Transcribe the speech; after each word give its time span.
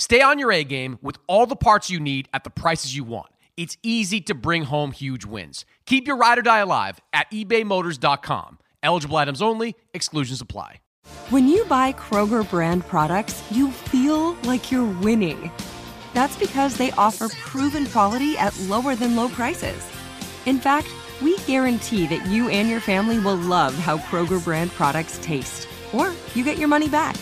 Stay 0.00 0.22
on 0.22 0.38
your 0.38 0.50
A 0.50 0.64
game 0.64 0.98
with 1.02 1.18
all 1.26 1.44
the 1.44 1.54
parts 1.54 1.90
you 1.90 2.00
need 2.00 2.26
at 2.32 2.42
the 2.42 2.48
prices 2.48 2.96
you 2.96 3.04
want. 3.04 3.28
It's 3.58 3.76
easy 3.82 4.22
to 4.22 4.34
bring 4.34 4.62
home 4.62 4.92
huge 4.92 5.26
wins. 5.26 5.66
Keep 5.84 6.06
your 6.06 6.16
ride 6.16 6.38
or 6.38 6.42
die 6.42 6.60
alive 6.60 7.00
at 7.12 7.30
ebaymotors.com. 7.30 8.58
Eligible 8.82 9.18
items 9.18 9.42
only, 9.42 9.76
exclusions 9.92 10.40
apply. 10.40 10.76
When 11.28 11.46
you 11.46 11.66
buy 11.66 11.92
Kroger 11.92 12.48
brand 12.48 12.86
products, 12.86 13.44
you 13.50 13.70
feel 13.70 14.32
like 14.44 14.72
you're 14.72 14.90
winning. 15.02 15.52
That's 16.14 16.36
because 16.38 16.78
they 16.78 16.92
offer 16.92 17.28
proven 17.28 17.84
quality 17.84 18.38
at 18.38 18.58
lower 18.60 18.94
than 18.94 19.16
low 19.16 19.28
prices. 19.28 19.86
In 20.46 20.56
fact, 20.56 20.88
we 21.20 21.36
guarantee 21.40 22.06
that 22.06 22.24
you 22.24 22.48
and 22.48 22.70
your 22.70 22.80
family 22.80 23.18
will 23.18 23.36
love 23.36 23.74
how 23.74 23.98
Kroger 23.98 24.42
brand 24.42 24.70
products 24.70 25.18
taste, 25.20 25.68
or 25.92 26.14
you 26.34 26.42
get 26.42 26.56
your 26.56 26.68
money 26.68 26.88
back. 26.88 27.16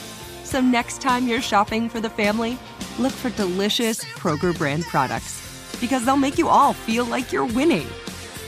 So 0.49 0.63
next 0.63 1.03
time 1.03 1.29
you're 1.29 1.43
shopping 1.43 1.91
for 1.91 2.01
the 2.01 2.09
family, 2.09 2.59
look 2.99 3.13
for 3.13 3.29
delicious 3.29 4.03
Kroger 4.03 4.57
brand 4.57 4.83
products 4.85 5.43
because 5.79 6.07
they'll 6.07 6.17
make 6.17 6.39
you 6.39 6.49
all 6.49 6.73
feel 6.73 7.05
like 7.05 7.35
you're 7.35 7.45
winning. 7.45 7.87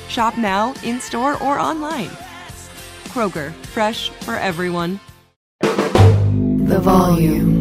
Shop 0.08 0.38
now, 0.38 0.72
in 0.82 0.98
store, 0.98 1.34
or 1.42 1.58
online. 1.58 2.08
Kroger, 3.08 3.52
fresh 3.66 4.08
for 4.22 4.36
everyone. 4.36 4.98
The 5.60 6.80
volume. 6.80 7.60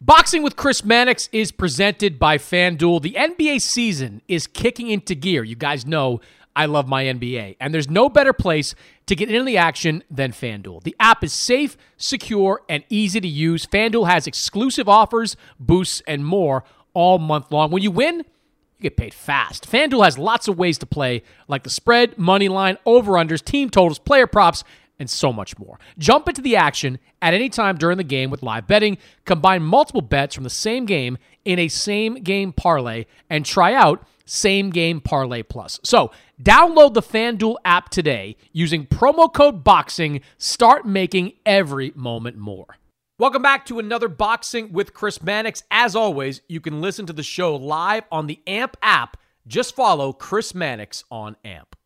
Boxing 0.00 0.42
with 0.42 0.56
Chris 0.56 0.84
Mannix 0.84 1.28
is 1.30 1.52
presented 1.52 2.18
by 2.18 2.38
FanDuel. 2.38 3.02
The 3.02 3.12
NBA 3.12 3.60
season 3.60 4.20
is 4.26 4.48
kicking 4.48 4.88
into 4.90 5.14
gear. 5.14 5.44
You 5.44 5.54
guys 5.54 5.86
know 5.86 6.20
I 6.56 6.66
love 6.66 6.88
my 6.88 7.04
NBA, 7.04 7.56
and 7.60 7.72
there's 7.72 7.88
no 7.88 8.08
better 8.08 8.32
place 8.32 8.74
to 9.06 9.14
get 9.14 9.30
into 9.30 9.44
the 9.44 9.56
action 9.56 10.02
than 10.10 10.32
FanDuel. 10.32 10.82
The 10.82 10.96
app 10.98 11.22
is 11.22 11.32
safe, 11.32 11.76
secure, 11.96 12.62
and 12.68 12.84
easy 12.88 13.20
to 13.20 13.28
use. 13.28 13.66
FanDuel 13.66 14.08
has 14.08 14.26
exclusive 14.26 14.88
offers, 14.88 15.36
boosts, 15.58 16.02
and 16.06 16.24
more 16.24 16.64
all 16.92 17.18
month 17.18 17.52
long. 17.52 17.70
When 17.70 17.82
you 17.82 17.90
win, 17.90 18.18
you 18.18 18.82
get 18.82 18.96
paid 18.96 19.14
fast. 19.14 19.70
FanDuel 19.70 20.04
has 20.04 20.18
lots 20.18 20.48
of 20.48 20.58
ways 20.58 20.76
to 20.78 20.86
play, 20.86 21.22
like 21.46 21.62
the 21.62 21.70
spread, 21.70 22.18
money 22.18 22.48
line, 22.48 22.78
over-unders, 22.84 23.44
team 23.44 23.70
totals, 23.70 23.98
player 23.98 24.26
props, 24.26 24.64
and 24.98 25.08
so 25.08 25.32
much 25.32 25.58
more. 25.58 25.78
Jump 25.98 26.28
into 26.28 26.42
the 26.42 26.56
action 26.56 26.98
at 27.22 27.32
any 27.32 27.48
time 27.48 27.76
during 27.76 27.96
the 27.96 28.04
game 28.04 28.28
with 28.28 28.42
live 28.42 28.66
betting. 28.66 28.98
Combine 29.24 29.62
multiple 29.62 30.02
bets 30.02 30.34
from 30.34 30.44
the 30.44 30.50
same 30.50 30.84
game 30.84 31.16
in 31.44 31.58
a 31.58 31.68
same 31.68 32.14
game 32.16 32.52
parlay 32.52 33.06
and 33.30 33.46
try 33.46 33.72
out 33.72 34.06
same 34.30 34.70
game 34.70 35.00
parlay 35.00 35.42
plus. 35.42 35.80
So, 35.82 36.10
download 36.42 36.94
the 36.94 37.02
FanDuel 37.02 37.56
app 37.64 37.88
today 37.88 38.36
using 38.52 38.86
promo 38.86 39.32
code 39.32 39.64
BOXING. 39.64 40.22
Start 40.38 40.86
making 40.86 41.32
every 41.44 41.92
moment 41.94 42.36
more. 42.36 42.78
Welcome 43.18 43.42
back 43.42 43.66
to 43.66 43.78
another 43.78 44.08
Boxing 44.08 44.72
with 44.72 44.94
Chris 44.94 45.22
Mannix. 45.22 45.62
As 45.70 45.94
always, 45.94 46.40
you 46.48 46.58
can 46.58 46.80
listen 46.80 47.04
to 47.04 47.12
the 47.12 47.22
show 47.22 47.54
live 47.54 48.04
on 48.10 48.28
the 48.28 48.40
AMP 48.46 48.78
app. 48.80 49.18
Just 49.46 49.74
follow 49.74 50.14
Chris 50.14 50.54
Mannix 50.54 51.04
on 51.10 51.36
AMP. 51.44 51.76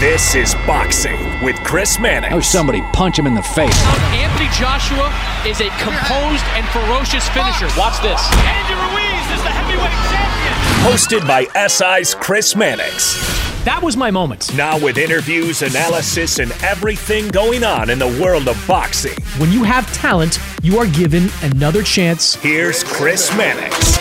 This 0.00 0.34
is 0.34 0.54
Boxing 0.66 1.18
with 1.44 1.56
Chris 1.62 1.98
Mannix. 1.98 2.32
Oh, 2.32 2.40
somebody 2.40 2.80
punch 2.94 3.18
him 3.18 3.26
in 3.26 3.34
the 3.34 3.42
face. 3.42 3.76
Anthony 4.16 4.48
Joshua 4.56 5.12
is 5.46 5.60
a 5.60 5.68
composed 5.76 6.46
and 6.56 6.66
ferocious 6.68 7.28
finisher. 7.28 7.68
Watch 7.76 8.00
this. 8.00 8.22
Andy 8.32 8.74
Ruiz 8.74 9.26
is 9.36 9.42
the 9.44 9.50
heavyweight 9.50 9.92
champion. 10.10 10.41
Hosted 10.82 11.24
by 11.28 11.44
SI's 11.68 12.12
Chris 12.12 12.56
Mannix. 12.56 13.14
That 13.64 13.80
was 13.80 13.96
my 13.96 14.10
moment. 14.10 14.52
Now 14.56 14.76
with 14.80 14.98
interviews, 14.98 15.62
analysis, 15.62 16.40
and 16.40 16.50
everything 16.64 17.28
going 17.28 17.62
on 17.62 17.88
in 17.88 18.00
the 18.00 18.08
world 18.20 18.48
of 18.48 18.62
boxing. 18.66 19.14
When 19.38 19.52
you 19.52 19.62
have 19.62 19.90
talent, 19.94 20.40
you 20.60 20.78
are 20.78 20.88
given 20.88 21.28
another 21.42 21.84
chance. 21.84 22.34
Here's 22.34 22.82
Chris 22.82 23.30
Mannix. 23.36 23.96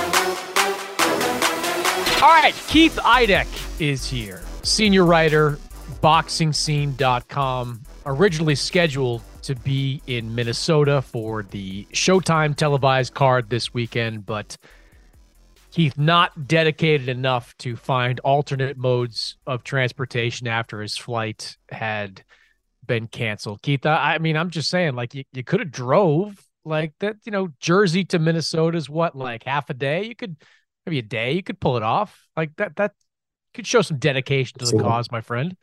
All 2.20 2.30
right, 2.30 2.56
Keith 2.68 2.98
Idec 3.04 3.80
is 3.80 4.10
here, 4.10 4.42
senior 4.64 5.06
writer, 5.06 5.60
boxingscene.com, 6.02 7.82
originally 8.08 8.56
scheduled 8.56 9.22
to 9.44 9.54
be 9.54 10.02
in 10.08 10.34
Minnesota 10.34 11.04
for 11.04 11.44
the 11.44 11.86
Showtime 11.94 12.56
televised 12.56 13.14
card 13.14 13.52
this 13.52 13.72
weekend, 13.72 14.26
but 14.26 14.58
Keith 15.72 15.98
not 15.98 16.48
dedicated 16.48 17.08
enough 17.08 17.56
to 17.58 17.76
find 17.76 18.20
alternate 18.22 18.78
modes 18.78 19.38
of 19.48 19.64
transportation 19.64 20.48
after 20.48 20.82
his 20.82 20.98
flight 20.98 21.58
had 21.70 22.24
been 22.86 23.08
canceled. 23.08 23.62
Keith, 23.62 23.86
I, 23.86 24.16
I 24.16 24.18
mean, 24.18 24.36
I'm 24.36 24.50
just 24.50 24.70
saying, 24.70 24.96
like 24.96 25.14
you, 25.14 25.24
you 25.32 25.44
could 25.44 25.62
have 25.62 25.72
drove 25.72 26.46
like 26.66 26.94
that, 27.00 27.16
you 27.26 27.32
know, 27.32 27.50
Jersey 27.60 28.04
to 28.06 28.20
Minnesota 28.20 28.78
is 28.78 28.90
what, 28.90 29.16
like 29.16 29.44
half 29.44 29.70
a 29.70 29.74
day? 29.74 30.04
You 30.04 30.16
could 30.16 30.36
maybe 30.86 31.00
a 31.00 31.04
day, 31.04 31.32
you 31.34 31.44
could 31.44 31.60
pull 31.60 31.78
it 31.78 31.84
off. 31.84 32.28
Like 32.36 32.56
that 32.58 32.76
that 32.76 32.92
could 33.54 33.66
show 33.66 33.82
some 33.82 33.98
dedication 33.98 34.60
to 34.60 34.66
the 34.66 34.80
cause, 34.80 35.10
my 35.10 35.22
friend. 35.22 35.56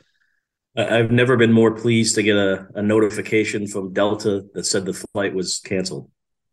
I've 0.77 1.11
never 1.11 1.37
been 1.37 1.53
more 1.53 1.73
pleased 1.73 2.15
to 2.15 2.23
get 2.23 2.37
a, 2.37 2.69
a 2.75 2.83
notification 2.83 3.67
from 3.67 3.93
Delta 3.93 4.45
that 4.55 4.65
said 4.65 4.85
the 4.85 4.93
flight 4.93 5.35
was 5.35 5.59
canceled. 5.59 6.11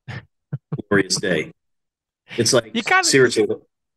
Glorious 0.89 1.19
day. 1.19 1.51
It's 2.37 2.53
like 2.53 2.71
You 2.73 2.81
seriously. 3.03 3.47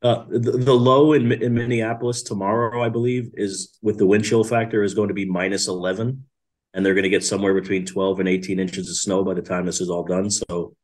Uh, 0.00 0.24
the, 0.28 0.52
the 0.52 0.72
low 0.72 1.12
in 1.12 1.32
in 1.32 1.54
Minneapolis 1.54 2.22
tomorrow, 2.22 2.82
I 2.82 2.88
believe, 2.88 3.32
is 3.34 3.76
with 3.82 3.98
the 3.98 4.06
wind 4.06 4.24
chill 4.24 4.44
factor 4.44 4.84
is 4.84 4.94
going 4.94 5.08
to 5.08 5.14
be 5.14 5.24
minus 5.24 5.66
eleven, 5.66 6.24
and 6.72 6.86
they're 6.86 6.94
going 6.94 7.02
to 7.02 7.08
get 7.10 7.24
somewhere 7.24 7.52
between 7.52 7.84
twelve 7.84 8.20
and 8.20 8.28
eighteen 8.28 8.60
inches 8.60 8.88
of 8.88 8.96
snow 8.96 9.24
by 9.24 9.34
the 9.34 9.42
time 9.42 9.66
this 9.66 9.80
is 9.80 9.90
all 9.90 10.04
done. 10.04 10.30
So, 10.30 10.76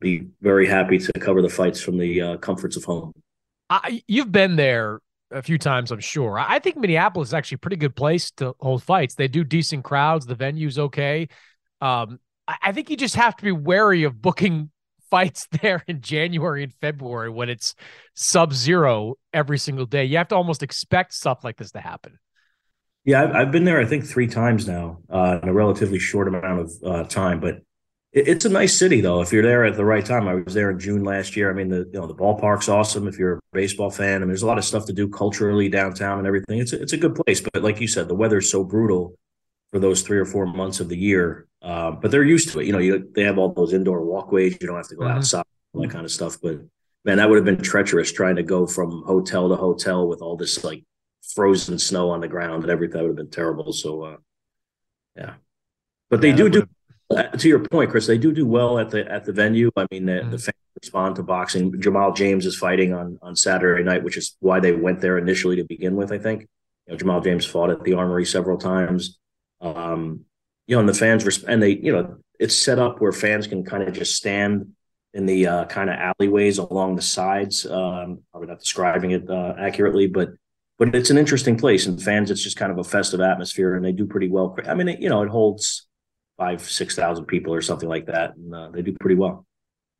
be 0.00 0.26
very 0.40 0.66
happy 0.66 0.98
to 0.98 1.12
cover 1.12 1.42
the 1.42 1.48
fights 1.48 1.80
from 1.80 1.96
the 1.96 2.20
uh, 2.20 2.36
comforts 2.38 2.76
of 2.76 2.82
home. 2.82 3.12
I, 3.70 4.02
you've 4.08 4.32
been 4.32 4.56
there 4.56 5.00
a 5.30 5.42
few 5.42 5.58
times, 5.58 5.92
I'm 5.92 6.00
sure. 6.00 6.36
I 6.36 6.56
I 6.56 6.58
think 6.58 6.76
Minneapolis 6.76 7.28
is 7.28 7.34
actually 7.34 7.56
a 7.56 7.58
pretty 7.58 7.76
good 7.76 7.94
place 7.94 8.32
to 8.32 8.56
hold 8.58 8.82
fights. 8.82 9.14
They 9.14 9.28
do 9.28 9.44
decent 9.44 9.84
crowds. 9.84 10.26
The 10.26 10.34
venue's 10.34 10.78
okay. 10.78 11.28
Um, 11.80 12.18
I, 12.48 12.56
I 12.62 12.72
think 12.72 12.90
you 12.90 12.96
just 12.96 13.14
have 13.14 13.36
to 13.36 13.44
be 13.44 13.52
wary 13.52 14.02
of 14.02 14.20
booking 14.20 14.70
fights 15.14 15.46
there 15.62 15.84
in 15.86 16.00
January 16.00 16.64
and 16.64 16.74
February 16.80 17.30
when 17.30 17.48
it's 17.48 17.76
sub-zero 18.14 19.14
every 19.32 19.58
single 19.58 19.86
day. 19.86 20.04
You 20.04 20.16
have 20.16 20.28
to 20.28 20.34
almost 20.34 20.62
expect 20.62 21.14
stuff 21.14 21.44
like 21.44 21.56
this 21.56 21.70
to 21.72 21.80
happen. 21.80 22.18
Yeah, 23.04 23.22
I've, 23.22 23.34
I've 23.36 23.52
been 23.52 23.64
there. 23.64 23.80
I 23.80 23.84
think 23.84 24.04
three 24.04 24.26
times 24.26 24.66
now 24.66 24.98
uh, 25.08 25.38
in 25.40 25.48
a 25.48 25.52
relatively 25.52 26.00
short 26.00 26.26
amount 26.26 26.60
of 26.60 26.72
uh, 26.84 27.04
time. 27.04 27.38
But 27.38 27.60
it's 28.12 28.44
a 28.44 28.48
nice 28.48 28.76
city, 28.76 29.00
though. 29.00 29.20
If 29.20 29.32
you're 29.32 29.42
there 29.42 29.64
at 29.64 29.76
the 29.76 29.84
right 29.84 30.04
time, 30.04 30.26
I 30.26 30.34
was 30.34 30.54
there 30.54 30.70
in 30.70 30.80
June 30.80 31.04
last 31.04 31.36
year. 31.36 31.50
I 31.50 31.52
mean, 31.52 31.68
the 31.68 31.88
you 31.92 32.00
know 32.00 32.06
the 32.06 32.14
ballpark's 32.14 32.68
awesome. 32.68 33.06
If 33.06 33.18
you're 33.18 33.34
a 33.34 33.40
baseball 33.52 33.90
fan, 33.90 34.16
I 34.16 34.18
mean, 34.20 34.28
there's 34.28 34.42
a 34.42 34.46
lot 34.46 34.58
of 34.58 34.64
stuff 34.64 34.86
to 34.86 34.92
do 34.92 35.08
culturally 35.08 35.68
downtown 35.68 36.18
and 36.18 36.26
everything. 36.26 36.60
It's 36.60 36.72
a, 36.72 36.80
it's 36.80 36.92
a 36.92 36.96
good 36.96 37.14
place. 37.14 37.40
But 37.40 37.62
like 37.62 37.80
you 37.80 37.88
said, 37.88 38.08
the 38.08 38.14
weather's 38.14 38.50
so 38.50 38.64
brutal 38.64 39.14
for 39.74 39.80
those 39.80 40.02
three 40.02 40.18
or 40.18 40.24
four 40.24 40.46
months 40.46 40.78
of 40.78 40.88
the 40.88 40.96
year. 40.96 41.48
Uh, 41.60 41.90
but 41.90 42.12
they're 42.12 42.22
used 42.22 42.50
to 42.50 42.60
it. 42.60 42.66
You 42.66 42.72
know, 42.72 42.78
you, 42.78 43.10
they 43.12 43.24
have 43.24 43.38
all 43.38 43.52
those 43.52 43.72
indoor 43.72 44.04
walkways. 44.04 44.56
You 44.60 44.68
don't 44.68 44.76
have 44.76 44.86
to 44.86 44.94
go 44.94 45.02
Mhm. 45.02 45.16
outside, 45.16 45.42
all 45.72 45.82
that 45.82 45.90
kind 45.90 46.04
of 46.04 46.12
stuff. 46.12 46.36
But 46.40 46.60
man, 47.04 47.16
that 47.16 47.28
would 47.28 47.34
have 47.34 47.44
been 47.44 47.60
treacherous 47.60 48.12
trying 48.12 48.36
to 48.36 48.44
go 48.44 48.68
from 48.68 49.02
hotel 49.04 49.48
to 49.48 49.56
hotel 49.56 50.06
with 50.06 50.20
all 50.22 50.36
this 50.36 50.62
like 50.62 50.84
frozen 51.34 51.76
snow 51.80 52.10
on 52.10 52.20
the 52.20 52.28
ground 52.28 52.62
and 52.62 52.70
everything. 52.70 52.98
That 52.98 53.02
would 53.02 53.08
have 53.08 53.16
been 53.16 53.30
terrible. 53.30 53.72
So, 53.72 54.02
uh, 54.04 54.16
yeah. 55.16 55.34
But 56.08 56.20
they 56.20 56.28
Yeah, 56.28 56.36
do 56.36 56.48
do 56.50 56.66
uh, 57.10 57.22
to 57.24 57.48
your 57.48 57.58
point, 57.58 57.90
Chris. 57.90 58.06
They 58.06 58.16
do 58.18 58.30
do 58.30 58.46
well 58.46 58.78
at 58.78 58.90
the 58.90 59.10
at 59.10 59.24
the 59.24 59.32
venue. 59.32 59.72
I 59.76 59.86
mean, 59.90 60.06
the, 60.06 60.12
Mhm. 60.12 60.30
the 60.30 60.38
fans 60.38 60.54
respond 60.80 61.16
to 61.16 61.24
boxing. 61.24 61.80
Jamal 61.80 62.12
James 62.12 62.46
is 62.46 62.56
fighting 62.56 62.92
on 62.94 63.18
on 63.22 63.34
Saturday 63.34 63.82
night, 63.82 64.04
which 64.04 64.16
is 64.16 64.36
why 64.38 64.60
they 64.60 64.70
went 64.70 65.00
there 65.00 65.18
initially 65.18 65.56
to 65.56 65.64
begin 65.64 65.96
with. 65.96 66.12
I 66.12 66.18
think 66.18 66.42
you 66.86 66.92
know 66.92 66.96
Jamal 66.96 67.20
James 67.20 67.44
fought 67.44 67.70
at 67.70 67.82
the 67.82 67.94
Armory 67.94 68.24
several 68.24 68.56
times. 68.56 69.18
Um, 69.64 70.24
you 70.66 70.76
know, 70.76 70.80
and 70.80 70.88
the 70.88 70.94
fans 70.94 71.24
res- 71.24 71.44
and 71.44 71.62
they 71.62 71.70
you 71.70 71.92
know 71.92 72.16
it's 72.38 72.56
set 72.56 72.78
up 72.78 73.00
where 73.00 73.12
fans 73.12 73.46
can 73.46 73.64
kind 73.64 73.82
of 73.82 73.94
just 73.94 74.14
stand 74.14 74.74
in 75.12 75.26
the 75.26 75.46
uh, 75.46 75.64
kind 75.66 75.88
of 75.88 75.96
alleyways 75.96 76.58
along 76.58 76.96
the 76.96 77.02
sides. 77.02 77.64
Um, 77.64 78.22
probably 78.30 78.48
not 78.48 78.60
describing 78.60 79.12
it 79.12 79.28
uh, 79.30 79.54
accurately, 79.58 80.06
but 80.06 80.30
but 80.78 80.94
it's 80.94 81.10
an 81.10 81.18
interesting 81.18 81.56
place 81.56 81.86
and 81.86 82.02
fans. 82.02 82.30
It's 82.30 82.42
just 82.42 82.56
kind 82.56 82.72
of 82.72 82.78
a 82.78 82.84
festive 82.84 83.20
atmosphere, 83.20 83.76
and 83.76 83.84
they 83.84 83.92
do 83.92 84.06
pretty 84.06 84.28
well. 84.28 84.56
I 84.66 84.74
mean, 84.74 84.88
it, 84.88 85.00
you 85.00 85.08
know, 85.08 85.22
it 85.22 85.28
holds 85.28 85.86
five, 86.36 86.60
six 86.62 86.96
thousand 86.96 87.26
people 87.26 87.54
or 87.54 87.60
something 87.60 87.88
like 87.88 88.06
that, 88.06 88.36
and 88.36 88.54
uh, 88.54 88.70
they 88.70 88.82
do 88.82 88.94
pretty 89.00 89.16
well. 89.16 89.46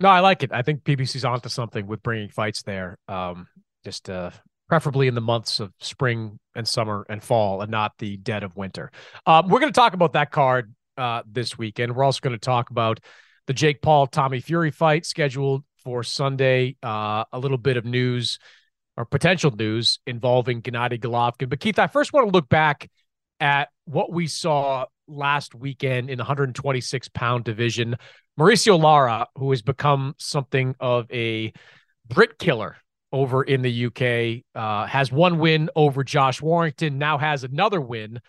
No, 0.01 0.09
I 0.09 0.21
like 0.21 0.43
it. 0.43 0.53
I 0.53 0.63
think 0.63 0.83
PBC's 0.83 1.25
onto 1.25 1.49
something 1.49 1.87
with 1.87 2.03
bringing 2.03 2.29
fights 2.29 2.63
there. 2.63 2.99
Um, 3.09 3.47
just 3.85 4.11
uh, 4.11 4.31
preferably 4.69 5.09
in 5.09 5.15
the 5.15 5.21
months 5.21 5.61
of 5.61 5.73
spring 5.81 6.39
and 6.55 6.67
summer 6.67 7.05
and 7.09 7.23
fall, 7.23 7.61
and 7.61 7.71
not 7.71 7.93
the 7.99 8.17
dead 8.17 8.43
of 8.43 8.57
winter. 8.57 8.91
Um, 9.27 9.49
we're 9.49 9.61
going 9.61 9.73
to 9.73 9.79
talk 9.79 9.95
about 9.95 10.15
that 10.15 10.31
card 10.31 10.75
uh, 10.97 11.23
this 11.31 11.59
weekend. 11.59 11.95
We're 11.95 12.05
also 12.05 12.21
going 12.23 12.35
to 12.35 12.39
talk 12.39 12.71
about 12.71 13.01
the 13.47 13.53
Jake 13.53 13.83
Paul 13.83 14.07
Tommy 14.07 14.41
Fury 14.41 14.71
fight 14.71 15.05
scheduled 15.05 15.65
for 15.79 16.03
Sunday. 16.03 16.77
Uh, 16.83 17.25
a 17.33 17.39
little 17.39 17.59
bit 17.59 17.77
of 17.77 17.85
news 17.85 18.39
or 18.97 19.05
potential 19.05 19.51
news 19.51 19.99
involving 20.07 20.63
Gennady 20.63 21.01
Golovkin. 21.01 21.49
But 21.49 21.61
Keith, 21.61 21.79
I 21.79 21.89
first 21.89 22.13
want 22.13 22.27
to 22.27 22.33
look 22.33 22.49
back 22.49 22.89
at 23.41 23.69
what 23.85 24.13
we 24.13 24.27
saw 24.27 24.87
last 25.07 25.55
weekend 25.55 26.09
in 26.09 26.19
the 26.19 26.23
126 26.23 27.09
pound 27.09 27.45
division. 27.45 27.97
Mauricio 28.39 28.81
Lara, 28.81 29.27
who 29.37 29.51
has 29.51 29.63
become 29.63 30.15
something 30.19 30.75
of 30.81 31.11
a 31.13 31.53
Brit 32.09 32.39
killer 32.39 32.77
over 33.15 33.45
in 33.45 33.63
the 33.63 33.87
UK, 33.87 34.45
uh, 34.61 34.87
has 34.87 35.13
one 35.13 35.39
win 35.39 35.71
over 35.77 36.03
Josh 36.03 36.43
Warrington, 36.43 36.99
now 36.99 37.17
has 37.17 37.45
another 37.45 37.81
win 37.81 38.21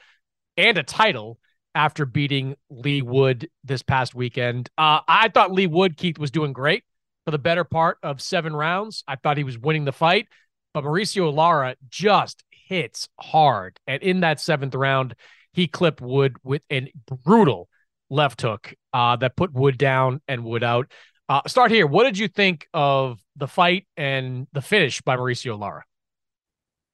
and 0.57 0.77
a 0.77 0.83
title 0.83 1.39
after 1.73 2.05
beating 2.05 2.55
Leigh 2.69 3.01
Wood 3.01 3.49
this 3.63 3.81
past 3.81 4.13
weekend. 4.13 4.69
Uh, 4.77 4.99
I 5.07 5.29
thought 5.29 5.51
Leigh 5.51 5.67
Wood, 5.67 5.97
Keith, 5.97 6.19
was 6.19 6.29
doing 6.29 6.53
great 6.53 6.83
for 7.25 7.31
the 7.31 7.39
better 7.39 7.63
part 7.63 7.97
of 8.03 8.21
seven 8.21 8.55
rounds. 8.55 9.03
I 9.07 9.15
thought 9.15 9.37
he 9.37 9.43
was 9.43 9.57
winning 9.57 9.85
the 9.85 9.91
fight, 9.91 10.27
but 10.73 10.83
Mauricio 10.83 11.33
Lara 11.33 11.75
just 11.89 12.43
hits 12.51 13.09
hard. 13.19 13.79
And 13.87 14.03
in 14.03 14.19
that 14.19 14.39
seventh 14.39 14.75
round, 14.75 15.15
he 15.51 15.67
clipped 15.67 15.99
Wood 15.99 16.35
with 16.43 16.61
a 16.71 16.93
brutal 17.23 17.69
left 18.11 18.43
hook 18.43 18.75
uh, 18.93 19.15
that 19.15 19.35
put 19.35 19.51
Wood 19.51 19.79
down 19.79 20.21
and 20.27 20.45
Wood 20.45 20.63
out. 20.63 20.91
Uh, 21.27 21.41
start 21.47 21.71
here. 21.71 21.87
What 21.87 22.03
did 22.03 22.17
you 22.17 22.27
think 22.27 22.67
of 22.73 23.19
the 23.35 23.47
fight 23.47 23.87
and 23.97 24.47
the 24.53 24.61
finish 24.61 25.01
by 25.01 25.17
Mauricio 25.17 25.59
Lara? 25.59 25.83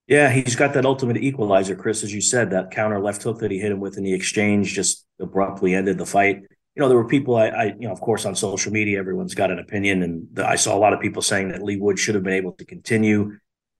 Yeah, 0.07 0.29
he's 0.29 0.55
got 0.55 0.73
that 0.73 0.85
ultimate 0.85 1.17
equalizer, 1.17 1.75
Chris, 1.75 2.03
as 2.03 2.13
you 2.13 2.21
said, 2.21 2.49
that 2.51 2.71
counter 2.71 2.99
left 2.99 3.23
hook 3.23 3.39
that 3.39 3.51
he 3.51 3.59
hit 3.59 3.71
him 3.71 3.79
with 3.79 3.97
in 3.97 4.03
the 4.03 4.13
exchange 4.13 4.73
just 4.73 5.05
abruptly 5.19 5.73
ended 5.73 5.97
the 5.97 6.05
fight. 6.05 6.41
You 6.75 6.81
know, 6.81 6.87
there 6.87 6.97
were 6.97 7.07
people 7.07 7.35
I, 7.35 7.47
I 7.47 7.63
you 7.65 7.87
know, 7.87 7.91
of 7.91 8.01
course, 8.01 8.25
on 8.25 8.35
social 8.35 8.71
media, 8.71 8.99
everyone's 8.99 9.35
got 9.35 9.51
an 9.51 9.59
opinion, 9.59 10.03
and 10.03 10.27
the, 10.33 10.47
I 10.47 10.55
saw 10.55 10.75
a 10.75 10.79
lot 10.79 10.93
of 10.93 11.01
people 11.01 11.21
saying 11.21 11.49
that 11.49 11.61
Leigh 11.61 11.77
Wood 11.77 11.99
should 11.99 12.15
have 12.15 12.23
been 12.23 12.33
able 12.33 12.53
to 12.53 12.65
continue. 12.65 13.37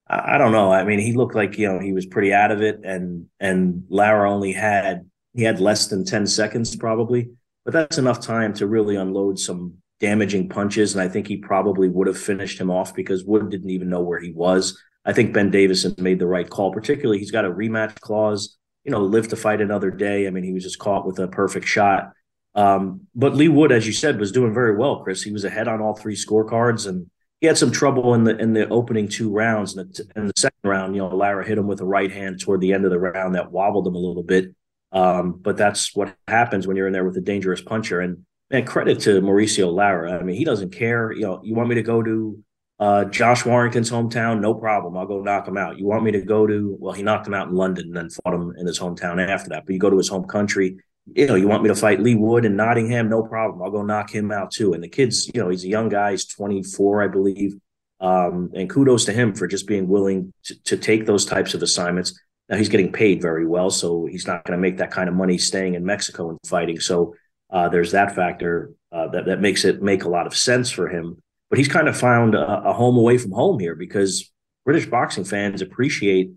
I, 0.08 0.36
I 0.36 0.38
don't 0.38 0.52
know. 0.52 0.72
I 0.72 0.84
mean, 0.84 1.00
he 1.00 1.14
looked 1.14 1.36
like 1.36 1.58
you 1.58 1.68
know 1.68 1.80
he 1.80 1.94
was 1.94 2.06
pretty 2.06 2.34
out 2.34 2.52
of 2.52 2.62
it, 2.62 2.82
and 2.84 3.28
and 3.40 3.86
Lara 3.90 4.30
only 4.30 4.52
had 4.52 5.10
he 5.34 5.44
had 5.44 5.62
less 5.62 5.88
than 5.88 6.06
ten 6.06 6.28
seconds 6.28 6.76
probably, 6.76 7.32
but 7.64 7.74
that's 7.74 7.98
enough 7.98 8.20
time 8.20 8.54
to 8.56 8.68
really 8.68 8.98
unload 8.98 9.40
some 9.40 9.82
damaging 10.02 10.50
punches, 10.50 10.94
and 10.94 11.02
I 11.02 11.08
think 11.08 11.28
he 11.28 11.38
probably 11.38 11.88
would 11.88 12.08
have 12.08 12.18
finished 12.18 12.60
him 12.60 12.70
off 12.70 12.94
because 12.94 13.24
Wood 13.24 13.50
didn't 13.50 13.70
even 13.70 13.90
know 13.90 14.02
where 14.02 14.20
he 14.20 14.32
was. 14.32 14.78
I 15.06 15.14
think 15.14 15.34
Ben 15.34 15.50
Davison 15.52 15.96
made 15.98 16.20
the 16.20 16.28
right 16.28 16.50
call. 16.50 16.74
Particularly, 16.74 17.20
he's 17.20 17.32
got 17.32 17.46
a 17.46 17.52
rematch 17.52 18.00
clause. 18.02 18.58
You 18.84 18.92
know, 18.92 19.02
live 19.02 19.28
to 19.30 19.36
fight 19.36 19.62
another 19.62 19.92
day. 19.92 20.28
I 20.28 20.32
mean, 20.32 20.44
he 20.44 20.54
was 20.54 20.64
just 20.64 20.80
caught 20.80 21.06
with 21.06 21.20
a 21.20 21.28
perfect 21.28 21.68
shot. 21.68 22.12
Um, 22.56 23.02
but 23.16 23.36
Leigh 23.36 23.48
Wood, 23.48 23.72
as 23.72 23.86
you 23.86 23.94
said, 23.94 24.20
was 24.20 24.32
doing 24.32 24.54
very 24.54 24.76
well. 24.76 25.04
Chris, 25.04 25.22
he 25.22 25.32
was 25.32 25.46
ahead 25.46 25.68
on 25.68 25.82
all 25.82 25.96
three 25.96 26.16
scorecards, 26.16 26.88
and 26.88 27.10
he 27.40 27.48
had 27.48 27.58
some 27.58 27.72
trouble 27.72 28.14
in 28.16 28.24
the 28.24 28.36
in 28.38 28.54
the 28.54 28.68
opening 28.70 29.08
two 29.08 29.32
rounds. 29.32 29.78
In 29.78 29.88
the, 29.88 30.06
in 30.16 30.28
the 30.28 30.34
second 30.36 30.60
round, 30.64 30.96
you 30.96 31.02
know, 31.02 31.16
Lara 31.16 31.46
hit 31.46 31.58
him 31.58 31.68
with 31.68 31.80
a 31.80 31.86
right 31.86 32.12
hand 32.12 32.42
toward 32.42 32.60
the 32.60 32.74
end 32.74 32.86
of 32.86 32.92
the 32.92 33.00
round 33.00 33.36
that 33.36 33.52
wobbled 33.52 33.88
him 33.88 33.96
a 33.96 34.00
little 34.00 34.24
bit. 34.24 34.54
Um, 34.92 35.40
but 35.40 35.58
that's 35.58 35.96
what 35.96 36.16
happens 36.28 36.68
when 36.68 36.76
you're 36.76 36.88
in 36.88 36.94
there 36.94 37.06
with 37.06 37.16
a 37.18 37.22
dangerous 37.22 37.62
puncher. 37.62 38.02
And 38.02 38.26
man, 38.52 38.66
credit 38.66 39.00
to 39.02 39.22
Mauricio 39.22 39.74
Lara. 39.74 40.20
I 40.20 40.24
mean, 40.24 40.36
he 40.36 40.44
doesn't 40.44 40.72
care. 40.72 41.12
You 41.12 41.22
know, 41.22 41.42
you 41.44 41.56
want 41.56 41.70
me 41.70 41.76
to 41.76 41.84
go 41.84 42.04
to 42.04 42.44
uh, 42.80 43.06
Josh 43.06 43.46
Warrington's 43.46 43.92
hometown, 43.92 44.42
no 44.42 44.56
problem. 44.56 44.98
I'll 44.98 45.06
go 45.06 45.22
knock 45.22 45.48
him 45.48 45.58
out. 45.58 45.78
You 45.78 45.86
want 45.86 46.04
me 46.04 46.12
to 46.12 46.22
go 46.22 46.48
to, 46.48 46.76
well, 46.80 46.94
he 46.94 47.04
knocked 47.04 47.28
him 47.28 47.34
out 47.34 47.48
in 47.48 47.54
London 47.54 47.86
and 47.88 47.96
then 47.96 48.10
fought 48.10 48.34
him 48.34 48.54
in 48.58 48.66
his 48.66 48.80
hometown 48.80 49.26
after 49.26 49.50
that. 49.50 49.66
But 49.66 49.74
you 49.74 49.80
go 49.80 49.92
to 49.92 49.98
his 49.98 50.10
home 50.10 50.26
country, 50.26 50.78
you 51.14 51.28
know, 51.28 51.36
you 51.36 51.48
want 51.48 51.64
me 51.64 51.70
to 51.70 51.76
fight 51.76 52.02
Leigh 52.02 52.16
Wood 52.16 52.44
in 52.44 52.56
Nottingham, 52.56 53.08
no 53.08 53.22
problem. 53.22 53.62
I'll 53.62 53.72
go 53.72 53.84
knock 53.84 54.14
him 54.14 54.32
out 54.32 54.52
too. 54.52 54.74
And 54.74 54.84
the 54.84 54.88
kid's, 54.88 55.30
you 55.34 55.42
know, 55.42 55.50
he's 55.50 55.64
a 55.64 55.70
young 55.70 55.90
guy, 55.90 56.12
he's 56.12 56.26
24, 56.26 57.04
I 57.04 57.08
believe. 57.08 57.54
Um, 58.00 58.50
and 58.56 58.68
kudos 58.68 59.06
to 59.06 59.14
him 59.14 59.36
for 59.36 59.46
just 59.46 59.68
being 59.68 59.88
willing 59.88 60.34
to, 60.46 60.64
to 60.64 60.78
take 60.78 61.06
those 61.06 61.24
types 61.24 61.54
of 61.54 61.62
assignments. 61.62 62.20
Now 62.50 62.58
he's 62.58 62.70
getting 62.70 62.92
paid 62.92 63.22
very 63.22 63.46
well, 63.46 63.70
so 63.70 64.08
he's 64.08 64.26
not 64.26 64.44
going 64.44 64.58
to 64.58 64.62
make 64.62 64.78
that 64.78 64.90
kind 64.90 65.08
of 65.08 65.14
money 65.14 65.38
staying 65.38 65.76
in 65.76 65.86
Mexico 65.86 66.32
and 66.32 66.40
fighting. 66.48 66.80
So 66.80 67.14
uh, 67.52 67.70
there's 67.70 67.92
that 67.92 68.16
factor 68.16 68.72
uh, 68.92 69.08
that 69.08 69.26
that 69.26 69.42
makes 69.42 69.66
it 69.66 69.82
make 69.82 70.04
a 70.04 70.10
lot 70.10 70.28
of 70.28 70.36
sense 70.36 70.70
for 70.70 70.88
him 70.88 71.22
but 71.52 71.58
he's 71.58 71.68
kind 71.68 71.90
of 71.90 71.98
found 71.98 72.34
a, 72.34 72.70
a 72.70 72.74
home 72.74 72.98
away 72.98 73.18
from 73.18 73.32
home 73.32 73.60
here 73.60 73.76
because 73.76 74.32
British 74.66 74.86
boxing 74.88 75.26
fans 75.26 75.62
appreciate 75.62 76.32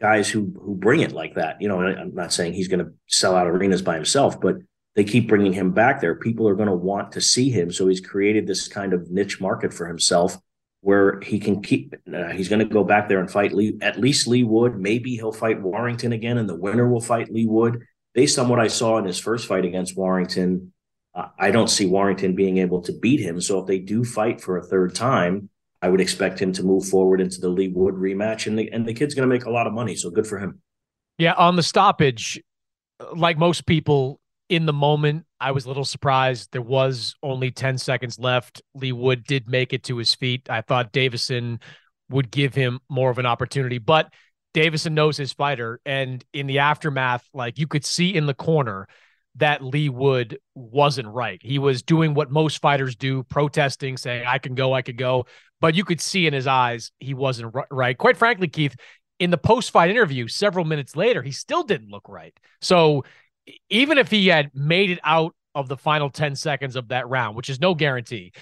guys 0.00 0.30
who 0.30 0.54
who 0.62 0.76
bring 0.76 1.00
it 1.00 1.12
like 1.12 1.34
that. 1.34 1.60
You 1.60 1.68
know, 1.68 1.82
I'm 1.82 2.14
not 2.14 2.32
saying 2.32 2.54
he's 2.54 2.68
going 2.68 2.84
to 2.84 2.92
sell 3.08 3.34
out 3.34 3.48
arenas 3.48 3.82
by 3.82 3.96
himself, 3.96 4.40
but 4.40 4.56
they 4.94 5.02
keep 5.02 5.28
bringing 5.28 5.52
him 5.52 5.72
back 5.72 6.00
there. 6.00 6.14
People 6.14 6.48
are 6.48 6.54
going 6.54 6.68
to 6.68 6.74
want 6.74 7.10
to 7.12 7.20
see 7.20 7.50
him, 7.50 7.72
so 7.72 7.88
he's 7.88 8.00
created 8.00 8.46
this 8.46 8.68
kind 8.68 8.92
of 8.92 9.10
niche 9.10 9.40
market 9.40 9.74
for 9.74 9.86
himself 9.86 10.38
where 10.82 11.20
he 11.20 11.40
can 11.40 11.60
keep. 11.60 11.94
Uh, 12.14 12.28
he's 12.28 12.48
going 12.48 12.60
to 12.60 12.64
go 12.64 12.84
back 12.84 13.08
there 13.08 13.18
and 13.18 13.30
fight 13.30 13.52
Leigh, 13.52 13.76
at 13.82 13.98
least 13.98 14.28
Leigh 14.28 14.44
Wood. 14.44 14.78
Maybe 14.78 15.16
he'll 15.16 15.32
fight 15.32 15.60
Warrington 15.60 16.12
again, 16.12 16.38
and 16.38 16.48
the 16.48 16.54
winner 16.54 16.88
will 16.88 17.00
fight 17.00 17.32
Leigh 17.32 17.46
Wood. 17.46 17.84
Based 18.14 18.38
on 18.38 18.48
what 18.48 18.60
I 18.60 18.68
saw 18.68 18.98
in 18.98 19.04
his 19.04 19.18
first 19.18 19.46
fight 19.46 19.64
against 19.64 19.96
Warrington, 19.96 20.72
uh, 21.14 21.28
I 21.38 21.50
don't 21.50 21.68
see 21.68 21.86
Warrington 21.86 22.34
being 22.34 22.58
able 22.58 22.80
to 22.82 22.92
beat 22.92 23.20
him. 23.20 23.40
So 23.40 23.58
if 23.60 23.66
they 23.66 23.78
do 23.78 24.04
fight 24.04 24.40
for 24.40 24.56
a 24.56 24.62
third 24.62 24.94
time, 24.94 25.50
I 25.82 25.88
would 25.88 26.00
expect 26.00 26.40
him 26.40 26.52
to 26.54 26.62
move 26.62 26.86
forward 26.86 27.20
into 27.20 27.40
the 27.40 27.48
Leigh 27.48 27.68
Wood 27.68 27.94
rematch, 27.94 28.46
and 28.46 28.58
the 28.58 28.70
and 28.72 28.86
the 28.86 28.94
kid's 28.94 29.14
going 29.14 29.28
to 29.28 29.34
make 29.34 29.44
a 29.44 29.50
lot 29.50 29.66
of 29.66 29.74
money. 29.74 29.94
So 29.96 30.10
good 30.10 30.26
for 30.26 30.38
him. 30.38 30.62
Yeah, 31.18 31.34
on 31.34 31.56
the 31.56 31.62
stoppage, 31.62 32.40
like 33.14 33.36
most 33.36 33.66
people 33.66 34.20
in 34.48 34.66
the 34.66 34.72
moment, 34.72 35.26
I 35.40 35.50
was 35.50 35.66
a 35.66 35.68
little 35.68 35.84
surprised. 35.84 36.50
There 36.52 36.62
was 36.62 37.14
only 37.22 37.50
ten 37.50 37.76
seconds 37.76 38.18
left. 38.18 38.62
Leigh 38.74 38.92
Wood 38.92 39.24
did 39.24 39.48
make 39.48 39.72
it 39.72 39.82
to 39.84 39.96
his 39.98 40.14
feet. 40.14 40.48
I 40.48 40.62
thought 40.62 40.92
Davison 40.92 41.60
would 42.08 42.30
give 42.30 42.54
him 42.54 42.80
more 42.88 43.10
of 43.10 43.18
an 43.18 43.26
opportunity, 43.26 43.78
but 43.78 44.12
Davison 44.54 44.94
knows 44.94 45.16
his 45.16 45.32
fighter, 45.32 45.80
and 45.84 46.24
in 46.32 46.46
the 46.46 46.60
aftermath, 46.60 47.28
like 47.34 47.58
you 47.58 47.66
could 47.66 47.84
see 47.84 48.14
in 48.14 48.26
the 48.26 48.34
corner 48.34 48.88
that 49.36 49.62
Leigh 49.62 49.88
Wood 49.88 50.38
wasn't 50.54 51.08
right. 51.08 51.40
He 51.42 51.58
was 51.58 51.82
doing 51.82 52.14
what 52.14 52.30
most 52.30 52.60
fighters 52.60 52.94
do, 52.94 53.24
protesting, 53.24 53.96
saying, 53.96 54.24
I 54.26 54.38
can 54.38 54.54
go, 54.54 54.72
I 54.72 54.82
could 54.82 54.96
go. 54.96 55.26
But 55.60 55.74
you 55.74 55.84
could 55.84 56.00
see 56.00 56.26
in 56.26 56.32
his 56.32 56.46
eyes 56.46 56.92
he 57.00 57.14
wasn't 57.14 57.52
right. 57.70 57.98
Quite 57.98 58.16
frankly, 58.16 58.48
Keith, 58.48 58.76
in 59.18 59.30
the 59.30 59.38
post 59.38 59.72
fight 59.72 59.90
interview 59.90 60.28
several 60.28 60.64
minutes 60.64 60.94
later, 60.94 61.20
he 61.20 61.32
still 61.32 61.64
didn't 61.64 61.90
look 61.90 62.08
right. 62.08 62.38
So 62.60 63.04
even 63.70 63.98
if 63.98 64.10
he 64.10 64.28
had 64.28 64.50
made 64.54 64.90
it 64.90 65.00
out 65.02 65.34
of 65.54 65.68
the 65.68 65.76
final 65.76 66.10
10 66.10 66.36
seconds 66.36 66.76
of 66.76 66.88
that 66.88 67.08
round, 67.08 67.36
which 67.36 67.48
is 67.50 67.60
no 67.60 67.74
guarantee, 67.74 68.32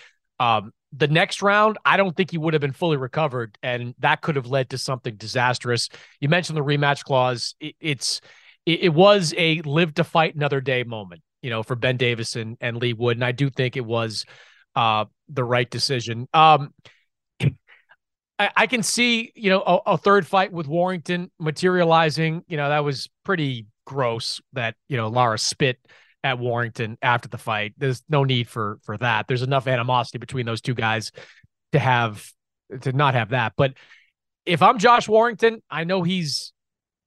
um, 0.41 0.73
the 0.93 1.09
next 1.09 1.43
round, 1.43 1.79
I 1.85 1.97
don't 1.97 2.15
think 2.15 2.31
he 2.31 2.39
would 2.39 2.55
have 2.55 2.61
been 2.61 2.73
fully 2.73 2.97
recovered, 2.97 3.57
and 3.63 3.95
that 3.99 4.21
could 4.21 4.37
have 4.37 4.47
led 4.47 4.71
to 4.71 4.79
something 4.79 5.17
disastrous. 5.17 5.89
You 6.21 6.29
mentioned 6.29 6.57
the 6.57 6.65
rematch 6.65 7.05
clause. 7.05 7.55
It, 7.61 7.75
it's 7.81 8.21
it, 8.67 8.85
it 8.85 8.95
was 8.95 9.35
a 9.37 9.61
live 9.63 9.95
to 9.95 10.05
fight 10.05 10.35
another 10.35 10.61
day 10.61 10.85
moment, 10.85 11.23
you 11.41 11.51
know, 11.51 11.63
for 11.63 11.77
Ben 11.77 11.97
Davison 11.97 12.57
and 12.61 12.77
Leigh 12.77 12.93
Wood. 12.93 13.17
And 13.17 13.25
I 13.25 13.33
do 13.33 13.51
think 13.51 13.77
it 13.77 13.85
was 13.85 14.25
uh, 14.77 15.07
the 15.29 15.45
right 15.45 15.69
decision. 15.69 16.29
Um, 16.33 16.75
I, 18.39 18.51
I, 18.57 18.67
can 18.67 18.83
see, 18.83 19.33
you 19.35 19.51
know, 19.51 19.63
a, 19.63 19.93
a, 19.93 19.99
third 19.99 20.27
fight 20.27 20.53
with 20.53 20.67
Warrington 20.67 21.31
materializing. 21.39 22.45
You 22.49 22.57
know, 22.57 22.69
that 22.69 22.85
was 22.85 23.09
pretty 23.25 23.67
gross 23.85 24.41
that, 24.55 24.75
you 24.89 24.97
know, 24.97 25.09
Lara 25.09 25.39
spit 25.39 25.79
at 26.25 26.38
Warrington 26.38 26.99
after 27.02 27.29
the 27.29 27.38
fight. 27.38 27.75
There's 27.76 28.02
no 28.09 28.25
need 28.25 28.49
for 28.49 28.79
for 28.83 28.97
that. 28.99 29.26
There's 29.29 29.43
enough 29.43 29.67
animosity 29.67 30.19
between 30.19 30.47
those 30.47 30.61
two 30.61 30.75
guys 30.75 31.12
to 31.73 31.79
have 31.79 32.26
to 32.83 32.93
not 32.93 33.14
have 33.14 33.31
that. 33.31 33.55
But 33.57 33.75
if 34.47 34.62
I'm 34.62 34.79
Josh 34.79 35.09
Warrington, 35.09 35.62
I 35.71 35.85
know 35.85 36.02
he's 36.02 36.52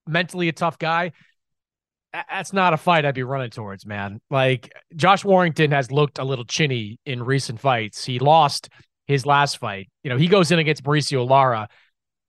mentally 0.07 0.49
a 0.49 0.53
tough 0.53 0.77
guy 0.77 1.11
that's 2.29 2.53
not 2.53 2.73
a 2.73 2.77
fight 2.77 3.05
I'd 3.05 3.15
be 3.15 3.23
running 3.23 3.49
towards, 3.49 3.85
man. 3.85 4.21
Like 4.29 4.71
Josh 4.95 5.25
Warrington 5.25 5.71
has 5.71 5.91
looked 5.91 6.19
a 6.19 6.23
little 6.23 6.45
chinny 6.45 6.99
in 7.05 7.23
recent 7.23 7.59
fights. 7.59 8.05
He 8.05 8.19
lost 8.19 8.69
his 9.07 9.25
last 9.25 9.57
fight. 9.57 9.89
You 10.03 10.09
know, 10.09 10.17
he 10.17 10.27
goes 10.27 10.51
in 10.51 10.59
against 10.59 10.83
Mauricio 10.83 11.27
Lara. 11.27 11.67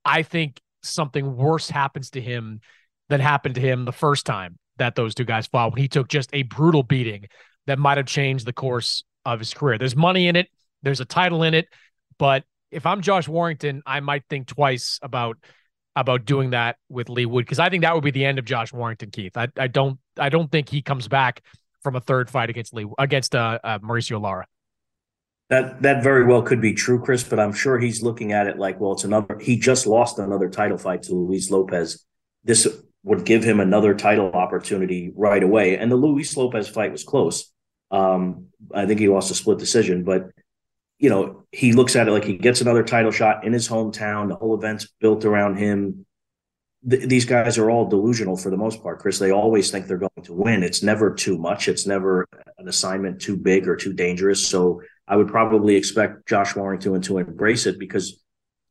I 0.05 0.23
think 0.23 0.61
something 0.83 1.37
worse 1.37 1.71
happens 1.71 2.11
to 2.11 2.21
him 2.21 2.61
than 3.09 3.21
happened 3.21 3.57
to 3.57 3.61
him 3.61 3.85
the 3.85 3.93
first 3.93 4.27
time 4.27 4.57
that 4.79 4.95
those 4.95 5.15
two 5.15 5.25
guys 5.25 5.47
fought 5.47 5.73
when 5.73 5.83
he 5.83 5.89
took 5.89 6.09
just 6.09 6.31
a 6.33 6.43
brutal 6.43 6.83
beating 6.83 7.27
that 7.67 7.79
might 7.79 7.97
have 7.97 8.07
changed 8.07 8.47
the 8.47 8.53
course 8.53 9.05
of 9.25 9.39
his 9.39 9.53
career. 9.53 9.79
There's 9.79 9.97
money 9.97 10.29
in 10.29 10.37
it, 10.37 10.49
there's 10.83 11.01
a 11.01 11.05
title 11.05 11.43
in 11.43 11.55
it, 11.55 11.69
but 12.19 12.45
if 12.71 12.87
I'm 12.87 13.01
Josh 13.01 13.29
Warrington, 13.29 13.83
I 13.87 14.01
might 14.01 14.25
think 14.29 14.47
twice 14.47 14.99
about 15.03 15.39
about 15.95 16.27
doing 16.27 16.51
that 16.51 16.77
with 16.91 17.09
Leigh 17.09 17.25
Wood 17.25 17.47
because 17.47 17.59
I 17.59 17.71
think 17.71 17.83
that 17.83 17.95
would 17.95 18.05
be 18.05 18.11
the 18.11 18.25
end 18.25 18.39
of 18.39 18.45
Josh 18.45 18.73
Warrington, 18.73 19.11
Keith. 19.11 19.37
I, 19.37 19.49
I 19.57 19.67
don't 19.67 19.99
I 20.19 20.29
don't 20.29 20.51
think 20.51 20.69
he 20.69 20.83
comes 20.83 21.09
back 21.09 21.43
from 21.83 21.97
a 21.97 22.01
third 22.01 22.29
fight 22.29 22.51
against 22.51 22.75
Lee 22.75 22.87
against 22.99 23.35
uh, 23.35 23.59
uh, 23.65 23.79
Mauricio 23.79 24.21
Lara. 24.21 24.47
That 25.49 25.83
that 25.83 26.03
very 26.03 26.27
well 26.27 26.43
could 26.43 26.61
be 26.61 26.75
true, 26.75 27.01
Chris, 27.01 27.25
but 27.25 27.41
I'm 27.41 27.53
sure 27.53 27.79
he's 27.79 28.03
looking 28.03 28.33
at 28.33 28.47
it 28.47 28.59
like, 28.59 28.79
well, 28.81 28.93
it's 28.93 29.05
another. 29.05 29.39
He 29.39 29.57
just 29.59 29.87
lost 29.87 30.19
another 30.19 30.51
title 30.51 30.79
fight 30.79 31.05
to 31.05 31.15
Luis 31.15 31.51
Lopez. 31.51 32.05
This 32.45 32.67
would 33.07 33.25
give 33.25 33.45
him 33.45 33.61
another 33.61 33.95
title 33.95 34.33
opportunity 34.33 35.13
right 35.15 35.45
away. 35.45 35.79
And 35.79 35.91
the 35.93 35.97
Luis 35.97 36.37
Lopez 36.37 36.69
fight 36.69 36.91
was 36.91 37.05
close. 37.05 37.53
Um, 37.93 38.49
I 38.75 38.85
think 38.85 38.99
he 38.99 39.09
lost 39.09 39.31
a 39.31 39.35
split 39.35 39.59
decision, 39.59 40.03
but 40.03 40.31
you 40.99 41.09
know 41.09 41.45
he 41.53 41.73
looks 41.73 41.95
at 41.95 42.09
it 42.09 42.11
like 42.11 42.25
he 42.25 42.37
gets 42.37 42.61
another 42.61 42.83
title 42.83 43.13
shot 43.13 43.45
in 43.45 43.53
his 43.53 43.69
hometown. 43.69 44.29
The 44.29 44.35
whole 44.35 44.57
event's 44.57 44.89
built 45.01 45.25
around 45.25 45.57
him. 45.57 46.05
Th- 46.89 47.09
these 47.09 47.25
guys 47.25 47.59
are 47.59 47.71
all 47.71 47.89
delusional 47.89 48.37
for 48.37 48.51
the 48.51 48.57
most 48.57 48.83
part, 48.83 48.99
Chris. 48.99 49.21
They 49.21 49.31
always 49.31 49.71
think 49.71 49.87
they're 49.87 49.99
going 49.99 50.25
to 50.25 50.33
win. 50.33 50.65
It's 50.65 50.83
never 50.83 51.15
too 51.15 51.39
much. 51.39 51.69
It's 51.69 51.87
never 51.87 52.27
an 52.59 52.67
assignment 52.67 53.21
too 53.21 53.37
big 53.37 53.69
or 53.69 53.77
too 53.77 53.93
dangerous. 53.93 54.45
So 54.45 54.83
I 55.07 55.15
would 55.15 55.29
probably 55.29 55.77
expect 55.77 56.27
Josh 56.27 56.57
Warrington 56.57 57.01
to 57.03 57.19
embrace 57.19 57.67
it 57.67 57.79
because 57.79 58.21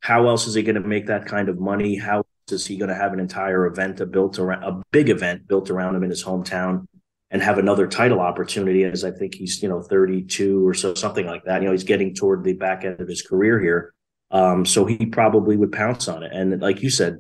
how 0.02 0.28
else 0.28 0.46
is 0.46 0.56
he 0.56 0.62
going 0.64 0.82
to 0.82 0.86
make 0.86 1.08
that 1.08 1.26
kind 1.26 1.48
of 1.48 1.58
money? 1.58 1.96
How 1.96 2.26
is 2.52 2.66
he 2.66 2.78
going 2.78 2.90
to 2.90 2.96
have 2.96 3.14
an 3.14 3.20
entire 3.20 3.66
event 3.66 4.00
built 4.12 4.40
around 4.40 4.64
a 4.64 4.82
big 4.92 5.10
event 5.10 5.48
built 5.48 5.70
around 5.70 5.96
him 5.96 6.04
in 6.04 6.10
his 6.10 6.24
hometown 6.24 6.86
and 7.32 7.42
have 7.42 7.58
another 7.58 7.88
title 7.88 8.20
opportunity 8.20 8.84
as 8.84 9.04
I 9.04 9.12
think 9.12 9.36
he's, 9.36 9.62
you 9.62 9.68
know, 9.68 9.82
32 9.82 10.66
or 10.66 10.74
so, 10.74 10.94
something 10.94 11.26
like 11.26 11.44
that. 11.46 11.62
You 11.62 11.68
know, 11.68 11.72
he's 11.72 11.84
getting 11.84 12.14
toward 12.14 12.44
the 12.44 12.54
back 12.54 12.86
end 12.86 13.02
of 13.02 13.08
his 13.08 13.22
career 13.22 13.60
here. 13.60 13.94
Um, 14.32 14.66
so 14.66 14.86
he 14.86 15.06
probably 15.08 15.58
would 15.58 15.72
pounce 15.72 16.08
on 16.08 16.24
it. 16.24 16.32
And 16.34 16.62
like 16.62 16.82
you 16.82 16.90
said, 16.90 17.18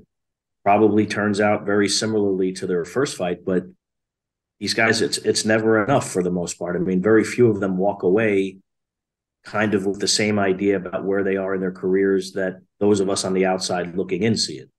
probably 0.63 1.05
turns 1.05 1.41
out 1.41 1.65
very 1.65 1.89
similarly 1.89 2.51
to 2.53 2.67
their 2.67 2.85
first 2.85 3.17
fight, 3.17 3.45
but 3.45 3.63
these 4.59 4.73
guys, 4.73 5.01
it's 5.01 5.17
it's 5.19 5.43
never 5.43 5.83
enough 5.83 6.09
for 6.09 6.23
the 6.23 6.31
most 6.31 6.57
part. 6.57 6.75
I 6.75 6.79
mean, 6.79 7.01
very 7.01 7.23
few 7.23 7.49
of 7.49 7.59
them 7.59 7.77
walk 7.77 8.03
away 8.03 8.57
kind 9.43 9.73
of 9.73 9.85
with 9.85 9.99
the 9.99 10.07
same 10.07 10.39
idea 10.39 10.77
about 10.77 11.05
where 11.05 11.23
they 11.23 11.37
are 11.37 11.53
in 11.53 11.61
their 11.61 11.71
careers 11.71 12.33
that 12.33 12.61
those 12.79 12.99
of 12.99 13.09
us 13.09 13.25
on 13.25 13.33
the 13.33 13.45
outside 13.45 13.95
looking 13.95 14.23
in 14.23 14.37
see 14.37 14.57
it. 14.57 14.69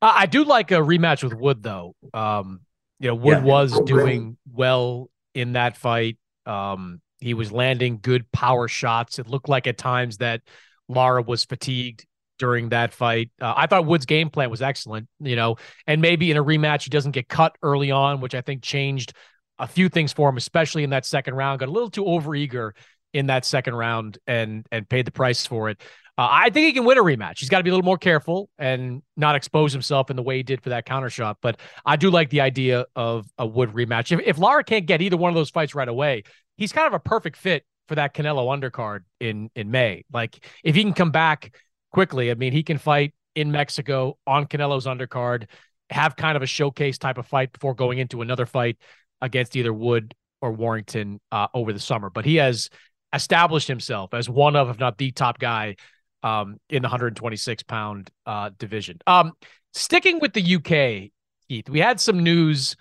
I 0.00 0.26
do 0.26 0.44
like 0.44 0.70
a 0.70 0.76
rematch 0.76 1.22
with 1.22 1.34
Wood 1.34 1.62
though. 1.62 1.94
Um, 2.14 2.60
you 2.98 3.08
know, 3.08 3.14
Wood 3.14 3.38
yeah. 3.38 3.44
was 3.44 3.80
doing 3.80 4.36
well 4.52 5.10
in 5.34 5.54
that 5.54 5.76
fight. 5.76 6.18
Um, 6.46 7.00
he 7.18 7.34
was 7.34 7.52
landing 7.52 7.98
good 8.00 8.30
power 8.32 8.68
shots. 8.68 9.18
It 9.18 9.28
looked 9.28 9.48
like 9.48 9.66
at 9.66 9.78
times 9.78 10.18
that 10.18 10.40
Lara 10.88 11.22
was 11.22 11.44
fatigued 11.44 12.06
during 12.38 12.70
that 12.70 12.92
fight. 12.92 13.30
Uh, 13.40 13.52
I 13.56 13.66
thought 13.66 13.86
Wood's 13.86 14.06
game 14.06 14.30
plan 14.30 14.50
was 14.50 14.62
excellent, 14.62 15.08
you 15.20 15.36
know, 15.36 15.56
and 15.86 16.00
maybe 16.00 16.30
in 16.30 16.36
a 16.36 16.44
rematch 16.44 16.84
he 16.84 16.90
doesn't 16.90 17.12
get 17.12 17.28
cut 17.28 17.56
early 17.62 17.90
on, 17.90 18.20
which 18.20 18.34
I 18.34 18.40
think 18.40 18.62
changed 18.62 19.12
a 19.58 19.66
few 19.66 19.88
things 19.88 20.12
for 20.12 20.28
him, 20.28 20.38
especially 20.38 20.82
in 20.82 20.90
that 20.90 21.04
second 21.04 21.34
round. 21.34 21.60
Got 21.60 21.68
a 21.68 21.72
little 21.72 21.90
too 21.90 22.04
overeager 22.04 22.72
in 23.12 23.26
that 23.26 23.44
second 23.44 23.74
round 23.74 24.18
and 24.26 24.66
and 24.72 24.88
paid 24.88 25.06
the 25.06 25.10
price 25.10 25.46
for 25.46 25.68
it. 25.68 25.80
Uh, 26.20 26.28
I 26.30 26.50
think 26.50 26.66
he 26.66 26.74
can 26.74 26.84
win 26.84 26.98
a 26.98 27.02
rematch. 27.02 27.38
He's 27.38 27.48
got 27.48 27.58
to 27.58 27.64
be 27.64 27.70
a 27.70 27.72
little 27.72 27.82
more 27.82 27.96
careful 27.96 28.50
and 28.58 29.00
not 29.16 29.36
expose 29.36 29.72
himself 29.72 30.10
in 30.10 30.16
the 30.16 30.22
way 30.22 30.36
he 30.36 30.42
did 30.42 30.62
for 30.62 30.68
that 30.68 30.84
counter 30.84 31.08
shot. 31.08 31.38
But 31.40 31.58
I 31.86 31.96
do 31.96 32.10
like 32.10 32.28
the 32.28 32.42
idea 32.42 32.84
of 32.94 33.26
a 33.38 33.46
Wood 33.46 33.70
rematch. 33.70 34.12
If, 34.12 34.20
if 34.26 34.36
Lara 34.36 34.62
can't 34.62 34.84
get 34.84 35.00
either 35.00 35.16
one 35.16 35.30
of 35.30 35.34
those 35.34 35.48
fights 35.48 35.74
right 35.74 35.88
away, 35.88 36.24
he's 36.58 36.72
kind 36.72 36.86
of 36.86 36.92
a 36.92 36.98
perfect 36.98 37.38
fit 37.38 37.64
for 37.88 37.94
that 37.94 38.12
Canelo 38.12 38.54
undercard 38.54 39.04
in 39.18 39.48
in 39.54 39.70
May. 39.70 40.04
Like 40.12 40.44
if 40.62 40.74
he 40.74 40.82
can 40.82 40.92
come 40.92 41.10
back 41.10 41.56
quickly, 41.90 42.30
I 42.30 42.34
mean, 42.34 42.52
he 42.52 42.64
can 42.64 42.76
fight 42.76 43.14
in 43.34 43.50
Mexico 43.50 44.18
on 44.26 44.44
Canelo's 44.44 44.84
undercard, 44.84 45.46
have 45.88 46.16
kind 46.16 46.36
of 46.36 46.42
a 46.42 46.46
showcase 46.46 46.98
type 46.98 47.16
of 47.16 47.26
fight 47.26 47.50
before 47.50 47.72
going 47.72 47.98
into 47.98 48.20
another 48.20 48.44
fight 48.44 48.76
against 49.22 49.56
either 49.56 49.72
Wood 49.72 50.12
or 50.42 50.52
Warrington 50.52 51.18
uh, 51.32 51.46
over 51.54 51.72
the 51.72 51.80
summer. 51.80 52.10
But 52.10 52.26
he 52.26 52.36
has 52.36 52.68
established 53.14 53.68
himself 53.68 54.12
as 54.12 54.28
one 54.28 54.54
of, 54.54 54.68
if 54.68 54.78
not 54.78 54.98
the 54.98 55.12
top 55.12 55.38
guy 55.38 55.76
um, 56.22 56.58
in 56.68 56.82
the 56.82 56.86
126 56.86 57.62
pound 57.64 58.10
uh, 58.26 58.50
division. 58.58 58.98
Um, 59.06 59.32
sticking 59.72 60.20
with 60.20 60.32
the 60.32 60.56
UK, 60.56 61.10
Keith, 61.48 61.68
we 61.68 61.80
had 61.80 62.00
some 62.00 62.22
news 62.22 62.76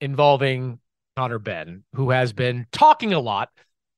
involving 0.00 0.78
Conor 1.16 1.38
Benn, 1.38 1.84
who 1.94 2.10
has 2.10 2.32
been 2.32 2.66
talking 2.72 3.12
a 3.12 3.20
lot 3.20 3.50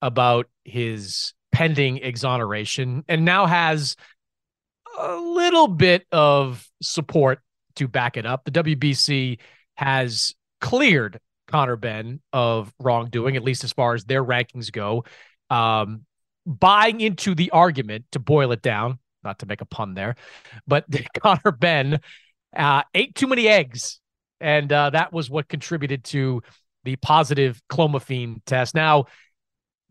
about 0.02 0.46
his 0.64 1.32
pending 1.52 1.98
exoneration 1.98 3.04
and 3.08 3.24
now 3.24 3.46
has 3.46 3.96
a 4.98 5.16
little 5.16 5.68
bit 5.68 6.06
of 6.12 6.68
support 6.82 7.40
to 7.76 7.88
back 7.88 8.16
it 8.16 8.26
up. 8.26 8.44
The 8.44 8.50
WBC 8.50 9.38
has 9.76 10.34
cleared 10.60 11.20
Conor 11.48 11.76
Benn 11.76 12.20
of 12.32 12.72
wrongdoing, 12.80 13.36
at 13.36 13.44
least 13.44 13.64
as 13.64 13.72
far 13.72 13.94
as 13.94 14.04
their 14.04 14.24
rankings 14.24 14.72
go. 14.72 15.04
Um, 15.50 16.04
buying 16.46 17.00
into 17.00 17.34
the 17.34 17.50
argument 17.50 18.04
to 18.12 18.18
boil 18.18 18.52
it 18.52 18.62
down, 18.62 18.98
not 19.22 19.38
to 19.40 19.46
make 19.46 19.60
a 19.60 19.66
pun 19.66 19.94
there, 19.94 20.16
but 20.66 20.84
Conor 21.20 21.52
Benn 21.52 22.00
uh, 22.56 22.82
ate 22.94 23.14
too 23.14 23.26
many 23.26 23.48
eggs. 23.48 24.00
And 24.40 24.70
uh, 24.72 24.90
that 24.90 25.12
was 25.12 25.30
what 25.30 25.48
contributed 25.48 26.04
to 26.04 26.42
the 26.84 26.96
positive 26.96 27.62
clomiphene 27.70 28.42
test. 28.44 28.74
Now, 28.74 29.06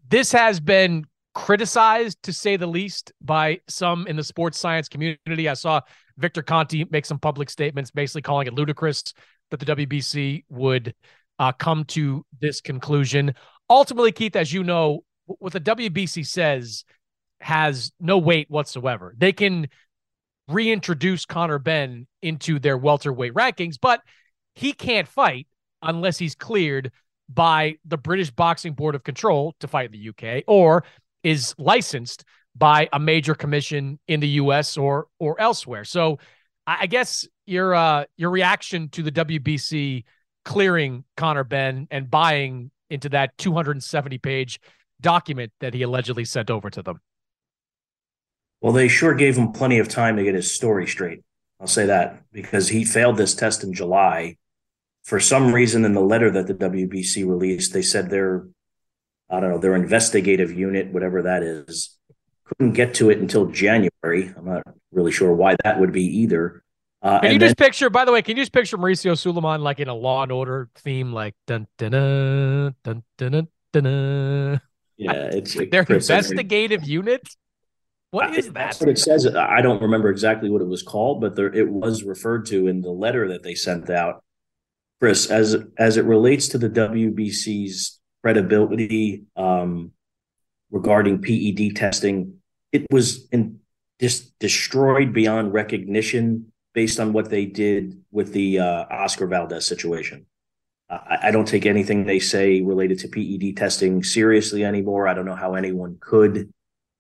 this 0.08 0.32
has 0.32 0.60
been 0.60 1.06
criticized 1.34 2.22
to 2.24 2.34
say 2.34 2.58
the 2.58 2.68
least 2.68 3.12
by 3.22 3.60
some 3.68 4.06
in 4.06 4.16
the 4.16 4.24
sports 4.24 4.60
science 4.60 4.88
community. 4.88 5.50
I 5.50 5.56
saw 5.56 5.82
Victor 6.18 6.44
Conte 6.44 6.86
make 6.92 7.06
some 7.06 7.20
public 7.20 7.50
statements 7.50 7.90
basically 7.90 8.22
calling 8.22 8.48
it 8.48 8.54
ludicrous 8.54 9.04
that 9.50 9.60
the 9.60 9.76
WBC 9.76 10.44
would 10.50 10.94
uh, 11.40 11.52
come 11.52 11.86
to 11.86 12.26
this 12.40 12.62
conclusion. 12.62 13.34
Ultimately, 13.70 14.12
Keith, 14.12 14.36
as 14.36 14.54
you 14.54 14.64
know, 14.64 15.04
what 15.26 15.54
the 15.54 15.62
WBC 15.62 16.26
says 16.26 16.84
has 17.42 17.92
no 18.00 18.18
weight 18.18 18.50
whatsoever. 18.50 19.14
They 19.18 19.34
can 19.34 19.68
reintroduce 20.48 21.26
Conor 21.26 21.60
Benn 21.60 22.08
into 22.22 22.60
their 22.60 22.78
welterweight 22.78 23.34
rankings, 23.34 23.76
but 23.82 24.02
he 24.56 24.74
can't 24.74 25.08
fight 25.08 25.48
unless 25.82 26.18
he's 26.18 26.36
cleared 26.36 26.92
by 27.30 27.76
the 27.86 27.98
British 27.98 28.32
Boxing 28.32 28.74
Board 28.74 28.96
of 28.96 29.04
Control 29.04 29.56
to 29.60 29.68
fight 29.68 29.94
in 29.94 30.00
the 30.00 30.10
UK 30.10 30.44
or 30.48 30.84
is 31.24 31.56
licensed 31.58 32.24
by 32.56 32.88
a 32.94 33.00
major 33.00 33.34
commission 33.34 34.00
in 34.08 34.20
the 34.20 34.28
US 34.28 34.78
or 34.78 35.08
or 35.20 35.40
elsewhere. 35.40 35.84
So 35.84 36.20
I 36.68 36.86
guess 36.88 37.28
your 37.46 37.74
uh 37.74 38.06
your 38.18 38.30
reaction 38.30 38.90
to 38.90 39.04
the 39.04 39.12
WBC 39.12 40.04
clearing 40.46 41.04
Conor 41.18 41.44
Benn 41.44 41.88
and 41.90 42.10
buying 42.10 42.72
into 42.90 43.10
that 43.10 43.38
270 43.38 44.18
page 44.20 44.60
document 45.04 45.52
that 45.60 45.76
he 45.76 45.84
allegedly 45.84 46.26
sent 46.26 46.50
over 46.50 46.72
to 46.72 46.82
them. 46.82 47.00
Well, 48.62 48.74
they 48.74 48.88
sure 48.88 49.14
gave 49.14 49.36
him 49.38 49.52
plenty 49.52 49.78
of 49.78 49.90
time 49.90 50.16
to 50.18 50.24
get 50.24 50.34
his 50.34 50.56
story 50.56 50.88
straight. 50.88 51.22
I'll 51.60 51.68
say 51.68 51.86
that 51.86 52.24
because 52.32 52.70
he 52.70 52.84
failed 52.84 53.18
this 53.18 53.36
test 53.36 53.64
in 53.64 53.74
July. 53.74 54.38
For 55.04 55.20
some 55.20 55.54
reason, 55.54 55.86
in 55.86 55.94
the 55.94 56.02
letter 56.02 56.32
that 56.32 56.48
the 56.48 56.54
WBC 56.54 57.28
released, 57.28 57.74
they 57.74 57.82
said 57.82 58.10
their, 58.10 58.48
I 59.30 59.42
don't 59.42 59.52
know, 59.52 59.58
their 59.58 59.76
investigative 59.76 60.52
unit, 60.52 60.94
whatever 60.94 61.22
that 61.24 61.44
is, 61.44 61.98
couldn't 62.46 62.74
get 62.74 62.94
to 62.96 63.10
it 63.10 63.20
until 63.20 63.48
January. 63.48 64.34
I'm 64.36 64.46
not 64.46 64.64
really 64.92 65.12
sure 65.12 65.34
why 65.34 65.56
that 65.64 65.80
would 65.80 65.92
be 65.92 66.06
either. 66.22 66.64
Uh, 67.02 67.20
can 67.20 67.34
you 67.34 67.40
then, 67.40 67.50
just 67.50 67.58
picture? 67.58 67.90
By 67.90 68.06
the 68.06 68.14
way, 68.14 68.22
can 68.22 68.38
you 68.38 68.44
just 68.44 68.54
picture 68.54 68.78
Mauricio 68.78 69.18
Sulaiman 69.18 69.62
like 69.62 69.82
in 69.82 69.90
a 69.90 69.94
Law 69.94 70.24
and 70.24 70.32
Order 70.32 70.70
theme, 70.76 71.12
like 71.12 71.36
dun 71.48 71.68
dun 71.78 71.92
dun 71.92 72.76
dun 72.84 73.04
dun 73.18 73.32
dun. 73.74 73.84
dun. 73.84 74.62
Yeah, 74.98 75.30
it's 75.32 75.56
their 75.72 75.84
investigative 75.84 76.84
unit. 76.84 77.28
What 78.12 78.36
is 78.36 78.46
that? 78.46 78.54
That's 78.54 78.80
what 78.80 78.90
it 78.90 79.00
says. 79.00 79.26
I 79.26 79.62
don't 79.62 79.82
remember 79.82 80.10
exactly 80.10 80.50
what 80.52 80.62
it 80.62 80.68
was 80.68 80.84
called, 80.84 81.20
but 81.20 81.36
there 81.36 81.52
it 81.52 81.68
was 81.68 82.04
referred 82.04 82.46
to 82.48 82.68
in 82.68 82.82
the 82.82 82.92
letter 82.92 83.28
that 83.30 83.42
they 83.42 83.56
sent 83.56 83.90
out. 83.90 84.24
Chris, 85.00 85.32
as 85.32 85.58
as 85.78 85.98
it 85.98 86.06
relates 86.06 86.48
to 86.50 86.60
the 86.60 86.70
WBC's 86.70 88.00
credibility 88.22 89.24
um, 89.36 89.92
regarding 90.70 91.22
PED 91.22 91.76
testing, 91.76 92.36
it 92.72 92.86
was 92.92 93.28
in, 93.32 93.60
just 94.00 94.38
destroyed 94.38 95.12
beyond 95.12 95.54
recognition 95.54 96.52
based 96.74 97.00
on 97.00 97.14
what 97.14 97.30
they 97.30 97.46
did 97.46 98.00
with 98.12 98.34
the 98.34 98.60
uh, 98.60 98.86
Oscar 98.92 99.28
Valdez 99.28 99.66
situation. 99.66 100.26
I, 101.10 101.28
I 101.28 101.32
don't 101.32 101.48
take 101.48 101.66
anything 101.66 102.06
they 102.06 102.20
say 102.20 102.62
related 102.62 103.00
to 103.00 103.08
PED 103.08 103.58
testing 103.58 104.04
seriously 104.04 104.64
anymore. 104.64 105.08
I 105.08 105.14
don't 105.14 105.26
know 105.26 105.36
how 105.36 105.56
anyone 105.56 105.98
could. 106.00 106.52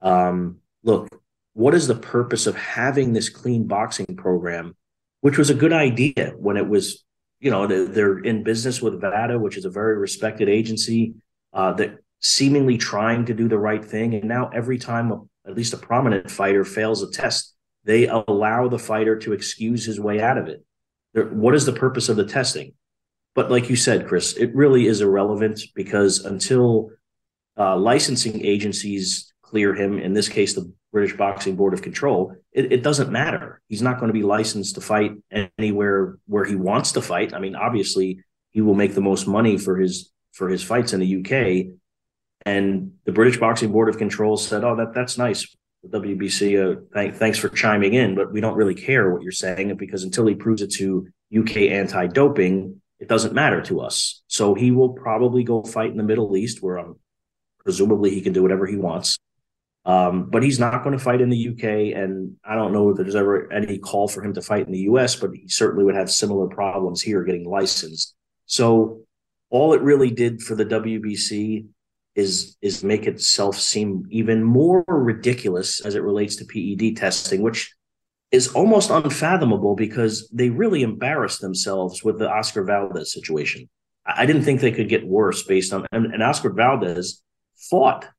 Um, 0.01 0.57
look, 0.83 1.09
what 1.53 1.73
is 1.73 1.87
the 1.87 1.95
purpose 1.95 2.47
of 2.47 2.55
having 2.55 3.13
this 3.13 3.29
clean 3.29 3.67
boxing 3.67 4.15
program, 4.17 4.75
which 5.21 5.37
was 5.37 5.49
a 5.49 5.55
good 5.55 5.73
idea 5.73 6.33
when 6.37 6.57
it 6.57 6.67
was, 6.67 7.03
you 7.39 7.51
know, 7.51 7.67
they're 7.67 8.19
in 8.19 8.43
business 8.43 8.81
with 8.81 8.99
VADA, 8.99 9.37
which 9.39 9.57
is 9.57 9.65
a 9.65 9.69
very 9.69 9.97
respected 9.97 10.49
agency 10.49 11.13
uh, 11.53 11.73
that 11.73 11.97
seemingly 12.19 12.77
trying 12.77 13.25
to 13.25 13.33
do 13.33 13.47
the 13.47 13.57
right 13.57 13.83
thing. 13.83 14.15
And 14.15 14.25
now 14.25 14.49
every 14.49 14.77
time 14.77 15.11
a, 15.11 15.21
at 15.45 15.55
least 15.55 15.73
a 15.73 15.77
prominent 15.77 16.31
fighter 16.31 16.63
fails 16.63 17.03
a 17.03 17.11
test, 17.11 17.53
they 17.83 18.07
allow 18.07 18.69
the 18.69 18.79
fighter 18.79 19.17
to 19.19 19.33
excuse 19.33 19.85
his 19.85 19.99
way 19.99 20.21
out 20.21 20.37
of 20.37 20.47
it. 20.47 20.65
What 21.13 21.53
is 21.53 21.65
the 21.65 21.73
purpose 21.73 22.09
of 22.09 22.15
the 22.15 22.25
testing? 22.25 22.73
But 23.35 23.49
like 23.49 23.69
you 23.69 23.75
said, 23.75 24.07
Chris, 24.07 24.33
it 24.33 24.53
really 24.55 24.87
is 24.87 25.01
irrelevant 25.01 25.61
because 25.73 26.19
until 26.19 26.91
uh, 27.57 27.75
licensing 27.77 28.45
agencies 28.45 29.33
clear 29.41 29.73
him, 29.73 29.99
in 29.99 30.13
this 30.13 30.29
case, 30.29 30.53
the 30.53 30.71
British 30.91 31.17
Boxing 31.17 31.55
Board 31.55 31.73
of 31.73 31.81
Control, 31.81 32.35
it, 32.51 32.71
it, 32.71 32.83
doesn't 32.83 33.11
matter. 33.11 33.61
He's 33.67 33.81
not 33.81 33.97
going 33.99 34.09
to 34.09 34.13
be 34.13 34.23
licensed 34.23 34.75
to 34.75 34.81
fight 34.81 35.13
anywhere 35.57 36.17
where 36.27 36.45
he 36.45 36.55
wants 36.55 36.91
to 36.93 37.01
fight. 37.01 37.33
I 37.33 37.39
mean, 37.39 37.55
obviously, 37.55 38.19
he 38.51 38.61
will 38.61 38.75
make 38.75 38.93
the 38.93 39.01
most 39.01 39.27
money 39.27 39.57
for 39.57 39.77
his 39.77 40.11
for 40.31 40.49
his 40.49 40.63
fights 40.63 40.93
in 40.93 40.99
the 40.99 41.19
UK. 41.19 41.75
And 42.45 42.93
the 43.05 43.11
British 43.11 43.39
Boxing 43.39 43.71
Board 43.71 43.89
of 43.89 43.97
Control 43.97 44.37
said, 44.37 44.63
"Oh, 44.63 44.75
that 44.75 44.93
that's 44.93 45.17
nice. 45.17 45.47
WBC, 45.87 46.57
uh, 46.57 46.79
th- 46.93 47.15
thanks 47.15 47.37
for 47.37 47.49
chiming 47.49 47.93
in, 47.93 48.15
but 48.15 48.31
we 48.31 48.39
don't 48.39 48.55
really 48.55 48.75
care 48.75 49.11
what 49.11 49.21
you're 49.21 49.31
saying 49.31 49.75
because 49.75 50.03
until 50.03 50.25
he 50.27 50.35
proves 50.35 50.61
it 50.61 50.71
to 50.71 51.07
UK 51.37 51.57
anti-doping, 51.71 52.81
it 53.03 53.09
doesn't 53.09 53.33
matter 53.33 53.61
to 53.63 53.81
us. 53.81 54.23
So 54.27 54.53
he 54.53 54.71
will 54.71 54.93
probably 54.93 55.43
go 55.43 55.61
fight 55.61 55.91
in 55.91 55.97
the 55.97 56.03
Middle 56.03 56.37
East, 56.37 56.63
where 56.63 56.79
um, 56.79 56.95
presumably 57.59 58.11
he 58.11 58.21
can 58.21 58.31
do 58.31 58.41
whatever 58.41 58.65
he 58.65 58.77
wants. 58.77 59.19
Um, 59.83 60.29
but 60.29 60.41
he's 60.41 60.57
not 60.57 60.83
going 60.85 60.97
to 60.97 61.03
fight 61.03 61.19
in 61.19 61.29
the 61.29 61.49
UK, 61.49 61.97
and 62.01 62.37
I 62.45 62.55
don't 62.55 62.71
know 62.71 62.91
if 62.91 62.95
there's 62.95 63.17
ever 63.17 63.51
any 63.51 63.77
call 63.77 64.07
for 64.07 64.23
him 64.23 64.33
to 64.35 64.41
fight 64.41 64.65
in 64.67 64.71
the 64.71 64.87
US, 64.91 65.17
but 65.17 65.31
he 65.33 65.49
certainly 65.49 65.83
would 65.83 65.97
have 65.97 66.09
similar 66.09 66.47
problems 66.47 67.01
here 67.01 67.25
getting 67.25 67.43
licensed. 67.43 68.15
So 68.45 69.01
all 69.49 69.73
it 69.73 69.81
really 69.81 70.09
did 70.09 70.41
for 70.41 70.55
the 70.55 70.65
WBC 70.65 71.65
is 72.15 72.55
is 72.61 72.85
make 72.85 73.05
itself 73.05 73.59
seem 73.59 74.05
even 74.11 74.41
more 74.45 74.85
ridiculous 74.87 75.81
as 75.81 75.95
it 75.95 76.03
relates 76.03 76.37
to 76.37 76.45
PED 76.45 76.95
testing, 76.95 77.41
which 77.41 77.75
is 78.33 78.47
almost 78.53 78.89
unfathomable 78.89 79.75
because 79.75 80.27
they 80.33 80.49
really 80.49 80.81
embarrassed 80.81 81.39
themselves 81.39 82.03
with 82.03 82.17
the 82.17 82.27
Oscar 82.27 82.63
Valdez 82.63 83.13
situation. 83.13 83.69
I 84.05 84.25
didn't 84.25 84.41
think 84.41 84.59
they 84.59 84.71
could 84.71 84.89
get 84.89 85.05
worse 85.05 85.43
based 85.43 85.71
on 85.71 85.85
and, 85.91 86.07
and 86.07 86.23
Oscar 86.23 86.51
Valdez 86.51 87.21
fought, 87.69 88.09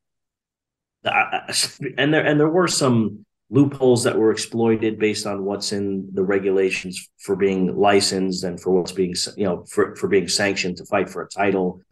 and 1.04 2.14
there 2.14 2.25
and 2.25 2.40
there 2.40 2.49
were 2.49 2.68
some 2.68 3.26
loopholes 3.50 4.04
that 4.04 4.16
were 4.16 4.30
exploited 4.30 4.99
based 4.99 5.26
on 5.26 5.44
what's 5.44 5.73
in 5.73 6.09
the 6.14 6.23
regulations 6.23 7.11
for 7.18 7.37
being 7.37 7.76
licensed 7.76 8.44
and 8.44 8.59
for 8.59 8.71
what's 8.71 8.92
being 8.92 9.14
you 9.37 9.44
know 9.44 9.64
for 9.64 9.94
for 9.97 10.09
being 10.09 10.28
sanctioned 10.28 10.76
to 10.76 10.87
fight 10.87 11.11
for 11.11 11.23
a 11.23 11.28
title. 11.28 11.83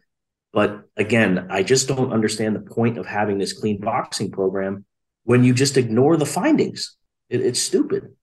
But 0.53 0.83
again, 0.95 1.47
I 1.49 1.61
just 1.61 1.87
don't 1.89 2.13
understand 2.13 2.55
the 2.55 2.61
point 2.61 2.97
of 2.97 3.05
having 3.05 3.37
this 3.37 3.53
clean 3.53 3.81
boxing 3.81 4.31
program 4.31 4.85
when 5.25 5.43
you 5.43 5.53
just 5.53 5.77
ignore 5.77 6.15
the 6.15 6.25
findings. 6.25 6.95
It, 7.33 7.41
it's 7.41 7.59
stupid. 7.59 8.13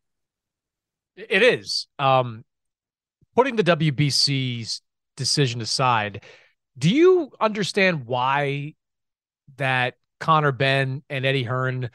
It 1.16 1.42
is. 1.42 1.88
Um, 1.98 2.44
putting 3.34 3.56
the 3.56 3.64
WBC's 3.64 4.80
decision 5.16 5.60
aside, 5.60 6.24
do 6.78 6.88
you 6.88 7.32
understand 7.40 8.06
why 8.06 8.74
that 9.56 9.94
Conor 10.20 10.52
Benn 10.52 11.02
and 11.10 11.26
Eddie 11.26 11.42
Hearn 11.42 11.90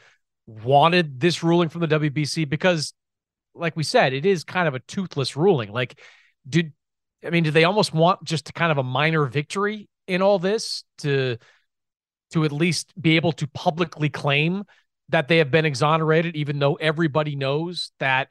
wanted 0.46 1.18
this 1.18 1.42
ruling 1.42 1.70
from 1.70 1.80
the 1.80 1.88
WBC? 1.88 2.48
Because, 2.48 2.92
like 3.54 3.76
we 3.76 3.82
said, 3.82 4.12
it 4.12 4.26
is 4.26 4.44
kind 4.44 4.68
of 4.68 4.74
a 4.74 4.80
toothless 4.80 5.36
ruling. 5.36 5.72
Like, 5.72 5.98
did 6.46 6.74
I 7.24 7.30
mean, 7.30 7.44
do 7.44 7.50
they 7.50 7.64
almost 7.64 7.94
want 7.94 8.22
just 8.24 8.52
kind 8.52 8.70
of 8.70 8.76
a 8.76 8.82
minor 8.82 9.24
victory 9.24 9.88
in 10.06 10.20
all 10.20 10.38
this 10.38 10.84
to 10.98 11.38
to 12.32 12.44
at 12.44 12.52
least 12.52 12.92
be 13.00 13.16
able 13.16 13.32
to 13.32 13.46
publicly 13.46 14.10
claim 14.10 14.64
that 15.08 15.28
they 15.28 15.38
have 15.38 15.50
been 15.50 15.64
exonerated, 15.64 16.36
even 16.36 16.58
though 16.58 16.74
everybody 16.74 17.36
knows 17.36 17.92
that 18.00 18.28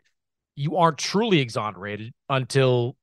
you 0.55 0.77
aren't 0.77 0.97
truly 0.97 1.39
exonerated 1.39 2.13
until 2.29 2.95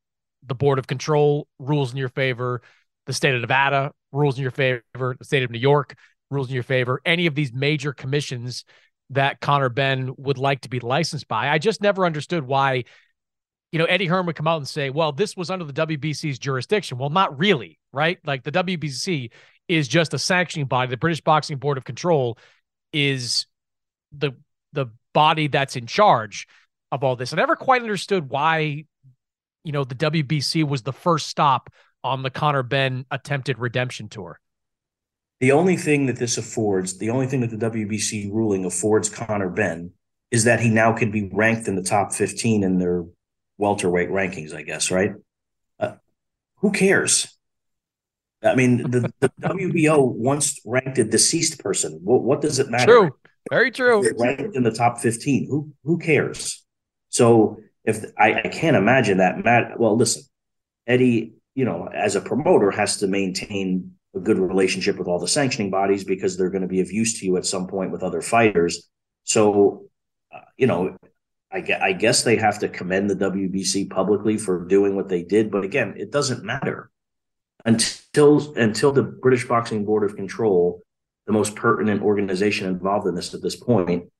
the 0.46 0.54
Board 0.54 0.78
of 0.78 0.86
Control 0.86 1.46
rules 1.58 1.92
in 1.92 1.98
your 1.98 2.08
favor, 2.08 2.62
the 3.06 3.12
state 3.12 3.34
of 3.34 3.40
Nevada 3.40 3.92
rules 4.10 4.36
in 4.36 4.42
your 4.42 4.50
favor, 4.50 4.82
the 4.94 5.24
state 5.24 5.42
of 5.42 5.50
New 5.50 5.58
York 5.58 5.94
rules 6.30 6.48
in 6.48 6.54
your 6.54 6.62
favor, 6.62 7.00
any 7.04 7.26
of 7.26 7.34
these 7.34 7.52
major 7.52 7.92
commissions 7.92 8.64
that 9.10 9.40
Conor 9.40 9.68
Benn 9.68 10.14
would 10.16 10.38
like 10.38 10.62
to 10.62 10.70
be 10.70 10.80
licensed 10.80 11.28
by. 11.28 11.48
I 11.48 11.58
just 11.58 11.82
never 11.82 12.06
understood 12.06 12.44
why, 12.44 12.84
you 13.70 13.78
know, 13.78 13.84
Eddie 13.84 14.06
Hearn 14.06 14.26
would 14.26 14.36
come 14.36 14.48
out 14.48 14.56
and 14.56 14.68
say, 14.68 14.90
well, 14.90 15.12
this 15.12 15.36
was 15.36 15.50
under 15.50 15.64
the 15.64 15.72
WBC's 15.72 16.38
jurisdiction. 16.38 16.98
Well, 16.98 17.10
not 17.10 17.38
really, 17.38 17.78
right? 17.92 18.18
Like 18.24 18.42
the 18.42 18.52
WBC 18.52 19.30
is 19.68 19.88
just 19.88 20.14
a 20.14 20.18
sanctioning 20.18 20.66
body. 20.66 20.90
The 20.90 20.96
British 20.96 21.20
Boxing 21.20 21.58
Board 21.58 21.78
of 21.78 21.84
Control 21.84 22.38
is 22.92 23.46
the 24.16 24.32
the 24.72 24.86
body 25.12 25.48
that's 25.48 25.76
in 25.76 25.86
charge 25.86 26.46
of 26.90 27.04
all 27.04 27.16
this. 27.16 27.32
I 27.32 27.36
never 27.36 27.56
quite 27.56 27.82
understood 27.82 28.28
why, 28.28 28.84
you 29.64 29.72
know, 29.72 29.84
the 29.84 29.94
WBC 29.94 30.66
was 30.66 30.82
the 30.82 30.92
first 30.92 31.28
stop 31.28 31.70
on 32.04 32.22
the 32.22 32.30
Conor 32.30 32.62
Benn 32.62 33.06
attempted 33.10 33.58
redemption 33.58 34.08
tour. 34.08 34.40
The 35.40 35.52
only 35.52 35.76
thing 35.76 36.06
that 36.06 36.16
this 36.16 36.38
affords, 36.38 36.98
the 36.98 37.10
only 37.10 37.26
thing 37.26 37.40
that 37.40 37.50
the 37.50 37.70
WBC 37.70 38.32
ruling 38.32 38.64
affords 38.64 39.08
Conor 39.08 39.50
Benn 39.50 39.92
is 40.30 40.44
that 40.44 40.60
he 40.60 40.70
now 40.70 40.92
can 40.92 41.10
be 41.10 41.28
ranked 41.32 41.68
in 41.68 41.74
the 41.74 41.82
top 41.82 42.12
15 42.12 42.62
in 42.62 42.78
their 42.78 43.04
welterweight 43.58 44.08
rankings, 44.08 44.54
I 44.54 44.62
guess, 44.62 44.90
right? 44.90 45.12
Uh, 45.78 45.94
who 46.58 46.70
cares? 46.72 47.36
I 48.42 48.54
mean, 48.54 48.90
the, 48.90 49.12
the 49.20 49.28
WBO 49.40 50.04
once 50.04 50.60
ranked 50.64 50.98
a 50.98 51.04
deceased 51.04 51.60
person. 51.60 52.00
What, 52.02 52.22
what 52.22 52.40
does 52.40 52.58
it 52.58 52.70
matter? 52.70 52.92
True. 52.92 53.10
Very 53.50 53.70
true. 53.70 54.08
Ranked 54.18 54.54
in 54.54 54.62
the 54.62 54.70
top 54.70 54.98
15. 54.98 55.46
Who 55.48 55.72
who 55.84 55.98
cares? 55.98 56.64
So 57.08 57.58
if 57.84 58.04
I, 58.18 58.40
I 58.44 58.48
can't 58.48 58.76
imagine 58.76 59.18
that 59.18 59.44
Matt, 59.44 59.78
well, 59.78 59.96
listen, 59.96 60.22
Eddie, 60.86 61.34
you 61.54 61.64
know, 61.64 61.88
as 61.92 62.14
a 62.14 62.20
promoter 62.20 62.70
has 62.70 62.98
to 62.98 63.06
maintain 63.06 63.92
a 64.14 64.20
good 64.20 64.38
relationship 64.38 64.98
with 64.98 65.08
all 65.08 65.18
the 65.18 65.28
sanctioning 65.28 65.70
bodies 65.70 66.04
because 66.04 66.36
they're 66.36 66.50
going 66.50 66.62
to 66.62 66.68
be 66.68 66.80
of 66.80 66.92
use 66.92 67.18
to 67.18 67.26
you 67.26 67.36
at 67.36 67.46
some 67.46 67.66
point 67.66 67.90
with 67.90 68.02
other 68.02 68.22
fighters. 68.22 68.88
So, 69.24 69.86
uh, 70.34 70.40
you 70.56 70.66
know, 70.66 70.96
I, 71.52 71.64
I 71.80 71.92
guess 71.92 72.22
they 72.22 72.36
have 72.36 72.58
to 72.60 72.68
commend 72.68 73.10
the 73.10 73.30
WBC 73.30 73.90
publicly 73.90 74.38
for 74.38 74.64
doing 74.66 74.96
what 74.96 75.08
they 75.08 75.22
did. 75.22 75.50
But 75.50 75.64
again, 75.64 75.94
it 75.96 76.10
doesn't 76.10 76.44
matter 76.44 76.90
until 77.64 78.54
until 78.56 78.92
the 78.92 79.02
British 79.02 79.46
Boxing 79.46 79.84
Board 79.84 80.04
of 80.04 80.16
Control, 80.16 80.82
the 81.26 81.32
most 81.32 81.54
pertinent 81.54 82.02
organization 82.02 82.66
involved 82.66 83.06
in 83.06 83.14
this 83.14 83.34
at 83.34 83.42
this 83.42 83.56
point, 83.56 84.10